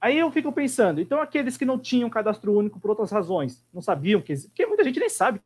[0.00, 3.80] Aí eu fico pensando, então aqueles que não tinham cadastro único por outras razões, não
[3.80, 5.40] sabiam que porque muita gente nem sabe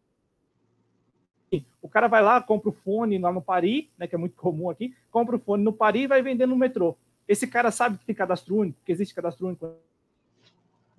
[1.80, 4.68] o cara vai lá, compra o fone lá no Paris, né, que é muito comum
[4.68, 6.96] aqui, compra o fone no Paris e vai vender no metrô.
[7.28, 9.74] Esse cara sabe que tem cadastro único, que existe cadastro único.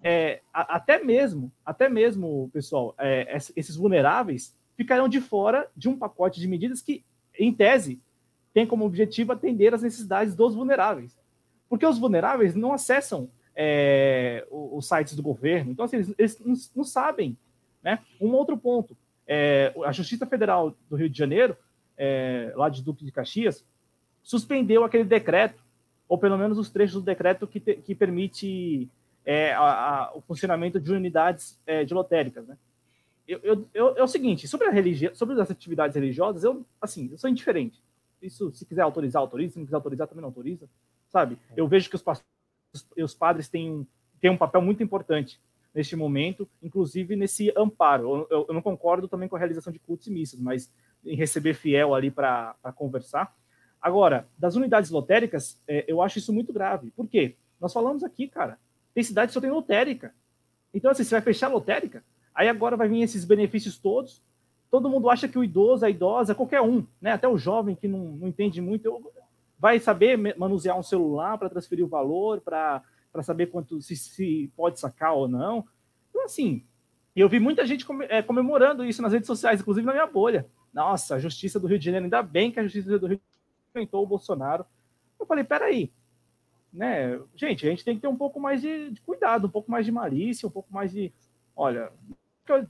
[0.03, 6.39] É, até mesmo, até mesmo, pessoal, é, esses vulneráveis ficarão de fora de um pacote
[6.39, 7.03] de medidas que,
[7.37, 7.99] em tese,
[8.53, 11.17] tem como objetivo atender as necessidades dos vulneráveis.
[11.69, 16.55] Porque os vulneráveis não acessam é, os, sites do governo, então assim, eles, eles não,
[16.75, 17.37] não, sabem.
[17.83, 17.99] Né?
[18.21, 18.95] Um outro ponto,
[19.27, 21.55] é, a Justiça Federal do Rio de Janeiro,
[21.97, 23.65] é, lá de Duque de Caxias,
[24.23, 25.61] suspendeu aquele decreto,
[26.07, 28.89] ou pelo menos os trechos do decreto que, te, que permite
[29.25, 32.47] é, a, a, o funcionamento de unidades é, de lotéricas.
[32.47, 32.57] Né?
[33.27, 37.09] Eu, eu, eu, é o seguinte, sobre, a religião, sobre as atividades religiosas, eu, assim,
[37.11, 37.81] eu sou indiferente.
[38.21, 39.53] Isso, se quiser autorizar, autoriza.
[39.53, 40.67] Se não quiser autorizar, também não autoriza.
[41.09, 41.37] Sabe?
[41.55, 42.03] Eu vejo que os,
[42.97, 43.85] os padres têm um,
[44.19, 45.39] têm um papel muito importante
[45.77, 48.27] neste momento, inclusive nesse amparo.
[48.31, 50.73] Eu, eu, não concordo também com a realização de cultos e missas, mas
[51.05, 53.31] em receber fiel ali para conversar.
[53.79, 56.89] Agora, das unidades lotéricas, é, eu acho isso muito grave.
[56.95, 57.35] Por quê?
[57.61, 58.57] Nós falamos aqui, cara,
[58.91, 60.15] tem cidade que só tem lotérica.
[60.73, 64.23] Então, assim, você vai fechar a lotérica, aí agora vai vir esses benefícios todos,
[64.71, 67.11] todo mundo acha que o idoso, a idosa, qualquer um, né?
[67.11, 69.11] Até o jovem que não, não entende muito,
[69.59, 72.81] vai saber manusear um celular para transferir o valor, para
[73.23, 75.65] saber quanto se, se pode sacar ou não.
[76.09, 76.65] Então, assim,
[77.15, 80.47] eu vi muita gente é, comemorando isso nas redes sociais, inclusive na minha bolha.
[80.73, 83.21] Nossa, a Justiça do Rio de Janeiro, ainda bem que a Justiça do Rio
[83.69, 84.65] enfrentou o Bolsonaro.
[85.19, 85.91] Eu falei, peraí,
[86.71, 87.19] né?
[87.35, 89.85] Gente, a gente tem que ter um pouco mais de, de cuidado, um pouco mais
[89.85, 91.11] de malícia, um pouco mais de,
[91.55, 91.91] olha,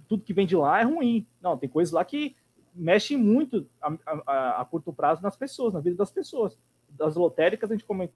[0.07, 1.28] tudo que vem de lá é ruim.
[1.41, 2.36] Não, tem coisas lá que
[2.74, 3.94] mexem muito a,
[4.26, 6.57] a, a, curto prazo nas pessoas, na vida das pessoas.
[6.90, 8.15] Das lotéricas, a gente comentou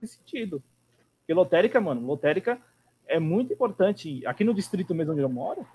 [0.00, 0.62] nesse sentido.
[1.24, 2.60] Porque lotérica, mano, lotérica
[3.06, 4.24] é muito importante.
[4.26, 5.66] Aqui no distrito mesmo onde eu moro,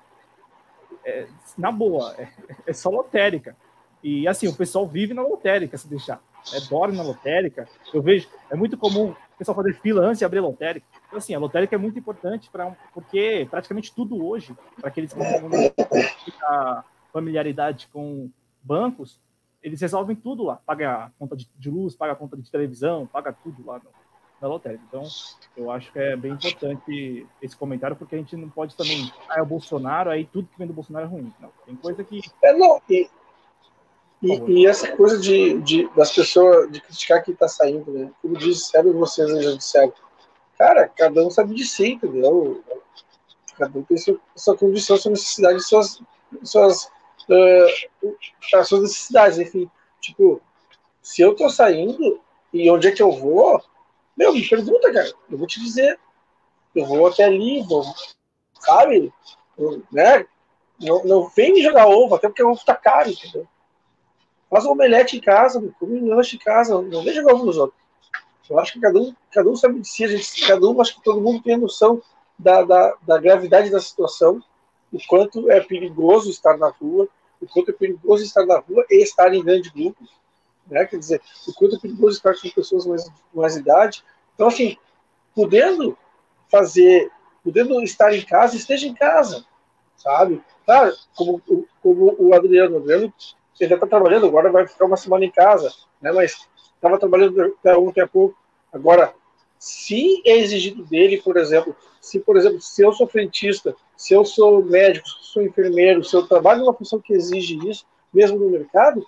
[1.03, 1.27] é,
[1.57, 2.29] na boa, é,
[2.67, 3.57] é, só lotérica.
[4.03, 6.21] E assim, o pessoal vive na lotérica, se deixar.
[6.53, 7.67] É, dorme na lotérica.
[7.91, 10.85] Eu vejo, é muito comum o pessoal fazer fila antes de abrir lotérica.
[11.07, 15.19] Então, assim, a lotérica é muito importante para porque praticamente tudo hoje, para aqueles que
[15.19, 15.73] não têm
[17.11, 18.29] familiaridade com
[18.61, 19.19] bancos,
[19.63, 20.57] eles resolvem tudo lá.
[20.57, 23.81] Paga a conta de, de luz, paga a conta de televisão, paga tudo lá
[24.41, 24.83] na lotérica.
[24.87, 25.03] Então,
[25.57, 29.11] eu acho que é bem importante esse comentário, porque a gente não pode também.
[29.29, 31.33] Ah, é o Bolsonaro, aí tudo que vem do Bolsonaro é ruim.
[31.39, 32.21] Não, tem coisa que.
[32.43, 33.09] É, não, e,
[34.21, 38.11] e, e, essa coisa de, de, das pessoas de criticar quem está saindo, né?
[38.21, 39.93] Como disseram vocês aí já disseram.
[40.57, 42.63] Cara, cada um sabe de si, entendeu?
[43.57, 46.01] Cada um tem sua, sua condição, sua necessidade, suas,
[46.43, 46.85] suas,
[47.29, 48.15] uh,
[48.55, 49.69] as suas necessidades, enfim.
[50.01, 50.41] Tipo,
[51.01, 52.19] se eu tô saindo
[52.53, 53.61] e onde é que eu vou,
[54.19, 55.09] meu, me pergunta, cara.
[55.31, 55.97] Eu vou te dizer.
[56.75, 57.83] Eu vou até ali, vou,
[58.59, 59.13] sabe?
[59.57, 60.25] Eu, né?
[60.79, 63.47] Não, não vem me jogar ovo, até porque ovo tá caro, entendeu?
[64.49, 67.57] Faz um omelete em casa, come um lanche em casa, não vem jogar ovo nos
[67.57, 67.79] outros.
[68.49, 70.95] Eu acho que cada um, cada um sabe de si, a gente, cada um, acho
[70.95, 72.01] que todo mundo tem a noção
[72.37, 74.43] da, da, da gravidade da situação,
[74.91, 77.07] o quanto é perigoso estar na rua,
[77.39, 80.03] o quanto é perigoso estar na rua e estar em grande grupo,
[80.69, 80.85] né?
[80.85, 84.03] Quer dizer, o quanto é perigoso estar com pessoas mais, mais idade.
[84.35, 84.77] Então, assim,
[85.35, 85.97] podendo
[86.49, 87.11] fazer,
[87.43, 89.45] podendo estar em casa, esteja em casa,
[89.95, 90.41] sabe?
[90.65, 91.41] Claro, como,
[91.81, 93.13] como o Adriano, o Adriano
[93.59, 96.11] ele está trabalhando, agora vai ficar uma semana em casa, né?
[96.11, 98.37] Mas estava trabalhando até ontem a pouco.
[98.71, 99.13] Agora,
[99.57, 104.23] se é exigido dele, por exemplo, se, por exemplo, se eu sou frentista, se eu
[104.23, 108.39] sou médico, se eu sou enfermeiro, se eu trabalho numa função que exige isso, mesmo
[108.39, 109.05] no mercado,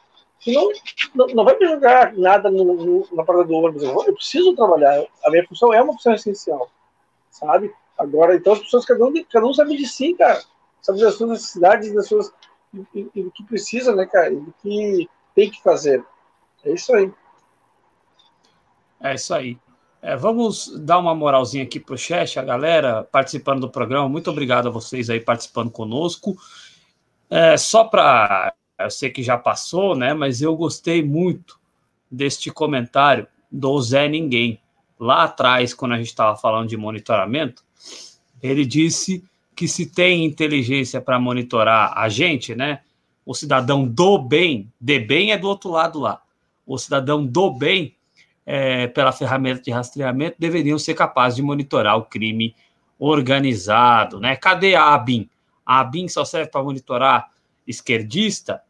[1.13, 3.83] não, não, vai me jogar nada no, no, na parada do ônibus.
[3.83, 5.05] Eu, eu preciso trabalhar.
[5.23, 6.69] A minha função é uma função essencial,
[7.29, 7.71] sabe?
[7.97, 10.41] Agora, então, as pessoas, cada um, cada um sabe de si, cara.
[10.81, 12.33] Sabe das suas necessidades, das suas,
[12.95, 14.31] e, do que precisa, né, cara?
[14.31, 16.03] Do que tem que fazer.
[16.65, 17.11] É isso aí.
[18.99, 19.57] É isso aí.
[20.01, 24.09] É, vamos dar uma moralzinha aqui para o chat, a galera participando do programa.
[24.09, 26.35] Muito obrigado a vocês aí participando conosco.
[27.29, 28.53] É, só para.
[28.83, 30.13] Eu sei que já passou, né?
[30.13, 31.59] Mas eu gostei muito
[32.09, 34.59] deste comentário do Zé Ninguém.
[34.99, 37.63] Lá atrás, quando a gente estava falando de monitoramento,
[38.41, 39.23] ele disse
[39.55, 42.81] que se tem inteligência para monitorar a gente, né?
[43.25, 46.21] O cidadão do bem, de bem é do outro lado lá.
[46.65, 47.95] O cidadão do bem
[48.45, 52.55] é, pela ferramenta de rastreamento, deveriam ser capazes de monitorar o crime
[52.99, 54.19] organizado.
[54.19, 54.35] Né?
[54.35, 55.29] Cadê a ABIN?
[55.65, 57.31] A ABIN só serve para monitorar
[57.67, 58.61] esquerdista?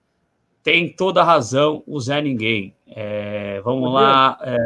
[0.64, 2.76] Tem toda a razão o Zé Ninguém.
[2.88, 4.38] É, vamos lá.
[4.42, 4.58] É...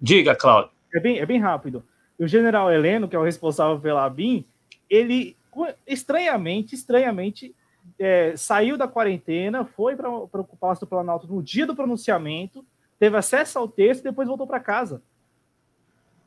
[0.00, 0.70] Diga, Cláudio.
[0.94, 1.82] É bem, é bem rápido.
[2.18, 4.44] O general Heleno, que é o responsável pela ABIN,
[4.88, 5.36] ele
[5.86, 7.54] estranhamente, estranhamente,
[7.98, 10.28] é, saiu da quarentena, foi para o
[10.60, 12.64] Palácio do Planalto no dia do pronunciamento,
[12.98, 15.02] teve acesso ao texto e depois voltou para casa.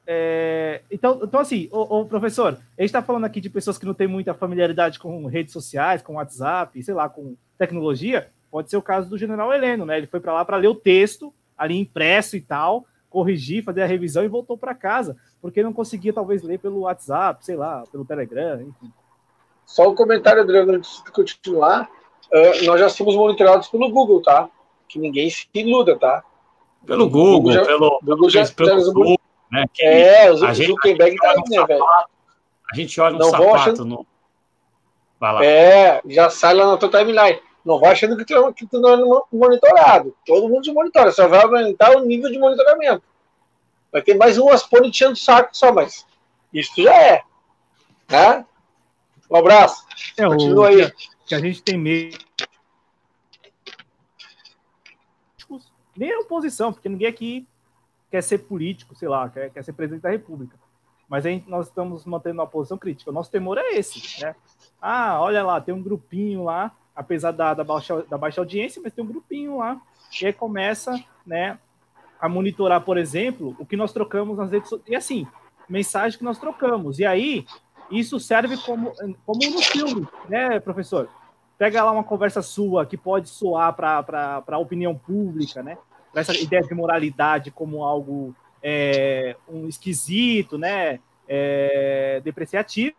[0.09, 3.85] É, então, então, assim, o, o professor, a gente está falando aqui de pessoas que
[3.85, 8.31] não têm muita familiaridade com redes sociais, com WhatsApp, sei lá, com tecnologia.
[8.57, 9.99] Pode ser o caso do general Heleno, né?
[9.99, 13.85] Ele foi para lá para ler o texto, ali impresso e tal, corrigir, fazer a
[13.85, 18.03] revisão e voltou para casa, porque não conseguia talvez ler pelo WhatsApp, sei lá, pelo
[18.03, 18.91] Telegram, enfim.
[19.63, 21.87] Só um comentário, Adriano, antes de continuar.
[22.33, 24.49] Uh, nós já somos monitorados pelo Google, tá?
[24.89, 26.23] Que ninguém se iluda, tá?
[26.83, 29.19] Pelo Google, Google já, pelo, Google já, pelo já, Google,
[29.51, 29.65] né?
[29.79, 31.85] é, o Zuckerberg tá aí, né, velho?
[32.73, 33.85] A gente olha no não sapato achando...
[33.85, 34.07] no...
[35.19, 35.45] Vai lá.
[35.45, 37.45] É, já sai lá na tua timeline.
[37.67, 40.15] Não vai achando que tu, que tu não é monitorado.
[40.25, 43.03] Todo mundo te monitora, só vai aumentar o nível de monitoramento.
[43.91, 46.07] Vai ter mais umas pônei enchendo o saco só, mas
[46.53, 47.23] isso já é.
[48.09, 48.45] Né?
[49.29, 49.85] Um abraço.
[50.17, 50.93] É, Continua aí.
[51.25, 52.17] Que a gente tem medo.
[55.93, 57.45] Nem a oposição, porque ninguém aqui
[58.09, 60.57] quer ser político, sei lá, quer, quer ser presidente da República.
[61.09, 63.11] Mas a gente, nós estamos mantendo uma posição crítica.
[63.11, 64.37] O nosso temor é esse, né?
[64.81, 68.91] Ah, olha lá, tem um grupinho lá apesar da, da, baixa, da baixa audiência, mas
[68.91, 69.79] tem um grupinho lá
[70.11, 71.59] que aí começa né,
[72.19, 74.91] a monitorar, por exemplo, o que nós trocamos nas redes sociais.
[74.91, 75.27] E assim,
[75.69, 76.97] mensagem que nós trocamos.
[76.97, 77.45] E aí,
[77.91, 78.91] isso serve como,
[79.25, 81.07] como no filme, né, professor?
[81.55, 85.77] Pega lá uma conversa sua que pode soar para a opinião pública, né?
[86.11, 90.99] Para essa ideia de moralidade como algo é, um esquisito, né?
[91.27, 92.95] É, depreciativo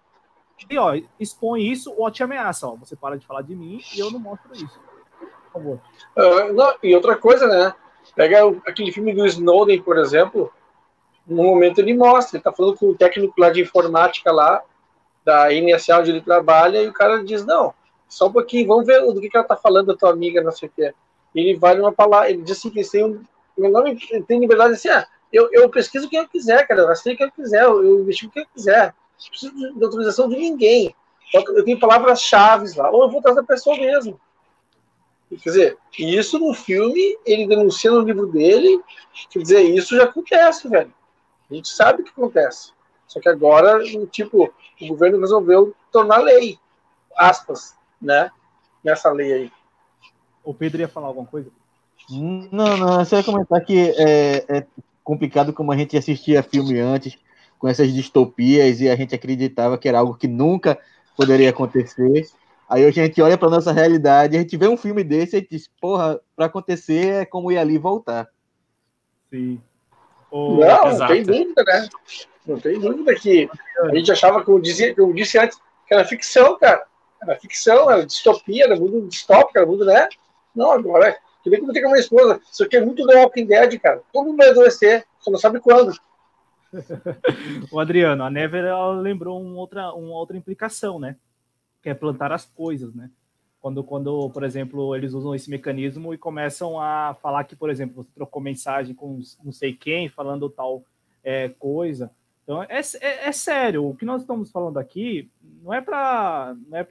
[0.68, 3.98] e ó, expõe isso ou te ameaça, ó, você para de falar de mim e
[3.98, 4.80] eu não mostro isso.
[5.18, 5.80] Por favor.
[6.16, 7.74] Uh, não, e outra coisa, né?
[8.14, 10.52] Pega aquele filme do Snowden, por exemplo,
[11.26, 14.62] no momento ele mostra, ele tá falando com o técnico lá de informática lá,
[15.24, 17.74] da NSA onde ele trabalha, e o cara diz, não,
[18.08, 20.52] só um pouquinho, vamos ver do que, que ela tá falando da tua amiga, não
[20.52, 20.94] sei o que.
[21.34, 23.22] Ele vai numa palavra, ele diz assim que tem um.
[23.56, 26.96] Meu nome tem liberdade assim, ah, eu, eu pesquiso o que eu quiser, cara, eu
[26.96, 29.84] sei o que eu quiser, eu, eu investigo o que eu quiser não preciso de,
[29.84, 30.94] autorização de ninguém.
[31.34, 34.18] Eu tenho palavras-chave lá, ou eu vou atrás da pessoa mesmo.
[35.28, 38.80] Quer dizer, isso no filme, ele denuncia no livro dele,
[39.30, 40.92] quer dizer, isso já acontece, velho.
[41.50, 42.72] A gente sabe que acontece.
[43.06, 46.58] Só que agora, tipo, o governo resolveu tornar lei,
[47.16, 48.30] aspas, né?
[48.82, 49.52] Nessa lei aí.
[50.42, 51.50] O Pedro ia falar alguma coisa?
[52.08, 54.66] Não, não, só ia comentar que é, é
[55.04, 57.18] complicado como a gente assistia filme antes
[57.58, 60.78] com essas distopias e a gente acreditava que era algo que nunca
[61.16, 62.28] poderia acontecer.
[62.68, 65.70] Aí a gente olha para nossa realidade, a gente vê um filme desse e diz,
[65.80, 68.28] porra, para acontecer é como ir ali e voltar.
[69.30, 69.60] Sim.
[70.30, 71.88] Oh, não, não tem dúvida, né?
[72.46, 73.48] Não tem dúvida que
[73.80, 76.84] a gente achava, como, dizia, como disse antes, que era ficção, cara.
[77.22, 80.08] Era ficção, era distopia, era mundo distópico, era mundo, né?
[80.54, 82.40] Não, agora, que como tem com a minha esposa.
[82.50, 84.02] Isso aqui é muito do Walking Dead, cara.
[84.12, 85.92] Todo mundo vai adoecer, só não sabe quando.
[87.72, 91.16] o Adriano, a Never ela lembrou uma outra, uma outra implicação, né?
[91.82, 93.10] Que é plantar as coisas, né?
[93.60, 98.02] Quando, quando, por exemplo, eles usam esse mecanismo e começam a falar que, por exemplo,
[98.02, 100.84] você trocou mensagem com não sei quem, falando tal
[101.24, 102.10] é, coisa.
[102.44, 103.86] Então, é, é, é, sério.
[103.86, 105.30] O que nós estamos falando aqui
[105.62, 106.86] não é para não é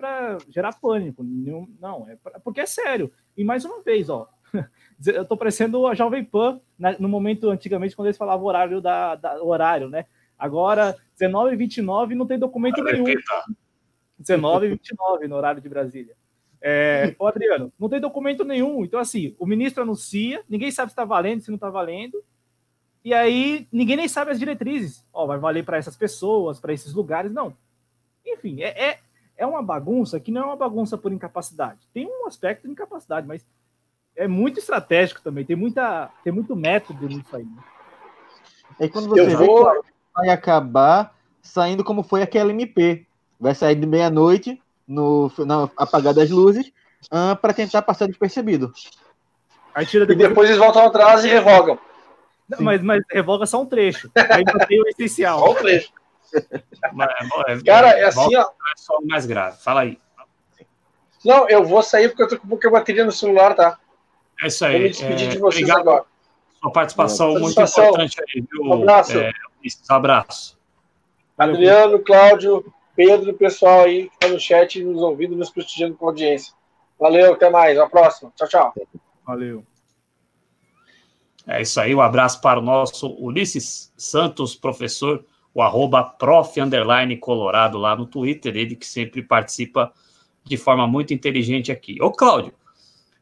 [0.49, 2.07] gerar pânico, não.
[2.07, 3.11] É pra, porque é sério.
[3.35, 4.29] E mais uma vez, ó,
[5.05, 9.15] eu tô parecendo a Jovem Pan né, no momento antigamente quando eles falavam horário da,
[9.15, 10.05] da horário, né?
[10.37, 13.05] Agora 19 e 29 não tem documento nenhum.
[14.17, 16.15] 19 e 29 no horário de Brasília.
[16.61, 18.83] É, ô Adriano, não tem documento nenhum.
[18.83, 22.23] Então, assim, o ministro anuncia, ninguém sabe se está valendo, se não está valendo.
[23.03, 25.05] E aí, ninguém nem sabe as diretrizes.
[25.13, 27.31] Ó, vai valer para essas pessoas, para esses lugares.
[27.31, 27.55] Não.
[28.25, 28.99] Enfim, é, é,
[29.37, 31.87] é uma bagunça que não é uma bagunça por incapacidade.
[31.93, 33.45] Tem um aspecto de incapacidade, mas
[34.17, 37.43] é muito estratégico também, tem, muita, tem muito método nisso aí.
[37.43, 37.63] Né?
[38.79, 39.83] É quando você Eu vou...
[40.13, 43.05] vai acabar saindo como foi aquela MP.
[43.39, 46.73] Vai sair de meia-noite, no, na apagar das luzes,
[47.05, 48.73] uh, para tentar passar despercebido.
[49.75, 50.25] Aí tira depois...
[50.25, 51.77] E depois eles voltam atrás e revogam.
[52.49, 54.09] Não, mas, mas revoga só um trecho.
[54.15, 55.39] Aí tem o essencial.
[55.39, 55.91] Só um trecho.
[56.93, 57.09] Mas,
[57.47, 58.41] é, Cara, é assim, ó.
[58.41, 59.57] É só o mais grave.
[59.57, 59.99] Fala aí.
[61.23, 63.77] Não, eu vou sair porque eu tô com pouca bateria no celular, tá?
[64.41, 64.73] É isso aí.
[64.73, 65.79] Vou me despedir é, de vocês obrigado.
[65.79, 66.05] agora.
[66.61, 68.63] Sua participação muito importante aí, viu?
[68.63, 69.17] Um abraço.
[69.17, 69.31] É,
[69.91, 70.57] um abraço.
[71.37, 76.09] Adriano, Cláudio, Pedro, pessoal aí que está no chat nos ouvindo, nos prestigiando com a
[76.09, 76.53] audiência.
[76.99, 77.77] Valeu, até mais.
[77.77, 78.33] Até a próxima.
[78.35, 78.73] Tchau, tchau.
[79.25, 79.63] Valeu.
[81.45, 85.23] É isso aí, um abraço para o nosso Ulisses Santos, professor,
[85.53, 89.93] o arroba prof, underline, colorado lá no Twitter, ele que sempre participa
[90.43, 92.01] de forma muito inteligente aqui.
[92.01, 92.53] Ô, Cláudio,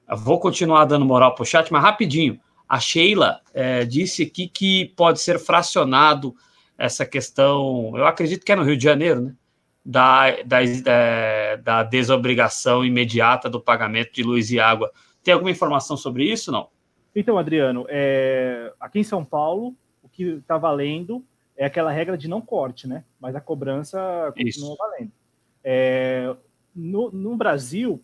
[0.09, 2.39] vou continuar dando moral para o chat, mas rapidinho.
[2.67, 6.35] A Sheila é, disse aqui que pode ser fracionado
[6.77, 9.35] essa questão, eu acredito que é no Rio de Janeiro, né?
[9.87, 14.91] Da, da, da, da desobrigação imediata do pagamento de luz e água.
[15.23, 16.69] Tem alguma informação sobre isso, não?
[17.15, 19.75] Então, Adriano, é, aqui em São Paulo,
[20.15, 21.23] que está valendo
[21.57, 23.03] é aquela regra de não corte, né?
[23.19, 23.99] Mas a cobrança
[24.35, 24.77] continua Isso.
[24.77, 25.11] valendo.
[25.63, 26.35] É,
[26.75, 28.01] no, no, Brasil,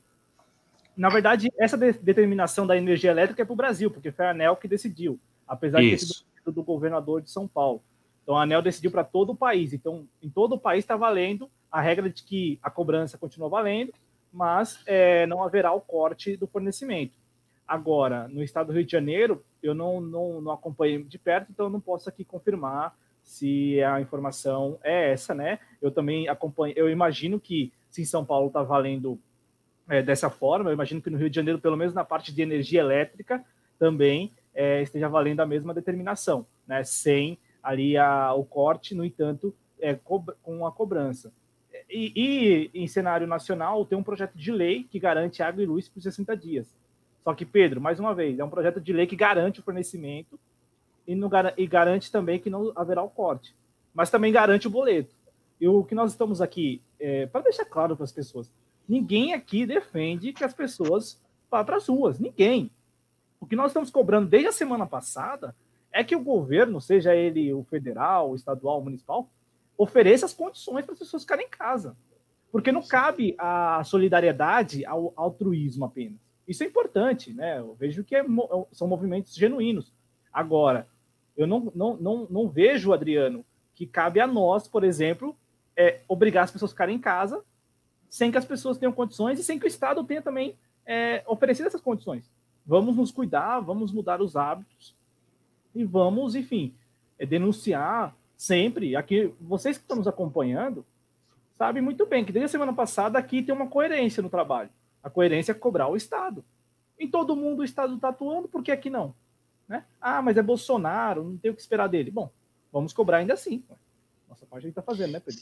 [1.02, 4.30] na verdade, essa de, determinação da energia elétrica é para o Brasil, porque foi a
[4.30, 6.06] ANEL que decidiu, apesar Isso.
[6.06, 7.82] de ter sido do governador de São Paulo.
[8.22, 9.74] Então a ANEL decidiu para todo o país.
[9.74, 13.92] Então, em todo o país está valendo a regra de que a cobrança continua valendo,
[14.32, 17.18] mas é, não haverá o corte do fornecimento.
[17.68, 21.66] Agora, no estado do Rio de Janeiro, eu não, não, não acompanhei de perto, então
[21.66, 25.58] eu não posso aqui confirmar se a informação é essa, né?
[25.82, 29.20] Eu também acompanho, eu imagino que se em São Paulo está valendo
[29.92, 32.42] é, dessa forma, eu imagino que no Rio de Janeiro, pelo menos na parte de
[32.42, 33.44] energia elétrica,
[33.78, 36.82] também é, esteja valendo a mesma determinação, né?
[36.86, 41.34] Sem ali a, o corte, no entanto, é, com a cobrança.
[41.90, 45.90] E, e, em cenário nacional, tem um projeto de lei que garante água e luz
[45.90, 46.74] por 60 dias.
[47.22, 50.40] Só que, Pedro, mais uma vez, é um projeto de lei que garante o fornecimento
[51.06, 53.54] e, não, e garante também que não haverá o corte,
[53.94, 55.14] mas também garante o boleto.
[55.60, 58.50] E o que nós estamos aqui, é, para deixar claro para as pessoas,
[58.88, 62.72] ninguém aqui defende que as pessoas vá para as ruas, ninguém.
[63.40, 65.56] O que nós estamos cobrando desde a semana passada
[65.92, 69.30] é que o governo, seja ele o federal, o estadual, o municipal,
[69.78, 71.98] ofereça as condições para as pessoas ficarem em casa.
[72.52, 76.20] Porque não cabe a solidariedade ao altruísmo apenas.
[76.48, 77.60] Isso é importante, né?
[77.60, 78.24] Eu vejo que é,
[78.72, 79.92] são movimentos genuínos.
[80.32, 80.88] Agora,
[81.36, 85.36] eu não, não, não, não vejo, Adriano, que cabe a nós, por exemplo,
[85.76, 87.44] é, obrigar as pessoas a ficarem em casa
[88.12, 91.68] sem que as pessoas tenham condições e sem que o Estado tenha também é, oferecido
[91.68, 92.30] essas condições.
[92.66, 94.94] Vamos nos cuidar, vamos mudar os hábitos
[95.74, 96.76] e vamos, enfim,
[97.18, 98.98] é, denunciar sempre.
[98.98, 100.86] Aqui, vocês que estão nos acompanhando,
[101.58, 104.70] sabem muito bem que desde a semana passada aqui tem uma coerência no trabalho.
[105.02, 106.44] A coerência é cobrar o Estado.
[107.00, 109.16] Em todo mundo o Estado está atuando, por que aqui não?
[109.70, 109.86] Né?
[110.02, 112.12] Ah, mas é Bolsonaro, não tem o que esperar dele.
[112.12, 112.30] Bom,
[112.74, 113.64] vamos cobrar ainda assim.
[114.28, 115.40] Nossa parte a gente está fazendo, né, Pedro?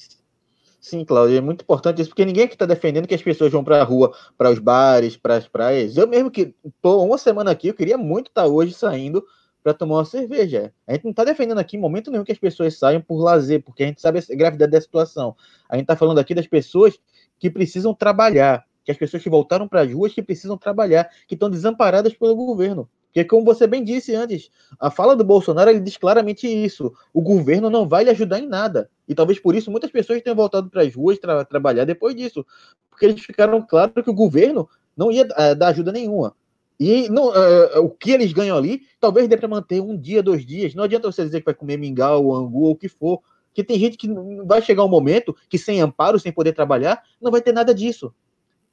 [0.79, 3.63] Sim, Cláudio, é muito importante isso, porque ninguém aqui está defendendo que as pessoas vão
[3.63, 5.97] para a rua, para os bares, para as praias.
[5.97, 9.25] Eu mesmo que estou uma semana aqui, eu queria muito estar tá hoje saindo
[9.61, 10.73] para tomar uma cerveja.
[10.87, 13.61] A gente não está defendendo aqui em momento nenhum que as pessoas saiam por lazer,
[13.61, 15.35] porque a gente sabe a gravidade da situação.
[15.67, 16.97] A gente está falando aqui das pessoas
[17.37, 21.33] que precisam trabalhar, que as pessoas que voltaram para as ruas que precisam trabalhar, que
[21.33, 22.89] estão desamparadas pelo governo.
[23.09, 27.21] Porque, como você bem disse antes, a fala do Bolsonaro ele diz claramente isso: o
[27.21, 28.89] governo não vai lhe ajudar em nada.
[29.07, 32.45] E talvez por isso muitas pessoas tenham voltado para as ruas tra trabalhar depois disso,
[32.89, 36.35] porque eles ficaram claro que o governo não ia uh, dar ajuda nenhuma.
[36.79, 40.45] E não, uh, o que eles ganham ali, talvez dê para manter um dia, dois
[40.45, 40.75] dias.
[40.75, 43.21] Não adianta você dizer que vai comer mingau, angu ou o que for.
[43.53, 44.07] Que tem gente que
[44.45, 48.13] vai chegar um momento que sem amparo, sem poder trabalhar, não vai ter nada disso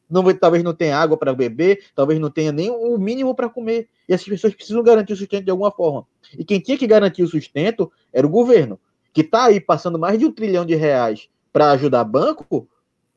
[0.08, 3.88] não talvez não tenha água para beber, talvez não tenha nem o mínimo para comer.
[4.08, 6.06] E essas pessoas precisam garantir o sustento de alguma forma.
[6.38, 8.78] E quem tinha que garantir o sustento era o governo,
[9.12, 12.68] que está aí passando mais de um trilhão de reais para ajudar banco,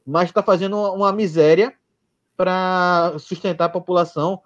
[0.05, 1.73] mas está fazendo uma miséria
[2.35, 4.41] para sustentar a população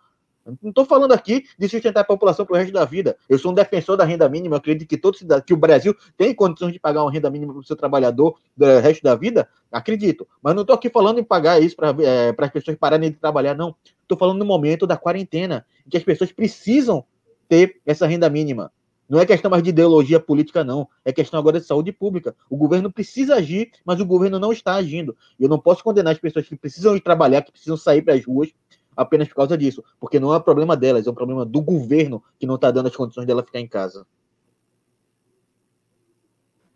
[0.46, 3.18] não estou falando aqui de sustentar a população para o resto da vida.
[3.30, 4.58] Eu sou um defensor da renda mínima.
[4.58, 7.62] Acredito que todo cidadão, que o Brasil tem condições de pagar uma renda mínima para
[7.62, 9.48] o seu trabalhador do resto da vida.
[9.72, 10.28] Acredito.
[10.42, 13.56] Mas não estou aqui falando em pagar isso para é, as pessoas pararem de trabalhar,
[13.56, 13.76] não.
[14.02, 17.06] Estou falando no momento da quarentena, em que as pessoas precisam
[17.48, 18.72] ter essa renda mínima.
[19.08, 20.88] Não é questão mais de ideologia política, não.
[21.06, 22.36] É questão agora de saúde pública.
[22.50, 25.16] O governo precisa agir, mas o governo não está agindo.
[25.40, 28.26] Eu não posso condenar as pessoas que precisam ir trabalhar, que precisam sair para as
[28.26, 28.50] ruas,
[28.96, 32.24] apenas por causa disso, porque não é um problema delas, é um problema do governo
[32.40, 34.06] que não está dando as condições dela ficar em casa.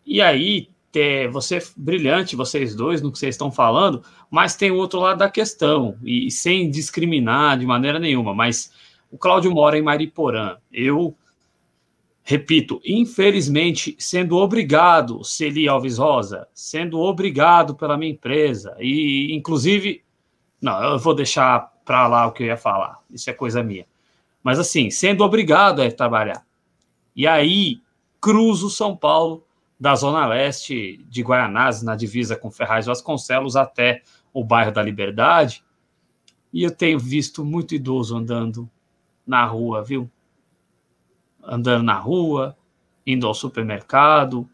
[0.05, 4.77] E aí, é, você brilhante, vocês dois, no que vocês estão falando, mas tem o
[4.77, 8.71] outro lado da questão, e, e sem discriminar de maneira nenhuma, mas
[9.11, 10.57] o Cláudio mora em Mariporã.
[10.71, 11.15] Eu
[12.23, 20.03] repito, infelizmente, sendo obrigado, Celi Alves Rosa, sendo obrigado pela minha empresa, e inclusive,
[20.59, 22.99] não, eu vou deixar para lá o que eu ia falar.
[23.09, 23.87] Isso é coisa minha.
[24.43, 26.45] Mas assim, sendo obrigado a trabalhar.
[27.15, 27.81] E aí,
[28.19, 29.43] cruzo São Paulo,
[29.79, 34.01] da zona leste de Guaianazes, na divisa com Ferraz Vasconcelos, até
[34.33, 35.63] o bairro da Liberdade.
[36.51, 38.69] E eu tenho visto muito idoso andando
[39.25, 40.11] na rua, viu?
[41.41, 42.57] Andando na rua,
[43.05, 44.49] indo ao supermercado.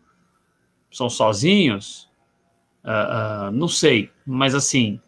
[0.91, 2.09] São sozinhos?
[2.83, 5.01] Uh, uh, não sei, mas assim,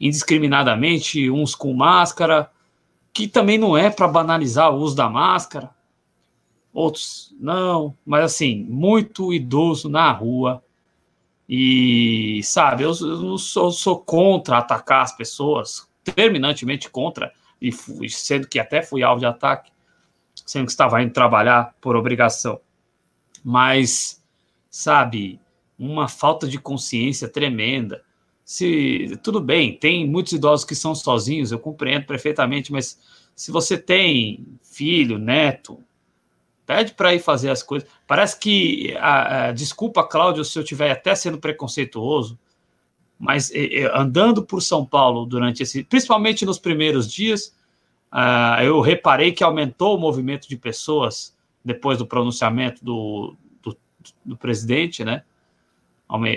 [0.00, 2.50] indiscriminadamente, uns com máscara,
[3.12, 5.70] que também não é para banalizar o uso da máscara,
[6.72, 10.62] outros não, mas assim, muito idoso na rua.
[11.48, 18.46] E, sabe, eu, eu sou, sou, contra atacar as pessoas, terminantemente contra, e fui, sendo
[18.46, 19.72] que até fui alvo de ataque,
[20.46, 22.60] sendo que estava indo trabalhar por obrigação.
[23.44, 24.22] mas,
[24.70, 25.40] sabe,
[25.78, 28.04] uma falta de consciência tremenda.
[28.50, 32.98] Se tudo bem, tem muitos idosos que são sozinhos, eu compreendo perfeitamente, mas
[33.32, 35.78] se você tem filho, neto,
[36.66, 37.88] pede para ir fazer as coisas.
[38.08, 42.36] Parece que, a, a, desculpa, Cláudio, se eu estiver até sendo preconceituoso,
[43.16, 43.52] mas
[43.94, 47.54] andando por São Paulo durante esse, principalmente nos primeiros dias,
[48.12, 53.76] uh, eu reparei que aumentou o movimento de pessoas depois do pronunciamento do, do,
[54.24, 55.22] do presidente, né?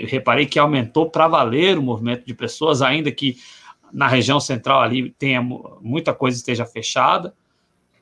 [0.06, 3.36] Reparei que aumentou para valer o movimento de pessoas, ainda que
[3.92, 5.40] na região central ali tenha
[5.80, 7.34] muita coisa esteja fechada,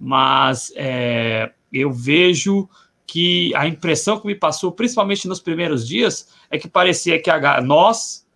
[0.00, 2.68] mas é, eu vejo
[3.06, 7.60] que a impressão que me passou, principalmente nos primeiros dias, é que parecia que a,
[7.60, 8.26] nós,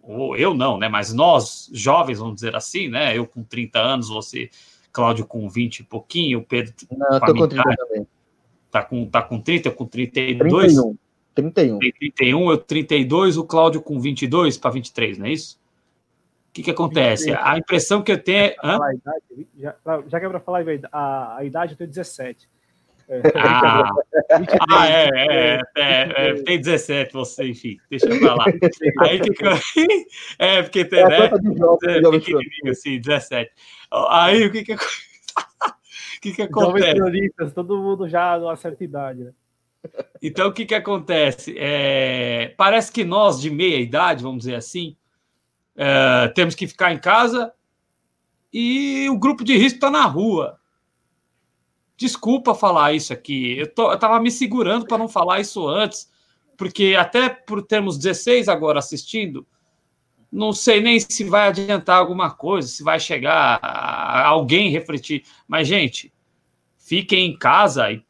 [0.00, 4.08] ou eu não, né, mas nós, jovens, vamos dizer assim, né, eu com 30 anos,
[4.08, 4.48] você,
[4.92, 6.72] Cláudio, com 20 e pouquinho, o Pedro...
[6.96, 8.06] Não, eu tô com 30 também.
[8.70, 10.74] Tá com, tá com 30, eu com 32?
[10.74, 10.96] 31.
[11.34, 11.78] 31.
[11.78, 15.58] 31, eu 32, o Cláudio com 22 para 23, não é isso?
[16.54, 17.34] que, que acontece?
[17.34, 18.54] A impressão que eu tenho é.
[19.58, 19.74] Já,
[20.06, 22.48] já que é para falar a, a idade, eu tenho 17.
[23.08, 23.20] É.
[23.34, 23.90] Ah,
[24.70, 28.46] ah é, é, é, é, tem 17, você, enfim, deixa eu falar.
[29.00, 29.50] Aí fica.
[30.38, 31.24] É, porque tem, né?
[31.26, 33.50] É, pequenininho, assim, 17.
[33.90, 34.76] Aí o que que,
[36.22, 37.54] que, que acontece?
[37.54, 39.32] todo mundo já numa certa idade, né?
[40.22, 41.54] Então, o que, que acontece?
[41.58, 44.96] É, parece que nós, de meia idade, vamos dizer assim,
[45.76, 47.52] é, temos que ficar em casa
[48.52, 50.58] e o grupo de risco está na rua.
[51.96, 53.58] Desculpa falar isso aqui.
[53.58, 56.10] Eu, tô, eu tava me segurando para não falar isso antes,
[56.56, 59.46] porque até por termos 16 agora assistindo,
[60.30, 63.60] não sei nem se vai adiantar alguma coisa, se vai chegar
[64.24, 65.24] alguém refletir.
[65.46, 66.13] Mas, gente,
[66.84, 68.04] fiquem em casa e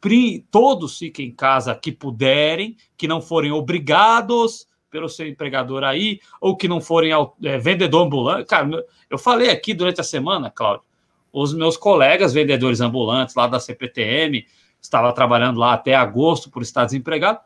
[0.51, 6.57] todos fiquem em casa que puderem, que não forem obrigados pelo seu empregador aí, ou
[6.57, 7.13] que não forem
[7.45, 8.47] é, vendedor ambulante.
[8.47, 8.69] Cara,
[9.09, 10.85] eu falei aqui durante a semana, Cláudio,
[11.33, 14.45] os meus colegas vendedores ambulantes lá da CPTM,
[14.81, 17.39] estava trabalhando lá até agosto por estar desempregado.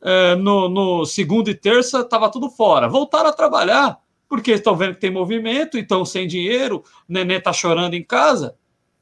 [0.00, 2.88] É, no, no segundo e terça estava tudo fora.
[2.88, 3.98] Voltaram a trabalhar,
[4.28, 8.56] porque estão vendo que tem movimento, então sem dinheiro, o neném está chorando em casa.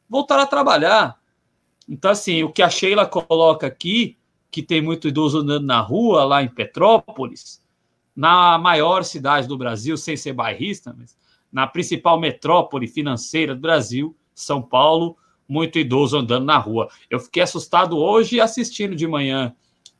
[0.08, 1.19] Voltaram a trabalhar.
[1.90, 4.16] Então, assim, o que a Sheila coloca aqui,
[4.48, 7.60] que tem muito idoso andando na rua, lá em Petrópolis,
[8.14, 11.18] na maior cidade do Brasil, sem ser bairrista, mas
[11.52, 15.16] na principal metrópole financeira do Brasil, São Paulo,
[15.48, 16.88] muito idoso andando na rua.
[17.10, 19.52] Eu fiquei assustado hoje assistindo de manhã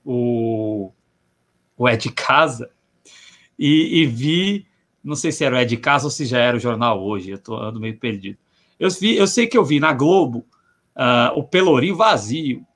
[0.05, 0.93] o,
[1.77, 2.71] o É de Casa
[3.59, 4.65] e, e, vi,
[5.03, 7.33] não sei se era o É de Casa ou se já era o jornal hoje,
[7.33, 8.39] eu tô ando meio perdido.
[8.79, 10.47] Eu, vi, eu sei que eu vi na Globo
[10.97, 12.67] uh, o Pelourinho vazio.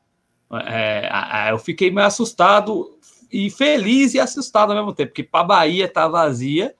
[0.66, 2.96] É, eu fiquei meio assustado
[3.32, 6.74] e feliz e assustado ao mesmo tempo, porque para a Bahia tá vazia,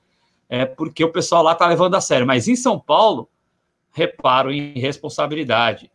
[0.48, 2.26] é porque o pessoal lá tá levando a sério.
[2.26, 3.28] Mas em São Paulo,
[3.92, 5.90] reparo em responsabilidade.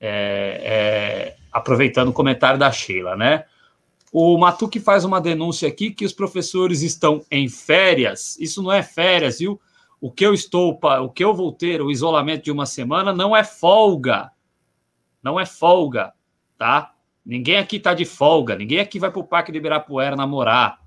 [0.00, 3.44] É, é, aproveitando o comentário da Sheila, né?
[4.12, 8.36] O Matuque faz uma denúncia aqui que os professores estão em férias.
[8.40, 9.60] Isso não é férias, viu?
[10.00, 13.36] O que eu estou, o que eu vou ter, o isolamento de uma semana, não
[13.36, 14.31] é folga.
[15.22, 16.12] Não é folga,
[16.58, 16.94] tá?
[17.24, 20.80] Ninguém aqui está de folga, ninguém aqui vai para o Parque de Ibirapuera namorar.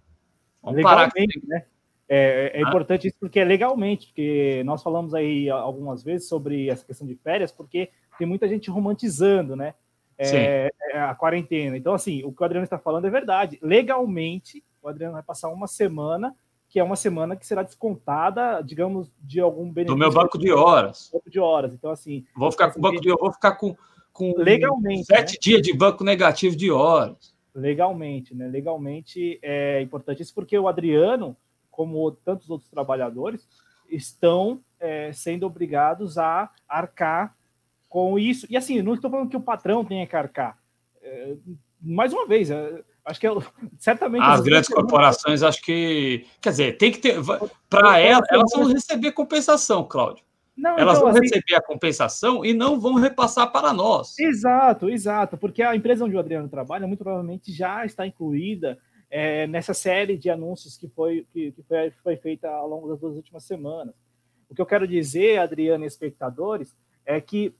[0.61, 1.47] Vamos legalmente, parar.
[1.47, 1.65] Né?
[2.07, 2.67] É, é ah.
[2.67, 7.15] importante isso porque é legalmente, porque nós falamos aí algumas vezes sobre essa questão de
[7.15, 9.73] férias, porque tem muita gente romantizando, né?
[10.17, 11.75] É, é a quarentena.
[11.75, 13.59] Então, assim, o que o Adriano está falando é verdade.
[13.61, 16.33] Legalmente, o Adriano vai passar uma semana,
[16.69, 19.95] que é uma semana que será descontada, digamos, de algum benefício.
[19.95, 21.09] Do meu banco de horas.
[21.11, 21.73] Banco de horas.
[21.73, 22.25] Então, assim.
[22.35, 23.75] Vou ficar com o banco de eu vou ficar com
[24.15, 25.39] com legalmente sete né?
[25.41, 27.35] dias de banco negativo de horas.
[27.53, 28.47] Legalmente, né?
[28.47, 31.35] Legalmente é importante isso porque o Adriano,
[31.69, 33.45] como tantos outros trabalhadores,
[33.89, 37.35] estão é, sendo obrigados a arcar
[37.89, 38.47] com isso.
[38.49, 40.57] E assim, não estou falando que o patrão tenha que arcar.
[41.01, 41.35] É,
[41.81, 43.31] mais uma vez, é, acho que é,
[43.77, 44.23] certamente.
[44.23, 46.25] As grandes corporações, acho que.
[46.39, 47.19] Quer dizer, tem que ter.
[47.69, 50.23] Para elas, elas vão receber compensação, Cláudio.
[50.55, 54.17] Não, Elas então, vão assim, receber a compensação e não vão repassar para nós.
[54.17, 58.77] Exato, exato, porque a empresa onde o Adriano trabalha muito provavelmente já está incluída
[59.09, 62.99] é, nessa série de anúncios que foi, que, que foi, foi feita ao longo das
[62.99, 63.93] duas últimas semanas.
[64.49, 66.75] O que eu quero dizer, Adriano e espectadores,
[67.05, 67.53] é que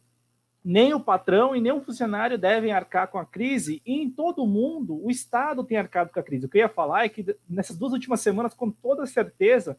[0.63, 4.43] nem o patrão e nem o funcionário devem arcar com a crise, e em todo
[4.43, 6.45] o mundo o Estado tem arcado com a crise.
[6.45, 9.77] O que eu ia falar é que nessas duas últimas semanas, com toda certeza,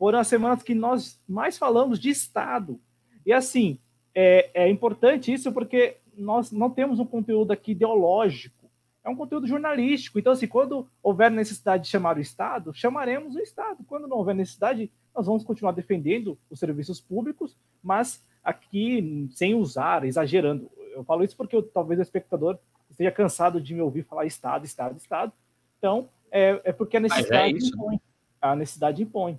[0.00, 2.80] foram as semanas que nós mais falamos de Estado.
[3.26, 3.78] E assim,
[4.14, 8.70] é, é importante isso porque nós não temos um conteúdo aqui ideológico.
[9.04, 10.18] é um conteúdo jornalístico.
[10.18, 13.84] Então, assim, quando houver necessidade de chamar o Estado, chamaremos o Estado.
[13.86, 20.06] Quando não houver necessidade, nós vamos continuar defendendo os serviços públicos, mas aqui sem usar,
[20.06, 20.70] exagerando.
[20.94, 22.58] Eu falo isso porque eu, talvez o espectador
[22.88, 25.30] esteja cansado de me ouvir falar Estado, Estado, Estado.
[25.76, 28.00] Então, é, é porque a é necessidade é impõe.
[28.40, 29.38] A necessidade impõe.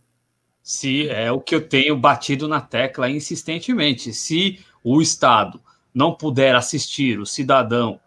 [0.64, 4.14] Se é o que eu tenho batido na tecla insistentemente.
[4.14, 5.60] Se o Estado
[5.94, 8.00] não puder assistir o cidadão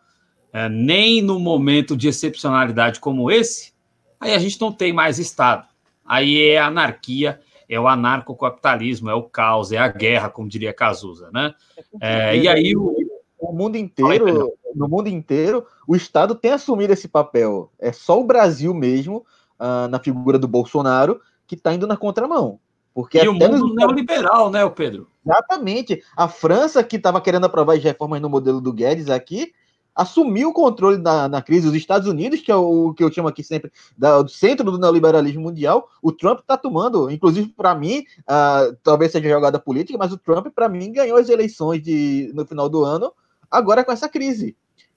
[0.52, 3.72] é, nem no momento de excepcionalidade como esse,
[4.20, 5.66] aí a gente não tem mais Estado.
[6.06, 11.30] Aí é anarquia, é o anarcocapitalismo, é o caos, é a guerra, como diria Cazuza,
[11.32, 11.54] né?
[12.00, 12.94] É, e aí o,
[13.38, 17.70] o mundo inteiro, no mundo inteiro, o Estado tem assumido esse papel.
[17.78, 19.24] É só o Brasil mesmo,
[19.58, 22.58] uh, na figura do Bolsonaro, que está indo na contramão.
[22.94, 23.74] Porque e o mundo nos...
[23.74, 25.08] neoliberal, né, o Pedro?
[25.26, 26.02] Exatamente.
[26.16, 29.52] A França, que estava querendo aprovar as reformas no modelo do Guedes aqui,
[29.94, 31.66] assumiu o controle na, na crise.
[31.66, 34.78] Os Estados Unidos, que é o que eu chamo aqui sempre da, do centro do
[34.78, 40.12] neoliberalismo mundial, o Trump está tomando, inclusive para mim, uh, talvez seja jogada política, mas
[40.12, 43.12] o Trump, para mim, ganhou as eleições de, no final do ano,
[43.50, 44.56] agora com essa crise.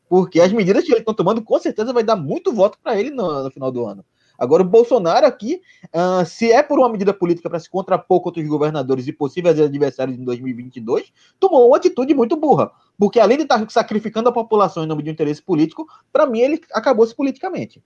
[0.10, 3.12] Porque as medidas que ele está tomando, com certeza, vai dar muito voto para ele
[3.12, 4.06] no, no final do ano.
[4.38, 8.42] Agora, o Bolsonaro aqui, uh, se é por uma medida política para se contrapor contra
[8.42, 12.72] os governadores e possíveis adversários em 2022, tomou uma atitude muito burra.
[12.98, 16.26] Porque além de estar tá sacrificando a população em nome de um interesse político, para
[16.26, 17.82] mim ele acabou-se politicamente.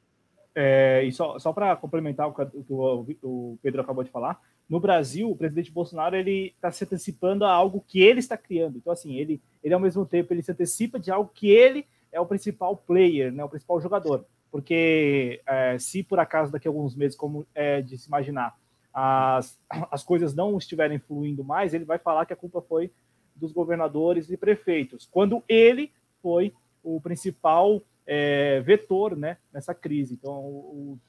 [0.53, 4.37] É, e só, só para complementar o que o, o, Pedro acabou de falar,
[4.67, 8.77] no Brasil, o presidente Bolsonaro ele está se antecipando a algo que ele está criando.
[8.77, 12.19] Então, assim, ele, ele ao mesmo tempo ele se antecipa de algo que ele é
[12.19, 16.95] o principal player, né, o principal jogador porque é, se por acaso daqui a alguns
[16.95, 18.55] meses, como é de se imaginar,
[18.93, 19.57] as,
[19.89, 22.91] as coisas não estiverem fluindo mais, ele vai falar que a culpa foi
[23.35, 25.91] dos governadores e prefeitos, quando ele
[26.21, 26.53] foi
[26.83, 30.13] o principal é, vetor né, nessa crise.
[30.13, 30.99] Então, o, o,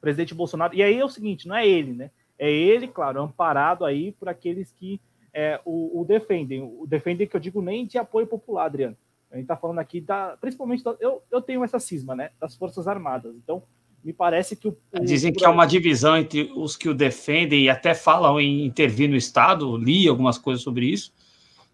[0.00, 0.74] presidente Bolsonaro.
[0.74, 2.10] E aí é o seguinte: não é ele, né?
[2.38, 4.98] É ele, claro, amparado aí por aqueles que
[5.34, 6.62] é, o, o defendem.
[6.62, 8.96] O defendem que eu digo nem de apoio popular, Adriano
[9.30, 12.56] a gente está falando aqui da, principalmente, da, eu, eu tenho essa cisma, né, das
[12.56, 13.34] Forças Armadas.
[13.36, 13.62] Então,
[14.02, 17.64] me parece que o, o dizem que há uma divisão entre os que o defendem
[17.64, 19.76] e até falam em intervir no Estado.
[19.76, 21.12] Li algumas coisas sobre isso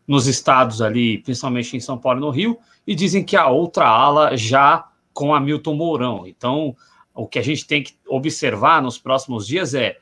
[0.07, 3.87] nos estados ali, principalmente em São Paulo e no Rio, e dizem que a outra
[3.89, 6.27] ala já com Hamilton Mourão.
[6.27, 6.77] Então,
[7.13, 9.97] o que a gente tem que observar nos próximos dias é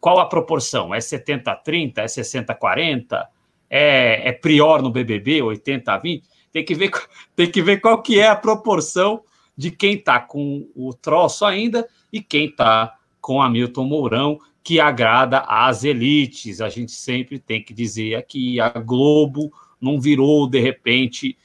[0.00, 0.94] qual a proporção?
[0.94, 1.98] É 70-30?
[1.98, 3.26] É 60-40?
[3.68, 6.22] É, é prior no BBB, 80-20?
[6.54, 6.90] Tem que ver,
[7.34, 9.22] tem que ver qual que é a proporção
[9.56, 15.40] de quem está com o troço ainda e quem está com Hamilton Mourão, que agrada
[15.40, 16.60] às elites.
[16.60, 21.36] A gente sempre tem que dizer aqui, a Globo não virou, de repente,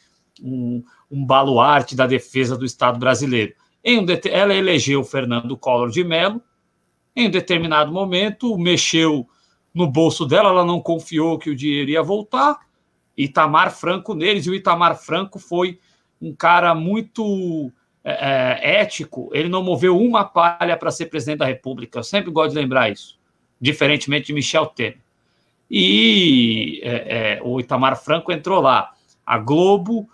[0.41, 3.53] um, um baluarte da defesa do Estado brasileiro.
[3.83, 6.41] Um ela elegeu Fernando Collor de Mello,
[7.15, 9.27] em um determinado momento, mexeu
[9.73, 12.59] no bolso dela, ela não confiou que o dinheiro ia voltar,
[13.23, 15.79] Itamar Franco neles, e o Itamar Franco foi
[16.21, 17.71] um cara muito
[18.03, 21.99] é, é, ético, ele não moveu uma palha para ser presidente da República.
[21.99, 23.19] Eu sempre gosto de lembrar isso,
[23.59, 24.99] diferentemente de Michel Temer.
[25.69, 28.93] E é, é, o Itamar Franco entrou lá.
[29.25, 30.09] A Globo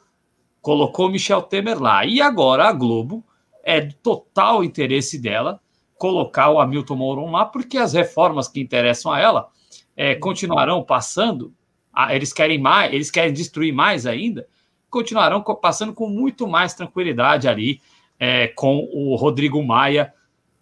[0.62, 2.06] colocou Michel Temer lá.
[2.06, 3.24] E agora a Globo
[3.64, 5.62] é de total interesse dela
[5.98, 9.48] colocar o Hamilton Mourão lá, porque as reformas que interessam a ela
[9.96, 11.54] é, continuarão passando
[12.12, 14.48] eles querem mais, eles querem destruir mais ainda,
[14.90, 17.82] continuarão passando com muito mais tranquilidade ali,
[18.20, 20.14] é, com o Rodrigo Maia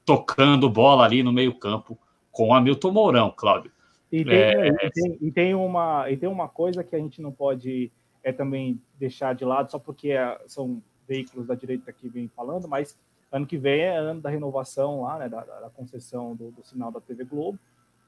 [0.05, 1.97] tocando bola ali no meio-campo
[2.31, 3.71] com o Hamilton Mourão, Cláudio.
[4.11, 4.67] E tem, é...
[4.67, 7.91] e, tem, e tem, uma, e tem uma coisa que a gente não pode
[8.23, 12.67] é, também deixar de lado, só porque é, são veículos da direita que vêm falando,
[12.67, 12.97] mas
[13.31, 16.91] ano que vem é ano da renovação lá, né, da, da concessão do, do sinal
[16.91, 17.59] da TV Globo.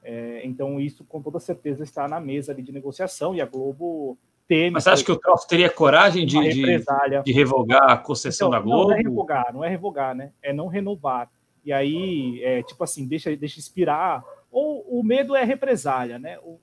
[0.08, 4.16] É, então, isso com toda certeza está na mesa ali de negociação e a Globo
[4.46, 4.70] teme.
[4.70, 6.84] Mas você acha que o Troço teria coragem de, de,
[7.24, 8.90] de, revogar a concessão então, da Globo?
[8.90, 10.32] Não é revogar, não é revogar, né?
[10.40, 11.28] É não renovar.
[11.64, 14.24] E aí, é, tipo assim, deixa, deixa expirar.
[14.48, 16.38] Ou o medo é represália, né?
[16.38, 16.60] O,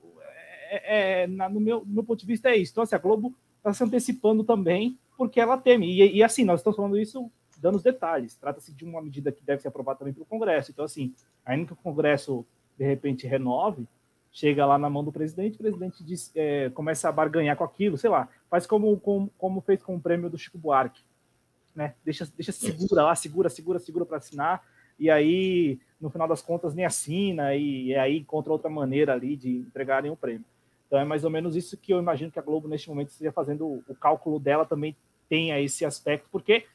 [0.70, 2.72] é, é, na, no, meu, no meu ponto de vista é isso.
[2.72, 5.86] Então, assim, a Globo está se antecipando também porque ela teme.
[5.92, 8.36] E, e assim, nós estamos falando isso dando os detalhes.
[8.36, 10.70] Trata-se de uma medida que deve ser aprovada também pelo Congresso.
[10.70, 11.14] Então, assim,
[11.44, 12.46] ainda que o Congresso
[12.78, 13.86] de repente renove,
[14.32, 17.96] chega lá na mão do presidente, o presidente diz, é, começa a barganhar com aquilo,
[17.96, 21.02] sei lá, faz como, como, como fez com o prêmio do Chico Buarque,
[21.74, 21.94] né?
[22.04, 24.62] Deixa, deixa segura lá, segura, segura, segura para assinar,
[24.98, 29.36] e aí, no final das contas, nem assina, e, e aí encontra outra maneira ali
[29.36, 30.44] de entregarem o prêmio.
[30.86, 33.32] Então é mais ou menos isso que eu imagino que a Globo, neste momento, esteja
[33.32, 34.96] fazendo, o cálculo dela também
[35.28, 36.66] tenha esse aspecto, porque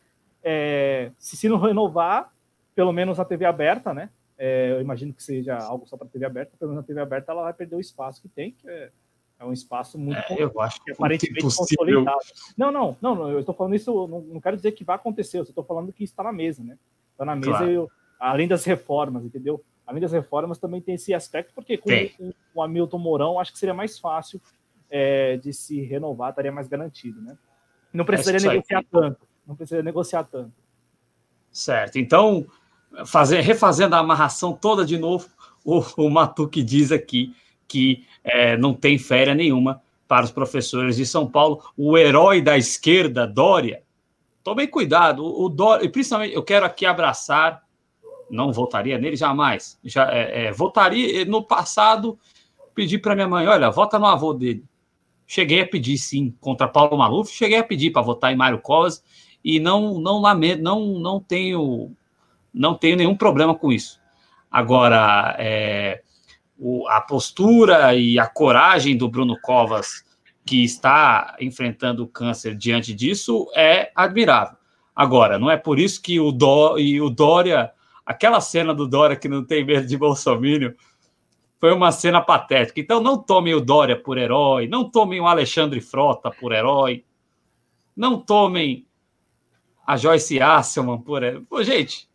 [0.43, 2.33] é, se, se não renovar,
[2.75, 4.09] pelo menos na TV aberta, né?
[4.41, 7.33] É, eu imagino que seja algo só para TV aberta, pelo menos na TV aberta
[7.33, 8.89] ela vai perder o espaço que tem, que é,
[9.37, 12.17] é um espaço muito é, eu acho que aparentemente consolidado.
[12.57, 15.39] Não, não, não, não, eu estou falando isso, não, não quero dizer que vai acontecer,
[15.39, 16.77] eu estou falando que está na mesa, né?
[17.11, 17.69] Está na mesa, claro.
[17.69, 19.61] eu, além das reformas, entendeu?
[19.85, 21.89] Além das reformas também tem esse aspecto, porque com
[22.19, 24.41] o, o Hamilton Mourão acho que seria mais fácil
[24.89, 27.37] é, de se renovar, estaria mais garantido, né?
[27.91, 30.53] Não precisaria negociar tanto, não precisaria negociar tanto.
[31.51, 32.47] Certo, então
[33.05, 35.27] fazer, refazendo a amarração toda de novo,
[35.63, 37.33] o, o Matuque diz aqui
[37.67, 41.63] que é, não tem férias nenhuma para os professores de São Paulo.
[41.77, 43.83] O herói da esquerda, Dória,
[44.43, 45.23] tomem cuidado.
[45.23, 47.63] O, o Dória, e principalmente, eu quero aqui abraçar,
[48.29, 49.79] não votaria nele jamais.
[49.83, 52.17] Já é, é, votaria no passado,
[52.73, 54.63] pedi para minha mãe, olha, vota no avô dele.
[55.27, 59.03] Cheguei a pedir sim contra Paulo Maluf, cheguei a pedir para votar em Mário Covas
[59.43, 61.95] e não não lamento, não não tenho
[62.59, 64.01] não tenho nenhum problema com isso.
[64.51, 66.01] Agora, é,
[66.57, 70.03] o, a postura e a coragem do Bruno Covas,
[70.45, 74.57] que está enfrentando o câncer diante disso, é admirável.
[74.93, 77.71] Agora, não é por isso que o, Dó, e o Dória,
[78.05, 80.75] aquela cena do Dória que não tem medo de Bolsonaro,
[81.61, 82.81] foi uma cena patética.
[82.81, 87.05] Então, não tomem o Dória por herói, não tomem o Alexandre Frota por herói,
[87.95, 88.85] não tomem
[89.87, 91.45] a Joyce Asselman por herói.
[91.49, 92.08] Pô, gente,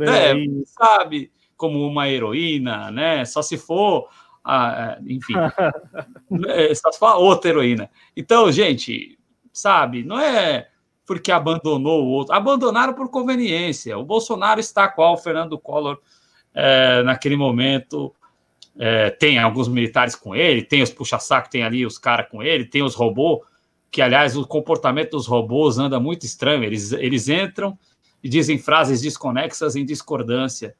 [0.00, 0.34] é,
[0.66, 3.24] sabe, como uma heroína, né?
[3.24, 4.08] Só se for,
[4.44, 5.34] ah, enfim,
[6.48, 7.90] é, só se for outra heroína.
[8.16, 9.18] Então, gente,
[9.52, 10.68] sabe, não é
[11.06, 13.98] porque abandonou o outro, abandonaram por conveniência.
[13.98, 15.98] O Bolsonaro está qual o Fernando Collor
[16.54, 18.14] é, naquele momento.
[18.78, 22.64] É, tem alguns militares com ele, tem os puxa-saco, tem ali os caras com ele,
[22.64, 23.40] tem os robôs,
[23.90, 26.62] que aliás o comportamento dos robôs anda muito estranho.
[26.62, 27.76] Eles, eles entram,
[28.22, 30.74] e dizem frases desconexas em discordância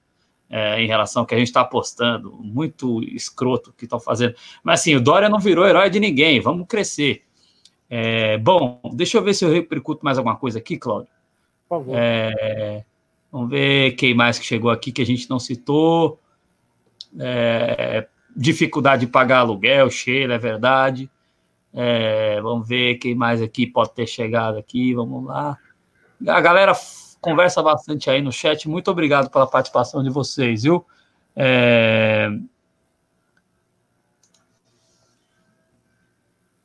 [0.50, 2.32] é, em relação ao que a gente está apostando.
[2.42, 4.34] Muito escroto que estão fazendo.
[4.62, 7.22] Mas assim, o Dória não virou herói de ninguém, vamos crescer.
[7.88, 11.08] É, bom, deixa eu ver se eu repercuto mais alguma coisa aqui, Cláudio.
[11.68, 11.94] Por favor.
[11.96, 12.84] É,
[13.30, 16.20] vamos ver quem mais que chegou aqui que a gente não citou.
[17.18, 18.06] É,
[18.36, 21.10] dificuldade de pagar aluguel, Sheila, é verdade.
[21.72, 24.94] É, vamos ver quem mais aqui pode ter chegado aqui.
[24.94, 25.56] Vamos lá.
[26.26, 26.74] A galera
[27.20, 28.68] conversa bastante aí no chat.
[28.68, 30.84] Muito obrigado pela participação de vocês, viu?
[31.36, 32.30] É...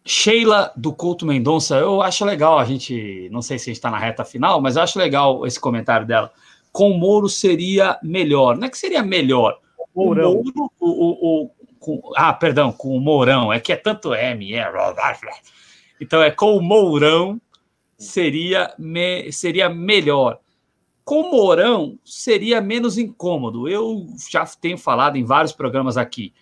[0.08, 3.90] Sheila do Couto Mendonça, eu acho legal a gente, não sei se a gente está
[3.90, 6.32] na reta final, mas eu acho legal esse comentário dela.
[6.72, 8.56] Com o Moro seria melhor.
[8.56, 9.58] Não é que seria melhor.
[9.96, 10.34] O Mourão.
[10.34, 13.52] O o, o, o com, ah, perdão, com o Mourão.
[13.52, 14.72] É que é tanto M, é.
[16.00, 17.40] Então é com o Mourão
[17.98, 20.40] seria, me, seria melhor.
[21.06, 23.70] Com Mourão seria menos incômodo.
[23.70, 26.34] Eu já tenho falado em vários programas aqui.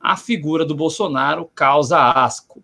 [0.00, 2.60] A figura do Bolsonaro causa asco.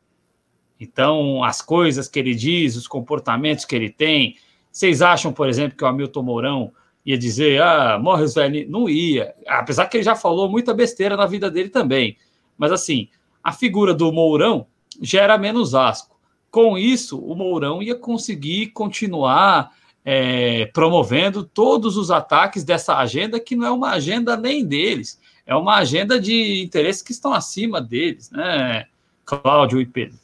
[0.80, 4.36] Então, as coisas que ele diz, os comportamentos que ele tem.
[4.70, 6.72] Vocês acham, por exemplo, que o Hamilton Mourão
[7.06, 8.68] ia dizer, ah, morre os velhos?
[8.68, 9.32] Não ia.
[9.46, 12.16] Apesar que ele já falou muita besteira na vida dele também.
[12.58, 13.08] Mas, assim,
[13.44, 14.66] a figura do Mourão
[15.00, 16.18] gera menos asco.
[16.50, 19.70] Com isso, o Mourão ia conseguir continuar
[20.04, 25.54] é, promovendo todos os ataques dessa agenda, que não é uma agenda nem deles, é
[25.54, 28.86] uma agenda de interesses que estão acima deles, né,
[29.24, 30.18] Cláudio e Pedro?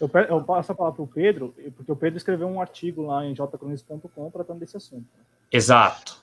[0.00, 3.24] Eu, eu passo a palavra para o Pedro, porque o Pedro escreveu um artigo lá
[3.24, 5.04] em jcronis.com tratando desse assunto.
[5.52, 6.22] Exato.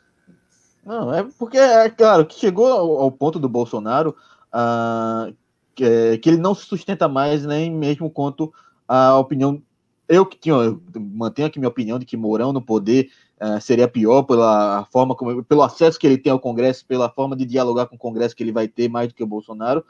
[0.84, 4.15] Não, é porque, é claro, que chegou ao, ao ponto do Bolsonaro
[4.52, 5.30] ah,
[5.76, 8.52] que, é, que ele não se sustenta mais nem mesmo quanto
[8.88, 9.61] a opinião
[10.07, 13.09] eu que tinha, eu mantenho aqui minha opinião de que Mourão no poder
[13.41, 17.35] uh, seria pior pela forma como, pelo acesso que ele tem ao Congresso, pela forma
[17.35, 19.84] de dialogar com o Congresso que ele vai ter mais do que o Bolsonaro,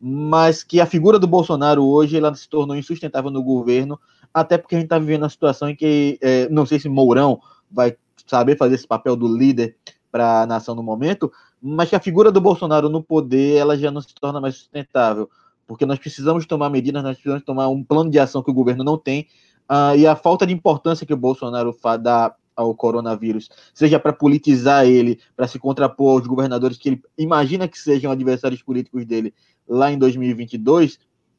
[0.00, 3.98] mas que a figura do Bolsonaro hoje ela se tornou insustentável no governo,
[4.34, 7.40] até porque a gente está vivendo uma situação em que é, não sei se Mourão
[7.70, 7.96] vai
[8.26, 9.76] saber fazer esse papel do líder
[10.10, 13.90] para a nação no momento, mas que a figura do Bolsonaro no poder ela já
[13.90, 15.30] não se torna mais sustentável,
[15.66, 18.84] porque nós precisamos tomar medidas, nós precisamos tomar um plano de ação que o governo
[18.84, 19.26] não tem
[19.70, 24.86] uh, e a falta de importância que o Bolsonaro dá ao coronavírus, seja para politizar
[24.86, 29.34] ele, para se contrapor aos governadores que ele imagina que sejam adversários políticos dele
[29.66, 30.98] lá em 2022,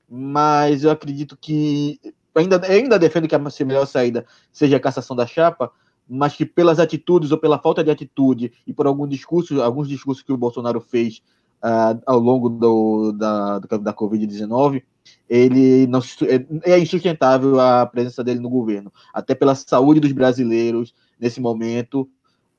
[0.09, 1.99] mas eu acredito que
[2.35, 5.71] ainda, ainda defendo que a melhor saída seja a cassação da chapa,
[6.07, 10.23] mas que pelas atitudes ou pela falta de atitude e por algum discurso, alguns discursos
[10.23, 11.21] que o Bolsonaro fez
[11.63, 14.83] uh, ao longo do, da, da Covid-19,
[15.29, 20.93] ele não é, é insustentável a presença dele no governo, até pela saúde dos brasileiros,
[21.19, 22.09] nesse momento.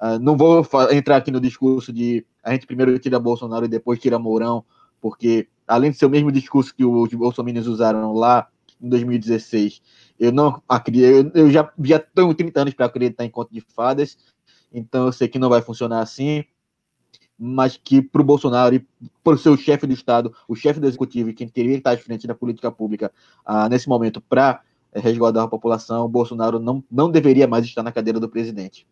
[0.00, 3.98] Uh, não vou entrar aqui no discurso de a gente primeiro tira Bolsonaro e depois
[3.98, 4.64] tira Mourão,
[5.00, 8.48] porque além de ser o mesmo discurso que os bolsominions usaram lá
[8.80, 9.80] em 2016,
[10.18, 14.18] eu não acredito, eu já, já tenho 30 anos para acreditar em conto de fadas,
[14.72, 16.44] então eu sei que não vai funcionar assim,
[17.38, 18.86] mas que para o Bolsonaro e
[19.22, 21.92] para o seu chefe do Estado, o chefe do Executivo e quem teria que estar
[21.92, 23.12] à frente da política pública
[23.44, 24.62] ah, nesse momento para
[24.92, 28.86] é, resguardar a população, o Bolsonaro não, não deveria mais estar na cadeira do presidente.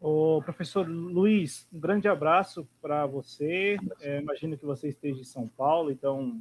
[0.00, 3.76] O professor Luiz, um grande abraço para você.
[4.00, 6.40] É, imagino que você esteja em São Paulo, então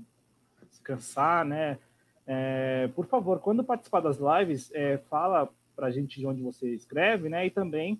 [0.69, 1.79] descansar, né?
[2.27, 6.73] É, por favor, quando participar das lives, é, fala para a gente de onde você
[6.73, 7.45] escreve, né?
[7.47, 7.99] E também,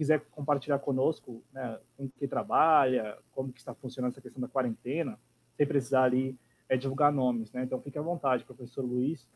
[0.00, 5.18] quiser compartilhar conosco, né, com que trabalha, como que está funcionando essa questão da quarentena,
[5.58, 6.34] sem precisar ali
[6.70, 7.64] é, divulgar nomes, né?
[7.64, 9.28] Então fique à vontade, professor Luiz.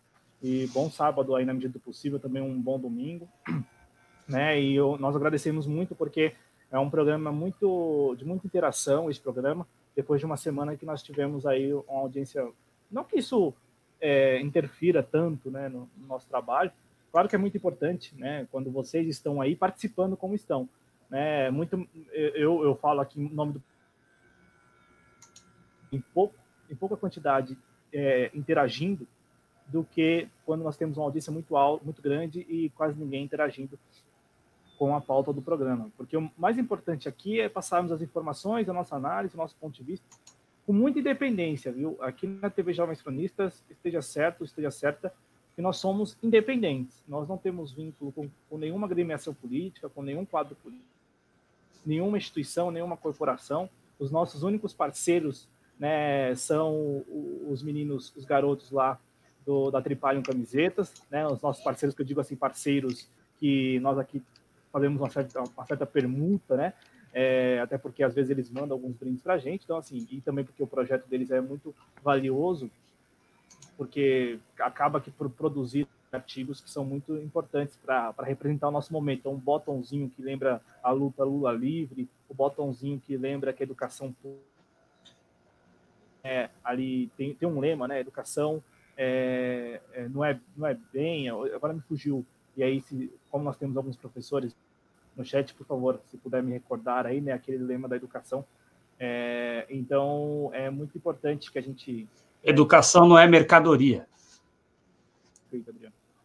[0.43, 3.29] E bom sábado aí na medida do possível, também um bom domingo,
[4.27, 4.59] né?
[4.59, 6.33] E eu, nós agradecemos muito porque
[6.73, 9.67] é um programa muito de muita interação esse programa.
[9.95, 12.43] Depois de uma semana que nós tivemos aí uma audiência,
[12.91, 13.53] não que isso
[14.01, 16.73] é, interfira tanto, né, no, no nosso trabalho,
[17.15, 18.49] Claro que é muito importante, né?
[18.51, 20.69] Quando vocês estão aí participando como estão,
[21.09, 21.49] né?
[21.49, 23.63] Muito, eu, eu falo aqui em nome do
[25.93, 26.35] em, pouco,
[26.69, 27.57] em pouca quantidade
[27.93, 29.07] é, interagindo
[29.69, 33.79] do que quando nós temos uma audiência muito alta, muito grande e quase ninguém interagindo
[34.77, 35.93] com a pauta do programa.
[35.97, 39.73] Porque o mais importante aqui é passarmos as informações, a nossa análise, o nosso ponto
[39.73, 40.05] de vista,
[40.67, 41.97] com muita independência, viu?
[42.01, 45.15] Aqui na TV Jovens Cronistas, esteja certo, esteja certa,
[45.55, 47.03] que nós somos independentes.
[47.07, 50.89] Nós não temos vínculo com, com nenhuma agremiação política, com nenhum quadro político,
[51.87, 53.69] nenhuma instituição, nenhuma corporação.
[53.99, 55.49] Os nossos únicos parceiros
[55.79, 57.05] né, são
[57.49, 58.99] os meninos, os garotos lá
[59.47, 63.09] do, da Tripalium Camisetas, né, os nossos parceiros, que eu digo assim, parceiros
[63.39, 64.23] que nós aqui
[64.73, 66.73] fazemos uma certa, uma certa permuta, né?
[67.13, 70.21] É, até porque às vezes eles mandam alguns brindes para a gente, então assim, e
[70.21, 71.73] também porque o projeto deles é muito
[72.03, 72.69] valioso
[73.77, 79.21] porque acaba que por produzir artigos que são muito importantes para representar o nosso momento.
[79.21, 83.67] Então, um botãozinho que lembra a luta Lula livre, o botãozinho que lembra que a
[83.67, 84.15] educação
[86.23, 88.01] é, ali tem, tem um lema, né?
[88.01, 88.63] Educação
[88.97, 92.25] é, é, não, é, não é bem, agora me fugiu.
[92.57, 94.57] E aí, se, como nós temos alguns professores
[95.17, 97.33] no chat, por favor, se puder me recordar aí, né?
[97.33, 98.45] Aquele lema da educação.
[98.99, 102.09] É, então, é muito importante que a gente
[102.45, 104.07] Educação não é mercadoria.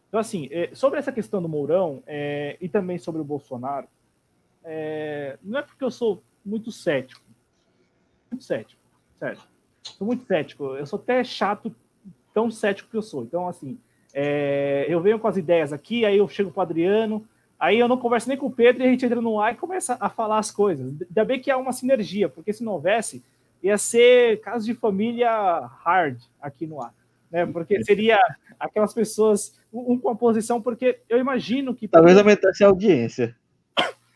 [0.08, 3.86] Então, assim, é, sobre essa questão do Mourão é, e também sobre o Bolsonaro,
[4.64, 7.22] é, não é porque eu sou muito cético.
[8.30, 8.80] Muito cético,
[9.18, 9.40] sério.
[9.82, 10.64] Sou muito cético.
[10.74, 11.74] Eu sou até chato,
[12.34, 13.22] tão cético que eu sou.
[13.22, 13.78] Então, assim,
[14.12, 17.26] é, eu venho com as ideias aqui, aí eu chego para Adriano,
[17.58, 19.56] aí eu não converso nem com o Pedro e a gente entra no ar e
[19.56, 20.92] começa a falar as coisas.
[21.00, 23.22] Ainda bem que há uma sinergia, porque se não houvesse,
[23.62, 25.30] ia ser caso de família
[25.84, 26.94] hard aqui no ar,
[27.30, 27.46] né?
[27.46, 28.18] Porque seria
[28.58, 33.36] aquelas pessoas um com a posição, porque eu imagino que talvez aumentasse a audiência.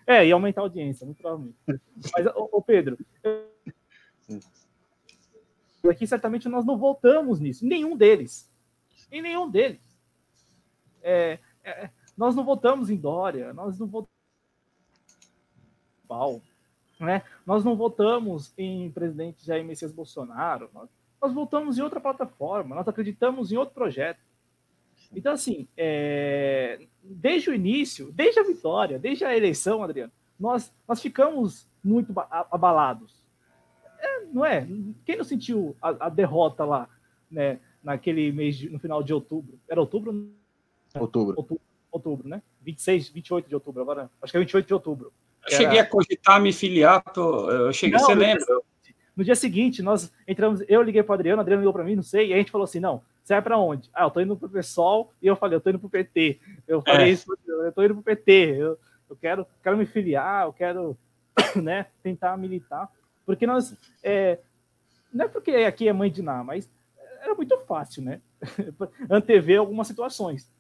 [0.07, 1.57] É, ia aumentar a audiência, muito provavelmente.
[1.67, 2.99] Mas, ô, Pedro,
[5.89, 8.51] aqui certamente nós não voltamos nisso, nenhum deles,
[9.11, 9.81] em nenhum deles.
[11.03, 14.15] É, é, nós não votamos em Dória, nós não votamos
[16.07, 16.43] Paulo
[17.01, 17.23] né?
[17.47, 20.89] Nós não votamos em presidente Jair Messias Bolsonaro, nós,
[21.21, 24.21] nós votamos em outra plataforma, nós acreditamos em outro projeto.
[25.15, 31.01] Então, assim, é, desde o início, desde a vitória, desde a eleição, Adriano, nós, nós
[31.01, 32.13] ficamos muito
[32.51, 33.25] abalados.
[33.99, 34.67] É, não é?
[35.05, 36.89] Quem não sentiu a, a, derrota lá,
[37.31, 39.59] né, naquele mês, de, no final de outubro?
[39.69, 40.31] Era outubro?
[40.99, 41.35] Outubro.
[41.37, 42.43] Outubro, outubro né?
[42.63, 45.13] 26, 28 de outubro, agora, acho que é 28 de outubro.
[45.51, 48.45] Eu cheguei a cogitar me filiar, tô, eu cheguei, não, você lembra?
[49.17, 51.95] No dia seguinte, nós entramos, eu liguei para o Adriano, o Adriano ligou para mim,
[51.95, 53.89] não sei, e a gente falou assim: não, você vai para onde?
[53.95, 56.41] Ah, eu tô indo pro PSOL, e eu falei, eu tô indo pro PT.
[56.67, 57.11] Eu falei é.
[57.11, 60.99] isso, eu tô indo pro PT, eu, eu quero, quero me filiar, eu quero
[61.63, 62.91] né, tentar militar,
[63.25, 63.77] porque nós.
[64.03, 64.39] É,
[65.13, 66.69] não é porque aqui é mãe de Ná, mas
[67.23, 68.21] era muito fácil, né?
[69.09, 70.53] Antever algumas situações.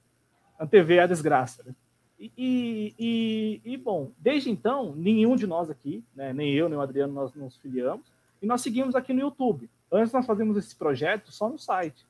[0.58, 1.74] Antever a desgraça, né?
[2.18, 6.80] E, e, e, bom, desde então, nenhum de nós aqui, né, nem eu, nem o
[6.80, 8.06] Adriano, nós nos filiamos,
[8.40, 9.68] e nós seguimos aqui no YouTube.
[9.90, 12.06] Antes nós fazíamos esse projeto só no site.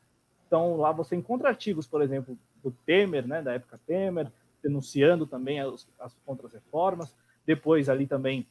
[0.47, 4.31] Então lá você encontra artigos, por exemplo, do Temer, né, da época Temer,
[4.62, 7.14] denunciando também as, as contra-reformas.
[7.47, 8.47] Depois ali também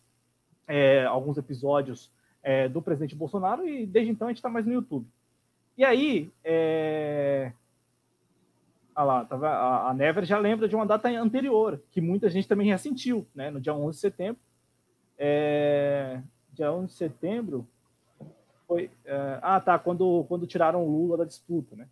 [0.67, 2.11] é, alguns episódios
[2.41, 5.07] é, do presidente Bolsonaro, e desde então a gente está mais no YouTube.
[5.77, 7.51] E aí, é,
[8.95, 12.48] Ah lá, tava, a, a Never já lembra de uma data anterior, que muita gente
[12.48, 13.49] também já sentiu, né?
[13.49, 14.41] No dia 11 de setembro.
[15.18, 16.22] É,
[16.52, 17.68] dia 11 de setembro
[18.68, 18.91] foi...
[19.06, 21.88] É, ah, tá, quando, quando tiraram o Lula da disputa, né?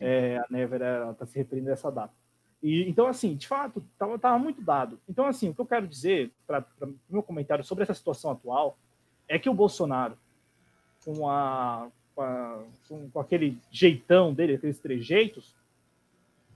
[0.00, 0.80] É, a Never
[1.12, 2.12] está se referindo a essa data.
[2.62, 4.98] E, então, assim, de fato, estava tava muito dado.
[5.08, 8.78] Então, assim, o que eu quero dizer, para o meu comentário sobre essa situação atual,
[9.28, 10.16] é que o Bolsonaro,
[11.04, 12.58] com, a, com, a,
[13.12, 15.54] com aquele jeitão dele, aqueles trejeitos,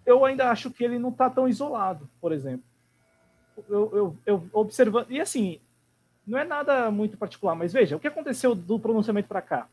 [0.06, 2.64] eu ainda acho que ele não está tão isolado, por exemplo.
[3.68, 5.10] Eu, eu, eu observando.
[5.10, 5.60] E assim,
[6.26, 9.68] não é nada muito particular, mas veja, o que aconteceu do pronunciamento para cá?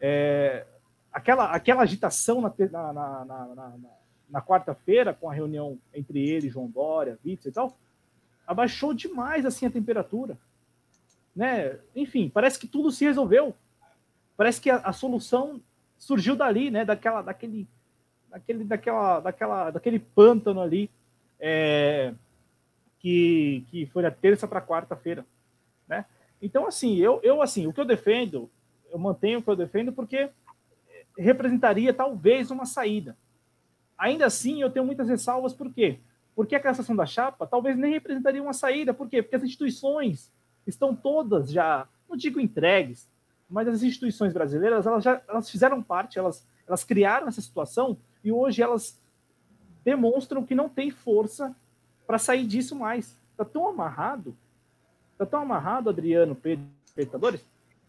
[0.00, 0.66] É,
[1.12, 3.72] aquela, aquela agitação na, na, na, na
[4.32, 7.76] na quarta-feira, com a reunião entre ele, João Dória, Witzel e tal,
[8.46, 10.38] abaixou demais assim a temperatura.
[11.36, 11.78] Né?
[11.94, 13.54] Enfim, parece que tudo se resolveu.
[14.34, 15.60] Parece que a, a solução
[15.98, 16.82] surgiu dali, né?
[16.82, 17.68] Daquela, daquele,
[18.32, 20.90] daquele, daquela, daquela, daquele pântano ali
[21.38, 22.14] é,
[22.98, 25.24] que, que foi da terça para quarta-feira,
[25.86, 26.06] né?
[26.40, 28.50] Então, assim, eu, eu, assim, o que eu defendo,
[28.90, 30.30] eu mantenho o que eu defendo porque
[31.16, 33.16] representaria talvez uma saída.
[33.98, 36.00] Ainda assim, eu tenho muitas ressalvas, por quê?
[36.34, 38.94] Porque a cassação da chapa talvez nem representaria uma saída.
[38.94, 39.22] Por quê?
[39.22, 40.32] Porque as instituições
[40.66, 43.08] estão todas já, não digo entregues,
[43.48, 48.30] mas as instituições brasileiras, elas já elas fizeram parte, elas, elas criaram essa situação e
[48.30, 49.00] hoje elas
[49.84, 51.54] demonstram que não tem força
[52.06, 53.18] para sair disso mais.
[53.32, 54.36] Está tão amarrado,
[55.12, 57.44] está tão amarrado, Adriano, Pedro, espectadores,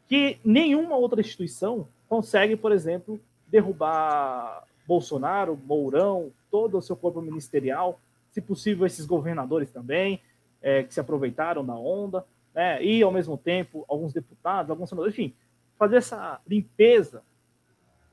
[0.07, 7.99] que nenhuma outra instituição consegue, por exemplo, derrubar Bolsonaro, Mourão, todo o seu corpo ministerial,
[8.31, 10.21] se possível esses governadores também,
[10.61, 15.13] é, que se aproveitaram da onda, né, e ao mesmo tempo alguns deputados, alguns senadores,
[15.13, 15.33] enfim,
[15.77, 17.23] fazer essa limpeza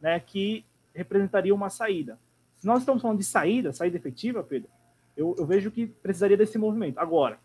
[0.00, 0.64] né, que
[0.94, 2.18] representaria uma saída.
[2.58, 4.68] Se nós estamos falando de saída, saída efetiva, Pedro,
[5.16, 6.98] eu, eu vejo que precisaria desse movimento.
[6.98, 7.38] Agora,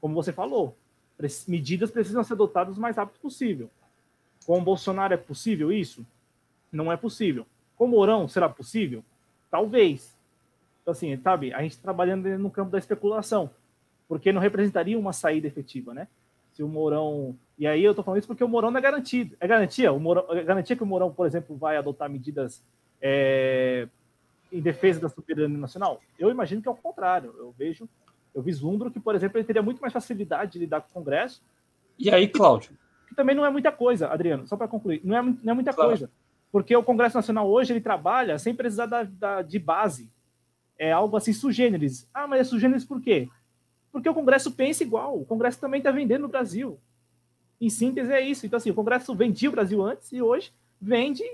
[0.00, 0.76] como você falou,
[1.46, 3.70] medidas precisam ser adotadas o mais rápido possível.
[4.46, 6.06] Com o Bolsonaro é possível isso?
[6.72, 7.46] Não é possível.
[7.76, 9.04] Com o Mourão, será possível?
[9.50, 10.16] Talvez.
[10.82, 13.50] Então, assim, sabe, a gente trabalhando no campo da especulação,
[14.08, 16.08] porque não representaria uma saída efetiva, né?
[16.58, 17.38] Se o Mourão.
[17.56, 19.36] E aí eu tô falando isso porque o Mourão não é garantido.
[19.38, 19.92] É garantia?
[19.92, 22.64] O Mourão, é garantia que o Mourão, por exemplo, vai adotar medidas
[23.00, 23.86] é,
[24.52, 26.00] em defesa da soberania nacional?
[26.18, 27.32] Eu imagino que é o contrário.
[27.38, 27.88] Eu vejo,
[28.34, 31.40] eu vislumbro que, por exemplo, ele teria muito mais facilidade de lidar com o Congresso.
[31.96, 32.72] E aí, Cláudio?
[33.06, 35.00] Que também não é muita coisa, Adriano, só para concluir.
[35.04, 35.90] Não é, não é muita claro.
[35.90, 36.10] coisa.
[36.50, 40.10] Porque o Congresso Nacional hoje ele trabalha sem precisar da, da, de base.
[40.76, 42.08] É algo assim sugêneres.
[42.12, 43.28] Ah, mas é sugêneres por quê?
[43.92, 45.18] Porque o Congresso pensa igual.
[45.18, 46.78] O Congresso também está vendendo no Brasil.
[47.60, 48.46] Em síntese, é isso.
[48.46, 51.24] Então, assim, o Congresso vendia o Brasil antes e hoje vende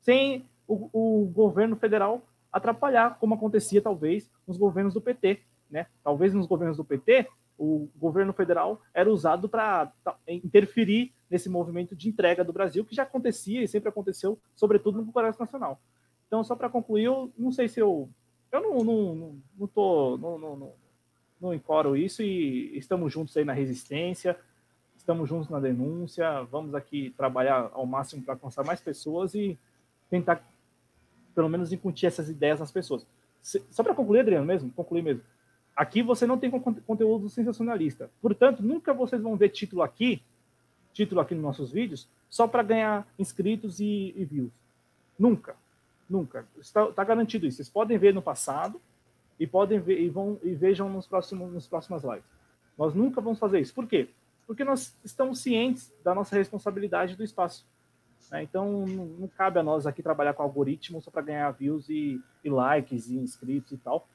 [0.00, 2.22] sem o, o governo federal
[2.52, 5.40] atrapalhar, como acontecia, talvez, nos governos do PT.
[5.70, 5.86] Né?
[6.02, 9.92] Talvez nos governos do PT, o governo federal era usado para
[10.26, 15.12] interferir nesse movimento de entrega do Brasil, que já acontecia e sempre aconteceu, sobretudo no
[15.12, 15.80] Congresso Nacional.
[16.26, 18.08] Então, só para concluir, eu não sei se eu.
[18.50, 20.16] Eu não, não, não, não tô.
[20.16, 20.72] Não, não, não,
[21.40, 24.36] não encoro isso e estamos juntos aí na resistência,
[24.96, 29.58] estamos juntos na denúncia, vamos aqui trabalhar ao máximo para alcançar mais pessoas e
[30.10, 30.44] tentar,
[31.34, 33.06] pelo menos, incutir essas ideias nas pessoas.
[33.42, 35.22] Só para concluir, Adriano, mesmo, concluir mesmo.
[35.74, 38.10] Aqui você não tem conteúdo sensacionalista.
[38.20, 40.22] Portanto, nunca vocês vão ver título aqui
[40.92, 44.52] título aqui nos nossos vídeos só para ganhar inscritos e, e, views.
[45.18, 45.56] Nunca,
[46.08, 46.46] nunca.
[46.60, 47.56] Está, está, garantido isso.
[47.56, 48.80] Vocês podem ver no passado
[49.40, 52.24] e podem ver e vão e vejam nos próximos nos próximas lives.
[52.76, 53.74] Nós nunca vamos fazer isso.
[53.74, 54.10] Por quê?
[54.46, 57.66] Porque nós estamos cientes da nossa responsabilidade do espaço.
[58.30, 58.42] Né?
[58.42, 62.20] Então não, não, cabe a nós aqui trabalhar com algoritmos só para ganhar views e,
[62.44, 64.06] e likes e inscritos e tal,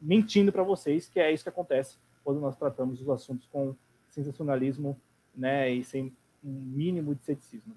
[0.00, 3.76] mentindo para vocês que é isso que acontece quando nós tratamos os assuntos com
[4.08, 4.98] sensacionalismo
[5.34, 7.74] né, e sem um mínimo de ceticismo.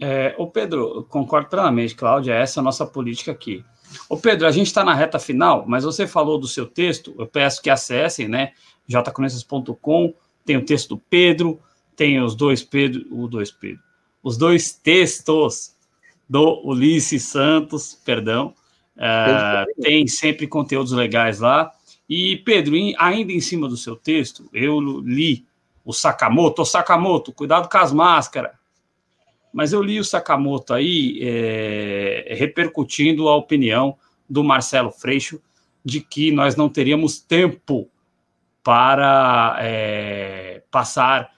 [0.00, 3.64] É, o Pedro, concordo plenamente, Cláudia, essa é a nossa política aqui.
[4.08, 7.26] O Pedro, a gente está na reta final, mas você falou do seu texto, eu
[7.26, 8.52] peço que acessem, né,
[8.88, 10.14] jconexas.com,
[10.44, 11.60] tem o texto do Pedro,
[11.96, 13.82] tem os dois Pedro, o dois Pedro,
[14.22, 15.74] os dois textos
[16.28, 18.54] do Ulisses Santos, perdão,
[18.96, 21.70] uh, tem sempre conteúdos legais lá.
[22.08, 25.46] E, Pedro, ainda em cima do seu texto, eu li
[25.84, 28.52] o Sakamoto, o Sakamoto, cuidado com as máscaras.
[29.54, 33.96] Mas eu li o Sakamoto aí é, repercutindo a opinião
[34.28, 35.40] do Marcelo Freixo
[35.84, 37.88] de que nós não teríamos tempo
[38.64, 41.30] para é, passar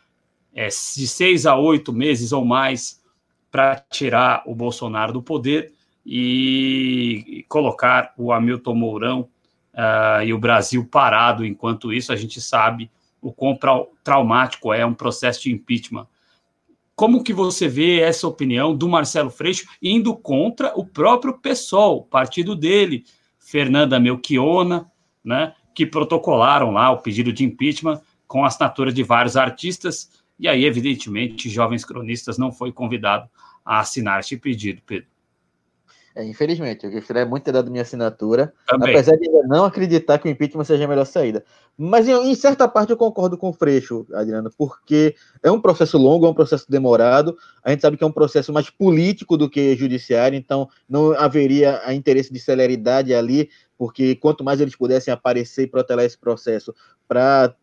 [0.54, 3.02] é, de seis a oito meses ou mais
[3.50, 5.74] para tirar o Bolsonaro do poder
[6.04, 9.28] e colocar o Hamilton Mourão
[9.74, 12.12] uh, e o Brasil parado enquanto isso.
[12.12, 12.90] A gente sabe
[13.20, 13.58] o quão
[14.02, 16.06] traumático é um processo de impeachment.
[16.96, 22.56] Como que você vê essa opinião do Marcelo Freixo indo contra o próprio PSOL, partido
[22.56, 23.04] dele,
[23.38, 24.90] Fernanda Melchiona,
[25.22, 30.48] né, que protocolaram lá o pedido de impeachment com a assinatura de vários artistas, e
[30.48, 33.28] aí, evidentemente, jovens cronistas não foi convidado
[33.62, 35.08] a assinar este pedido, Pedro.
[36.16, 38.88] É, infelizmente, eu gostaria muito de ter dado minha assinatura, Também.
[38.88, 41.44] apesar de não acreditar que o impeachment seja a melhor saída.
[41.76, 45.98] Mas em, em, certa parte eu concordo com o Freixo, Adriano, porque é um processo
[45.98, 47.36] longo, é um processo demorado.
[47.62, 51.82] A gente sabe que é um processo mais político do que judiciário, então não haveria
[51.84, 56.74] a interesse de celeridade ali, porque quanto mais eles pudessem aparecer e protelar esse processo
[57.06, 57.54] para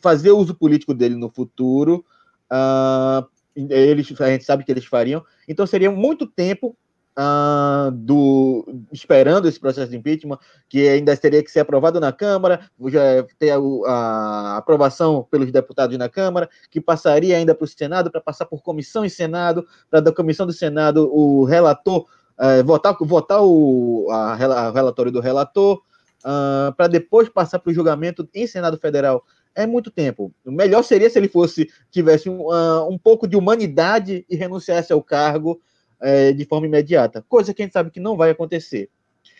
[0.00, 2.02] fazer uso político dele no futuro,
[2.50, 5.22] uh, eles, a gente sabe que eles fariam.
[5.46, 6.74] Então seria muito tempo
[7.18, 10.38] uh, do esperando esse processo de impeachment,
[10.68, 13.00] que ainda teria que ser aprovado na Câmara, já
[13.38, 18.20] ter a, a aprovação pelos deputados na Câmara, que passaria ainda para o Senado, para
[18.20, 22.06] passar por comissão e Senado, para da comissão do Senado o relator
[22.38, 25.82] uh, votar, votar o a, a relatório do relator,
[26.24, 29.24] uh, para depois passar para o julgamento em Senado Federal
[29.54, 30.32] é muito tempo.
[30.46, 34.92] O melhor seria se ele fosse tivesse um, uh, um pouco de humanidade e renunciasse
[34.92, 35.60] ao cargo
[36.00, 38.90] é, de forma imediata, coisa que a gente sabe que não vai acontecer.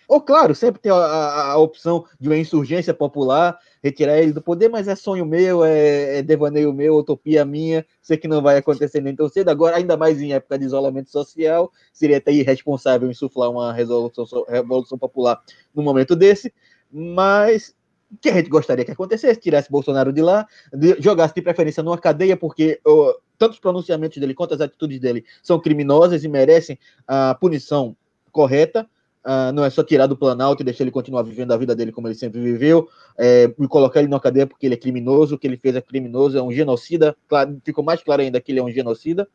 [0.09, 4.41] Ou, claro, sempre tem a, a, a, opção de uma insurgência popular, retirar ele do
[4.41, 8.57] poder, mas é sonho meu, é, é, devaneio meu, utopia minha, sei que não vai
[8.57, 9.51] acontecer nem tão cedo.
[9.51, 14.97] Agora, ainda mais em época de isolamento social, seria até irresponsável insuflar uma resolução, revolução
[14.97, 15.43] popular
[15.75, 16.55] no momento desse,
[16.91, 17.77] mas
[18.23, 21.99] que a gente gostaria que acontecesse, tirasse Bolsonaro de lá, de, jogasse de preferência numa
[21.99, 26.79] cadeia, porque uh, tanto os pronunciamentos dele quanto as atitudes dele são criminosas e merecem
[27.07, 27.97] a punição
[28.33, 28.89] correta.
[29.25, 31.93] Uh, não é só tirar do Planalto e deixar ele continuar vivendo a vida dele
[31.93, 32.89] como ele sempre viveu,
[33.19, 35.83] é, e colocar ele na cadeia porque ele é criminoso, o que ele fez é
[35.83, 39.29] criminoso, é um genocida, claro, ficou mais claro ainda que ele é um genocida,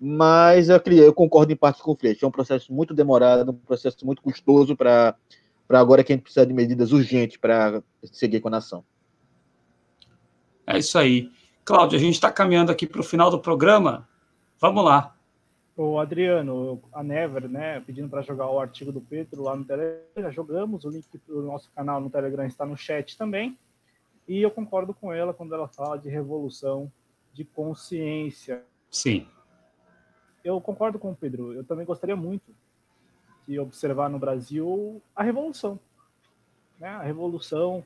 [0.00, 3.54] mas eu, eu concordo em parte com o Freixo, é um processo muito demorado, um
[3.54, 5.14] processo muito custoso para
[5.68, 8.82] agora que a gente precisa de medidas urgentes para seguir com a nação.
[10.66, 11.30] É isso aí.
[11.68, 14.08] Cláudio, a gente está caminhando aqui para o final do programa.
[14.58, 15.14] Vamos lá.
[15.76, 20.00] O Adriano, a Never, né, pedindo para jogar o artigo do Pedro lá no Telegram,
[20.16, 23.58] já jogamos, o link do nosso canal no Telegram está no chat também.
[24.26, 26.90] E eu concordo com ela quando ela fala de revolução
[27.34, 28.64] de consciência.
[28.90, 29.28] Sim.
[30.42, 31.52] Eu concordo com o Pedro.
[31.52, 32.50] Eu também gostaria muito
[33.46, 35.78] de observar no Brasil a revolução.
[36.80, 36.88] Né?
[36.88, 37.84] A revolução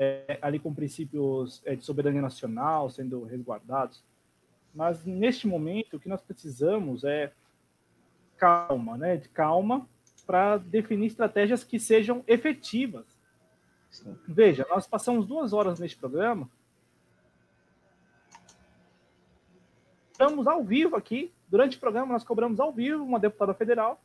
[0.00, 4.02] é, ali com princípios é, de soberania nacional sendo resguardados.
[4.74, 7.30] Mas neste momento o que nós precisamos é
[8.38, 9.18] calma, né?
[9.18, 9.86] De calma
[10.26, 13.04] para definir estratégias que sejam efetivas.
[13.90, 14.16] Sim.
[14.26, 16.48] Veja, nós passamos duas horas neste programa.
[20.12, 21.30] Estamos ao vivo aqui.
[21.46, 24.00] Durante o programa, nós cobramos ao vivo uma deputada federal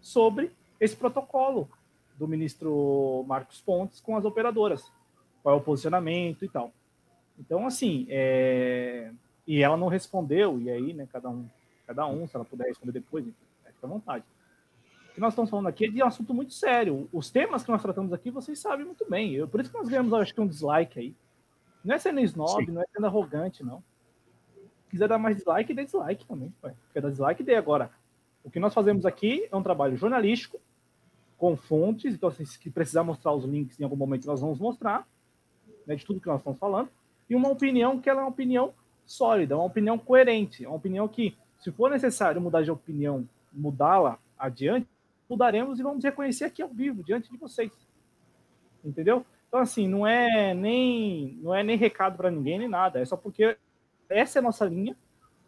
[0.00, 1.70] sobre esse protocolo
[2.16, 4.92] do ministro Marcos Pontes com as operadoras,
[5.42, 6.72] qual é o posicionamento e tal.
[7.38, 9.10] Então, assim, é...
[9.46, 11.46] e ela não respondeu, e aí, né, cada um,
[11.86, 14.24] cada um, se ela puder responder depois, fica à vontade.
[15.10, 17.08] O que nós estamos falando aqui é de um assunto muito sério.
[17.12, 19.34] Os temas que nós tratamos aqui, vocês sabem muito bem.
[19.34, 21.14] Eu, por isso que nós ganhamos, acho que, um dislike aí.
[21.84, 22.72] Não é sendo snob, Sim.
[22.72, 23.82] não é sendo arrogante, não.
[24.84, 26.52] Se quiser dar mais dislike, dê dislike também.
[26.92, 27.90] Quer dar dislike, dê agora.
[28.44, 30.60] O que nós fazemos aqui é um trabalho jornalístico,
[31.36, 35.08] com fontes, então assim, se precisar mostrar os links em algum momento, nós vamos mostrar,
[35.86, 36.88] né, de tudo que nós estamos falando,
[37.28, 38.72] e uma opinião que ela é uma opinião
[39.06, 44.88] sólida, uma opinião coerente, uma opinião que, se for necessário mudar de opinião, mudá-la adiante,
[45.28, 47.72] mudaremos e vamos reconhecer aqui ao vivo, diante de vocês.
[48.84, 49.24] Entendeu?
[49.48, 53.16] Então, assim, não é nem, não é nem recado para ninguém, nem nada, é só
[53.16, 53.56] porque
[54.08, 54.96] essa é a nossa linha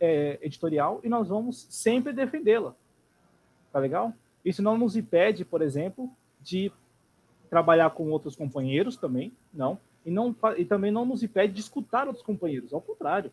[0.00, 2.74] é, editorial e nós vamos sempre defendê-la.
[3.72, 4.12] Tá legal?
[4.44, 6.10] Isso não nos impede, por exemplo,
[6.40, 6.72] de
[7.48, 9.78] trabalhar com outros companheiros também, não.
[10.04, 12.72] E, não, e também não nos impede de escutar outros companheiros.
[12.72, 13.30] Ao contrário,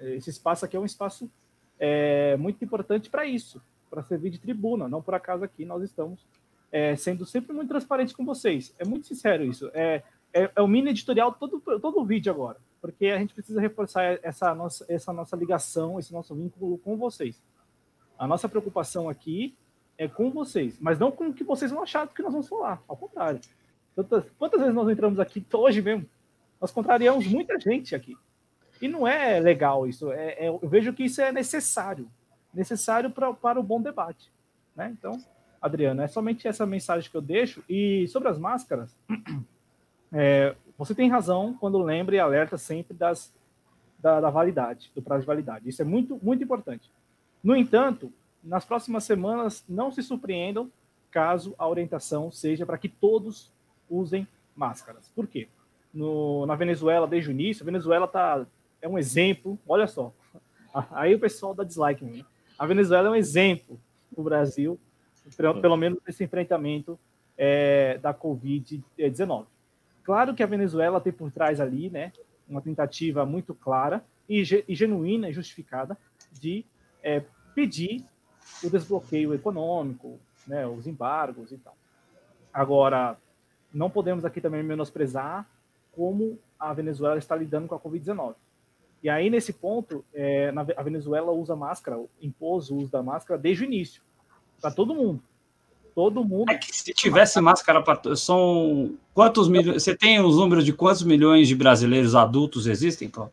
[0.00, 1.30] esse espaço aqui é um espaço
[1.78, 4.88] é, muito importante para isso, para servir de tribuna.
[4.88, 6.26] Não por acaso aqui nós estamos
[6.70, 8.74] é, sendo sempre muito transparentes com vocês.
[8.78, 9.70] É muito sincero isso.
[9.72, 13.60] É, é, é o mini editorial todo, todo o vídeo agora, porque a gente precisa
[13.60, 17.40] reforçar essa nossa, essa nossa ligação, esse nosso vínculo com vocês.
[18.18, 19.56] A nossa preocupação aqui
[19.96, 22.48] é com vocês, mas não com o que vocês vão achar do que nós vamos
[22.48, 22.82] falar.
[22.86, 23.40] Ao contrário.
[24.38, 26.06] Quantas, vezes nós entramos aqui hoje mesmo?
[26.60, 28.16] Nós contrariamos muita gente aqui.
[28.80, 30.12] E não é legal isso.
[30.12, 32.08] É, é eu vejo que isso é necessário.
[32.54, 34.30] Necessário pra, para o bom debate.
[34.76, 34.94] Né?
[34.96, 35.20] Então,
[35.60, 37.64] Adriano, é somente essa mensagem que eu deixo.
[37.68, 38.96] E sobre as máscaras,
[40.12, 43.34] é, você tem razão quando lembra e alerta sempre das,
[43.98, 45.68] da, da, validade, do prazo de validade.
[45.68, 46.88] Isso é muito, muito importante.
[47.42, 48.12] No entanto,
[48.44, 50.70] nas próximas semanas, não se surpreendam
[51.10, 53.50] caso a orientação seja para que todos
[53.88, 55.08] usem máscaras.
[55.14, 55.48] Por quê?
[55.92, 58.46] No, na Venezuela, desde o início, a Venezuela tá,
[58.80, 60.12] é um exemplo, olha só.
[60.92, 62.04] Aí o pessoal dá dislike.
[62.04, 62.24] Né?
[62.58, 63.80] A Venezuela é um exemplo
[64.12, 64.78] para o Brasil,
[65.36, 66.98] pelo, pelo menos nesse enfrentamento
[67.36, 69.46] é, da Covid-19.
[70.02, 72.12] Claro que a Venezuela tem por trás ali, né,
[72.48, 75.96] uma tentativa muito clara e, e genuína e justificada
[76.32, 76.64] de
[77.02, 77.22] é,
[77.54, 78.04] pedir
[78.64, 81.76] o desbloqueio econômico, né, os embargos e tal.
[82.52, 83.16] Agora,
[83.72, 85.46] não podemos aqui também menosprezar
[85.92, 88.34] como a Venezuela está lidando com a Covid-19.
[89.02, 93.40] E aí, nesse ponto, é, na, a Venezuela usa máscara, impôs o uso da máscara
[93.40, 94.02] desde o início,
[94.60, 95.22] para todo mundo.
[95.94, 96.50] Todo mundo.
[96.50, 98.14] É que se tivesse máscara para.
[98.14, 98.94] São.
[99.12, 99.82] Quantos milhões.
[99.82, 103.32] Você tem os números de quantos milhões de brasileiros adultos existem, Paulo?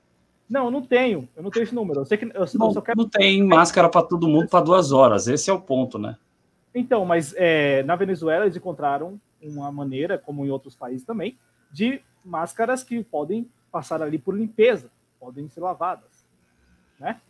[0.49, 1.29] Não, eu não tenho.
[1.35, 2.01] Eu não tenho esse número.
[2.01, 2.25] Eu sei que.
[2.25, 2.97] Eu, não, eu quero...
[2.97, 5.27] não tem máscara para todo mundo para duas horas.
[5.27, 6.17] Esse é o ponto, né?
[6.73, 11.37] Então, mas é, na Venezuela eles encontraram uma maneira, como em outros países também,
[11.71, 14.89] de máscaras que podem passar ali por limpeza,
[15.19, 16.25] podem ser lavadas,
[16.99, 17.21] né?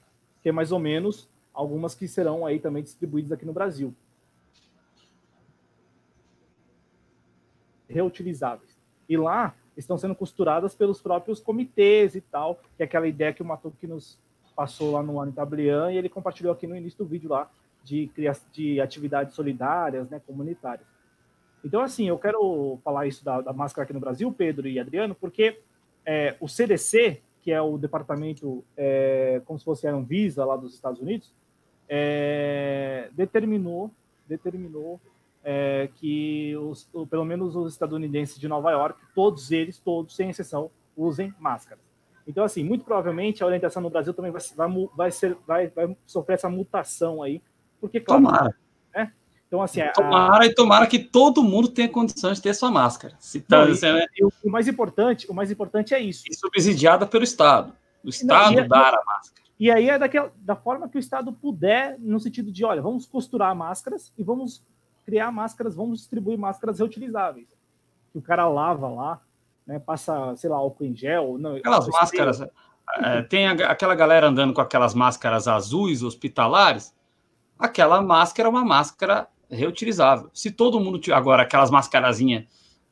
[0.42, 3.94] Que é mais ou menos algumas que serão aí também distribuídas aqui no Brasil.
[7.88, 8.78] reutilizáveis.
[9.08, 13.42] E lá estão sendo costuradas pelos próprios comitês e tal, que é aquela ideia que
[13.42, 14.18] o Matuque nos
[14.56, 17.50] passou lá no ano Tablian e ele compartilhou aqui no início do vídeo lá
[17.84, 18.10] de,
[18.52, 20.88] de atividades solidárias, né, comunitárias.
[21.66, 25.16] Então, assim, eu quero falar isso da, da máscara aqui no Brasil, Pedro e Adriano,
[25.16, 25.60] porque
[26.06, 30.76] é, o CDC, que é o departamento, é, como se fosse a Anvisa lá dos
[30.76, 31.34] Estados Unidos,
[31.90, 33.90] é, determinou,
[34.28, 35.02] determinou
[35.44, 40.70] é, que os, pelo menos os estadunidenses de Nova York, todos eles, todos, sem exceção,
[40.96, 41.84] usem máscaras.
[42.28, 45.72] Então, assim, muito provavelmente a orientação no Brasil também vai, vai, vai, ser, vai,
[46.06, 47.42] sofrer essa mutação aí,
[47.82, 48.65] porque, claro, tomara.
[49.56, 50.48] Então, assim, tomara a...
[50.48, 53.16] e tomara que todo mundo tenha condições de ter sua máscara.
[53.20, 56.24] Se tá, Não, e, o, mais importante, o mais importante é isso.
[56.30, 57.74] E subsidiada pelo Estado.
[58.04, 59.46] O Estado Não, é dar a máscara.
[59.58, 63.06] E aí é daquela, da forma que o Estado puder, no sentido de, olha, vamos
[63.06, 64.62] costurar máscaras e vamos
[65.06, 67.48] criar máscaras, vamos distribuir máscaras reutilizáveis.
[68.12, 69.22] Que o cara lava lá,
[69.66, 71.38] né, passa, sei lá, álcool em gel.
[71.38, 72.42] Não, aquelas máscaras.
[72.98, 76.94] É, tem a, aquela galera andando com aquelas máscaras azuis hospitalares.
[77.58, 80.30] Aquela máscara é uma máscara reutilizável.
[80.34, 82.46] Se todo mundo tiver agora aquelas mascarazinhas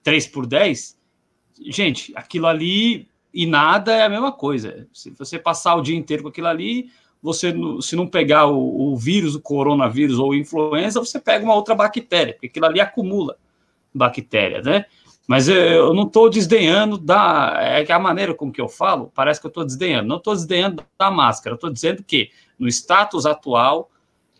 [0.04, 0.98] 3 por 10,
[1.70, 4.88] gente, aquilo ali e nada é a mesma coisa.
[4.94, 6.90] Se você passar o dia inteiro com aquilo ali,
[7.22, 11.74] você, se não pegar o, o vírus, o coronavírus ou influenza, você pega uma outra
[11.74, 13.38] bactéria, porque aquilo ali acumula
[13.94, 14.86] bactéria, né?
[15.26, 17.56] Mas eu não estou desdenhando da.
[17.58, 20.08] É que a maneira com que eu falo, parece que eu estou desdenhando.
[20.08, 23.90] Não estou desdenhando da máscara, estou dizendo que no status atual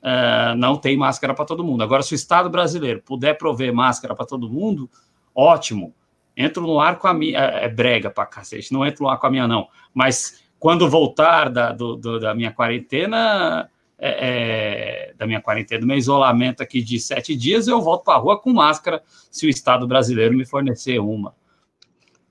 [0.04, 1.84] uh, não tem máscara para todo mundo.
[1.84, 4.90] Agora, se o Estado brasileiro puder prover máscara para todo mundo,
[5.34, 5.94] ótimo.
[6.36, 7.40] Entro no ar com a minha.
[7.40, 9.68] É, é brega para cacete, não entro no ar com a minha, não.
[9.94, 15.88] Mas quando voltar da, do, do, da minha quarentena, é, é, da minha quarentena, do
[15.88, 19.02] meu isolamento aqui de sete dias, eu volto para a rua com máscara,
[19.32, 21.36] se o Estado brasileiro me fornecer uma.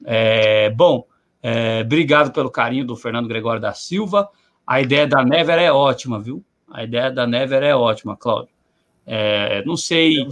[0.05, 1.07] É, bom,
[1.43, 4.29] é, obrigado pelo carinho do Fernando Gregório da Silva.
[4.67, 6.45] A ideia da Never é ótima, viu?
[6.73, 8.53] A ideia da Never é ótima, Cláudio.
[9.07, 10.27] É, não sei.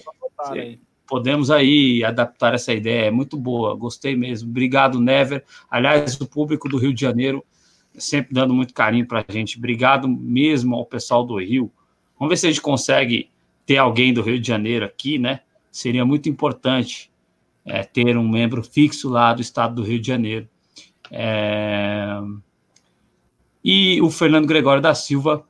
[0.48, 4.48] Se podemos aí adaptar essa ideia, é muito boa, gostei mesmo.
[4.48, 5.44] Obrigado, Never.
[5.70, 7.44] Aliás, o público do Rio de Janeiro
[7.94, 9.58] sempre dando muito carinho para a gente.
[9.58, 11.70] Obrigado mesmo ao pessoal do Rio.
[12.18, 13.28] Vamos ver se a gente consegue
[13.66, 15.40] ter alguém do Rio de Janeiro aqui, né?
[15.70, 17.10] Seria muito importante
[17.64, 20.48] é, ter um membro fixo lá do estado do Rio de Janeiro.
[21.10, 22.18] É...
[23.62, 25.44] E o Fernando Gregório da Silva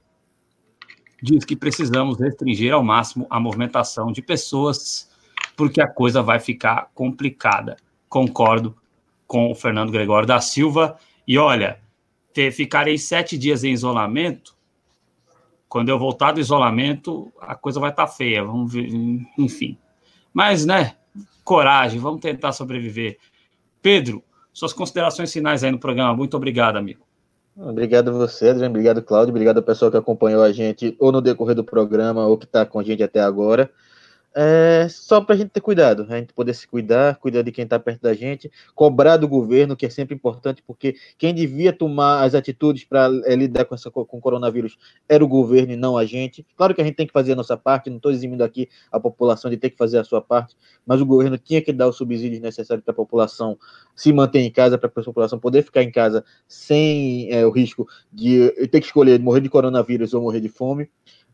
[1.22, 5.10] diz que precisamos restringir ao máximo a movimentação de pessoas,
[5.56, 7.76] porque a coisa vai ficar complicada.
[8.08, 8.76] Concordo
[9.26, 10.98] com o Fernando Gregório da Silva.
[11.26, 11.80] E olha,
[12.32, 14.56] ter, ficarei sete dias em isolamento.
[15.68, 18.42] Quando eu voltar do isolamento, a coisa vai estar tá feia.
[18.42, 18.88] Vamos ver,
[19.38, 19.78] enfim.
[20.32, 20.96] Mas, né?
[21.44, 23.18] Coragem, vamos tentar sobreviver.
[23.80, 24.22] Pedro,
[24.52, 26.14] suas considerações finais aí no programa.
[26.14, 27.09] Muito obrigado, amigo.
[27.56, 28.70] Obrigado você, Adriano.
[28.70, 29.30] Obrigado, Cláudio.
[29.30, 32.64] Obrigado ao pessoal que acompanhou a gente ou no decorrer do programa ou que está
[32.64, 33.70] com a gente até agora.
[34.34, 37.64] É só para a gente ter cuidado, a gente poder se cuidar, cuidar de quem
[37.64, 42.22] está perto da gente, cobrar do governo, que é sempre importante, porque quem devia tomar
[42.22, 44.78] as atitudes para é, lidar com, essa, com o coronavírus
[45.08, 46.46] era o governo e não a gente.
[46.56, 49.00] Claro que a gente tem que fazer a nossa parte, não estou eximindo aqui a
[49.00, 51.96] população de ter que fazer a sua parte, mas o governo tinha que dar os
[51.96, 53.58] subsídios necessários para a população
[53.96, 57.88] se manter em casa, para a população poder ficar em casa sem é, o risco
[58.12, 60.88] de ter que escolher morrer de coronavírus ou morrer de fome.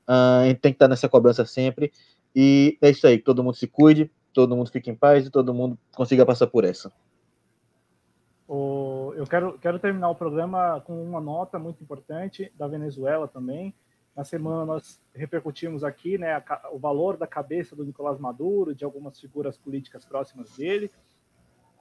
[0.09, 1.93] Uh, a gente tem que estar nessa cobrança sempre.
[2.39, 5.31] E é isso aí, que todo mundo se cuide, todo mundo fique em paz e
[5.31, 6.93] todo mundo consiga passar por essa.
[8.47, 13.75] O, eu quero, quero terminar o programa com uma nota muito importante da Venezuela também.
[14.15, 18.85] Na semana nós repercutimos aqui né, a, o valor da cabeça do Nicolás Maduro, de
[18.85, 20.91] algumas figuras políticas próximas dele.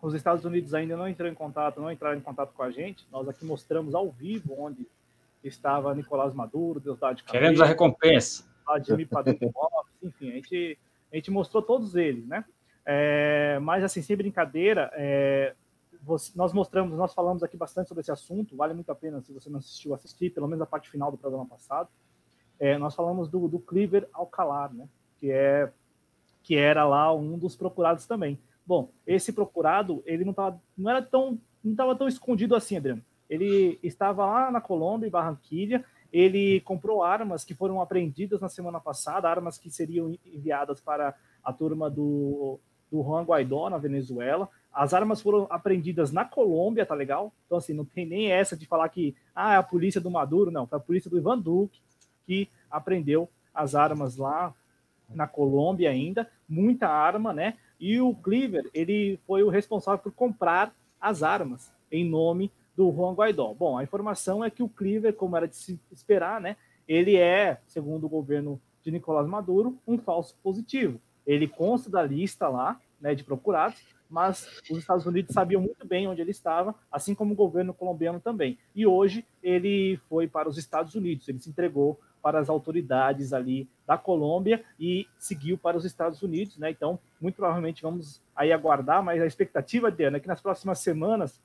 [0.02, 3.06] Os Estados Unidos ainda não entraram em contato, não entraram em contato com a gente.
[3.12, 4.88] Nós aqui mostramos ao vivo onde
[5.44, 7.40] estava Nicolás Maduro, Deusdado de Cabeça.
[7.42, 8.46] Queremos a recompensa.
[8.66, 9.36] Vladimir Padrão
[10.08, 10.78] enfim, a gente,
[11.12, 12.46] a gente mostrou todos eles, né?
[12.86, 15.56] É, mas, assim, sem brincadeira, é,
[16.04, 19.34] você, nós mostramos, nós falamos aqui bastante sobre esse assunto, vale muito a pena, se
[19.34, 21.90] você não assistiu, assistir, pelo menos a parte final do programa passado.
[22.60, 24.88] É, nós falamos do, do Cleaver Alcalar, né?
[25.20, 25.72] Que, é,
[26.44, 28.40] que era lá um dos procurados também.
[28.66, 33.04] Bom, esse procurado, ele não, tava, não era tão, não estava tão escondido assim, Adriano.
[33.30, 35.84] Ele estava lá na Colômbia, em Barranquilha,
[36.16, 41.14] ele comprou armas que foram apreendidas na semana passada, armas que seriam enviadas para
[41.44, 42.58] a turma do,
[42.90, 44.48] do Juan Guaidó na Venezuela.
[44.72, 47.34] As armas foram apreendidas na Colômbia, tá legal?
[47.46, 50.50] Então, assim, não tem nem essa de falar que ah, é a polícia do Maduro,
[50.50, 50.66] não.
[50.66, 51.82] Foi a polícia do Ivan Duque
[52.26, 54.54] que apreendeu as armas lá
[55.10, 56.32] na Colômbia ainda.
[56.48, 57.56] Muita arma, né?
[57.78, 63.14] E o Cleaver, ele foi o responsável por comprar as armas em nome do Juan
[63.14, 63.54] Guaidó.
[63.54, 66.58] Bom, a informação é que o Cleaver, como era de se esperar, né,
[66.88, 71.00] ele é, segundo o governo de Nicolás Maduro, um falso positivo.
[71.26, 76.08] Ele consta da lista lá, né, de procurados, mas os Estados Unidos sabiam muito bem
[76.08, 78.58] onde ele estava, assim como o governo colombiano também.
[78.76, 83.70] E hoje ele foi para os Estados Unidos, ele se entregou para as autoridades ali
[83.86, 86.72] da Colômbia e seguiu para os Estados Unidos, né?
[86.72, 91.40] Então, muito provavelmente vamos aí aguardar, mas a expectativa, Diana, é que nas próximas semanas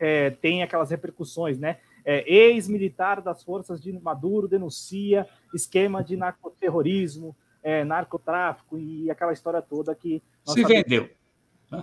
[0.00, 1.76] é, tem aquelas repercussões, né?
[2.04, 9.60] É, Ex-militar das forças de Maduro denuncia esquema de narcoterrorismo, é, narcotráfico e aquela história
[9.60, 10.22] toda que.
[10.46, 10.68] Se sabemos.
[10.68, 11.10] vendeu.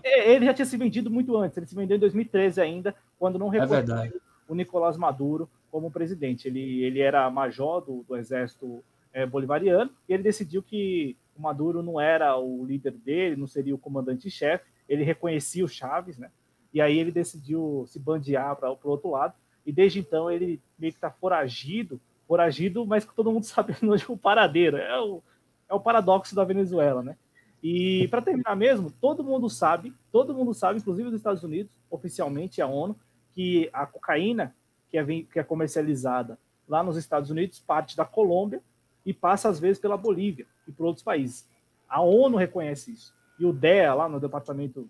[0.04, 3.40] É, ele já tinha se vendido muito antes, ele se vendeu em 2013 ainda, quando
[3.40, 6.48] não é reconheceu o Nicolás Maduro como presidente.
[6.48, 8.84] Ele, ele era major do, do exército
[9.14, 13.76] é, bolivariano e ele decidiu que o Maduro não era o líder dele, não seria
[13.76, 16.32] o comandante-chefe, ele reconhecia o Chaves, né?
[16.74, 19.34] E aí ele decidiu se bandear para o outro lado.
[19.66, 24.04] E desde então ele meio que está foragido, foragido, mas com todo mundo sabendo onde
[24.04, 24.78] é o paradeiro.
[24.78, 25.22] É o,
[25.70, 27.18] é o paradoxo da Venezuela, né?
[27.62, 32.62] E para terminar mesmo, todo mundo sabe, todo mundo sabe, inclusive os Estados Unidos, oficialmente
[32.62, 32.96] a ONU,
[33.34, 34.56] que a cocaína
[34.90, 36.38] que é, que é comercializada
[36.68, 38.62] lá nos Estados Unidos parte da Colômbia
[39.06, 41.48] e passa às vezes pela Bolívia e por outros países.
[41.88, 43.16] A ONU reconhece isso.
[43.40, 44.90] E o DEA, lá no Departamento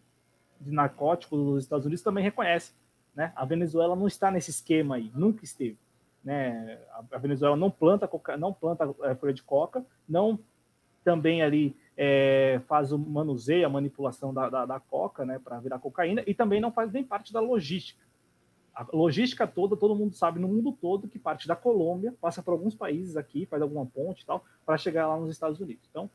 [0.59, 2.73] de narcóticos dos Estados Unidos também reconhece.
[3.15, 3.31] Né?
[3.35, 5.77] A Venezuela não está nesse esquema aí, nunca esteve.
[6.23, 6.79] Né?
[7.11, 10.39] A Venezuela não planta coca, não planta é, folha de coca, não
[11.03, 15.79] também ali é, faz o manuseio, a manipulação da, da, da coca, né, para virar
[15.79, 18.05] cocaína, e também não faz nem parte da logística.
[18.75, 22.51] A logística toda, todo mundo sabe no mundo todo que parte da Colômbia, passa por
[22.51, 25.87] alguns países aqui, faz alguma ponte e tal, para chegar lá nos Estados Unidos.
[25.89, 26.09] Então,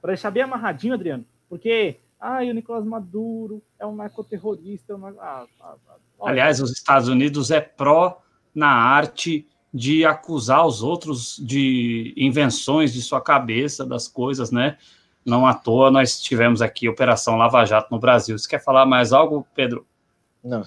[0.00, 4.92] para deixar bem amarradinho, Adriano, porque ah, e o Nicolás Maduro é um narcoterrorista.
[4.92, 5.06] É um...
[5.06, 8.20] Ah, ah, ah, Aliás, os Estados Unidos é pró
[8.54, 14.78] na arte de acusar os outros de invenções de sua cabeça, das coisas, né?
[15.24, 18.36] Não à toa nós tivemos aqui Operação Lava Jato no Brasil.
[18.36, 19.86] Você quer falar mais algo, Pedro?
[20.42, 20.62] Não.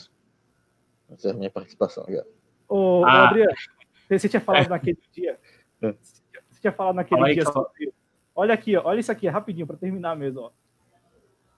[1.10, 2.06] Essa é a minha participação.
[2.70, 3.28] Ô, ah.
[3.28, 3.52] Adriano,
[4.10, 4.70] você tinha falado é.
[4.70, 5.38] naquele dia.
[5.82, 5.94] É.
[6.50, 7.94] Você tinha falado naquele Fala dia aí, sobre...
[8.34, 10.42] Olha aqui, olha isso aqui, rapidinho, para terminar mesmo.
[10.42, 10.52] Ó.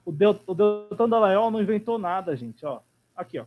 [0.05, 2.65] O, Del, o Deltan Dallagnol não inventou nada, gente.
[2.65, 2.81] Ó,
[3.15, 3.45] aqui, ó.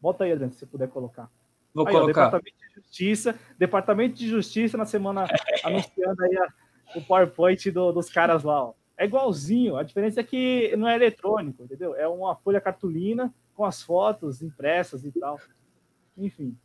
[0.00, 1.30] Bota aí, Adriano, se você puder colocar.
[1.74, 2.28] Vou aí, colocar.
[2.28, 5.26] Ó, Departamento de Justiça, Departamento de Justiça na semana
[5.64, 6.48] anunciando aí a,
[6.96, 8.74] o PowerPoint do, dos caras lá, ó.
[8.98, 11.94] É igualzinho, a diferença é que não é eletrônico, entendeu?
[11.94, 15.38] É uma folha cartolina com as fotos impressas e tal.
[16.16, 16.56] Enfim.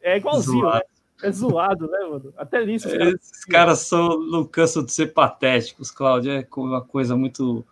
[0.00, 0.76] É igualzinho, zoado.
[0.76, 0.94] né?
[1.22, 2.34] É zoado, né, mano?
[2.36, 2.88] Até isso.
[2.88, 6.32] Esses caras são, não cansam de ser patéticos, Cláudio.
[6.32, 7.66] É uma coisa muito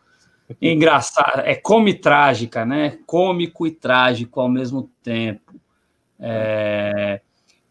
[0.60, 2.98] engraçado, é cômico e trágica, né?
[3.06, 5.54] Cômico e trágico ao mesmo tempo.
[6.18, 7.20] É,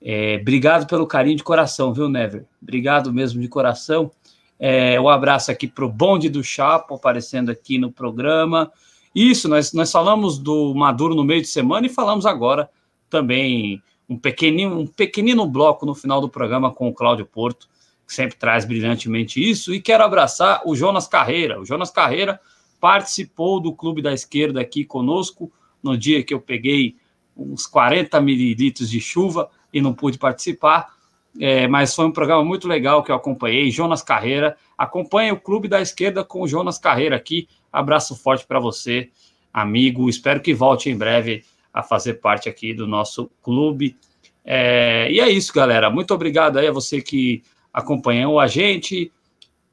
[0.01, 2.45] é, obrigado pelo carinho de coração, viu, Never?
[2.61, 4.11] Obrigado mesmo de coração.
[4.59, 8.71] É, um abraço aqui para o Bonde do Chapo, aparecendo aqui no programa.
[9.13, 12.69] Isso, nós, nós falamos do Maduro no meio de semana e falamos agora
[13.09, 17.67] também um pequenino, um pequenino bloco no final do programa com o Cláudio Porto,
[18.07, 19.73] que sempre traz brilhantemente isso.
[19.73, 21.59] E quero abraçar o Jonas Carreira.
[21.59, 22.39] O Jonas Carreira
[22.81, 25.51] participou do Clube da Esquerda aqui conosco
[25.81, 26.95] no dia que eu peguei
[27.37, 30.93] uns 40 mililitros de chuva e não pude participar.
[31.39, 33.69] É, mas foi um programa muito legal que eu acompanhei.
[33.71, 37.47] Jonas Carreira, acompanhe o Clube da Esquerda com o Jonas Carreira aqui.
[37.71, 39.09] Abraço forte para você,
[39.53, 40.09] amigo.
[40.09, 43.95] Espero que volte em breve a fazer parte aqui do nosso clube.
[44.43, 45.89] É, e é isso, galera.
[45.89, 49.11] Muito obrigado aí a você que acompanhou a gente.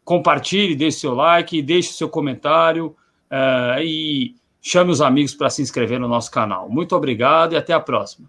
[0.09, 2.97] Compartilhe, deixe seu like, deixe seu comentário
[3.31, 6.67] uh, e chame os amigos para se inscrever no nosso canal.
[6.67, 8.27] Muito obrigado e até a próxima.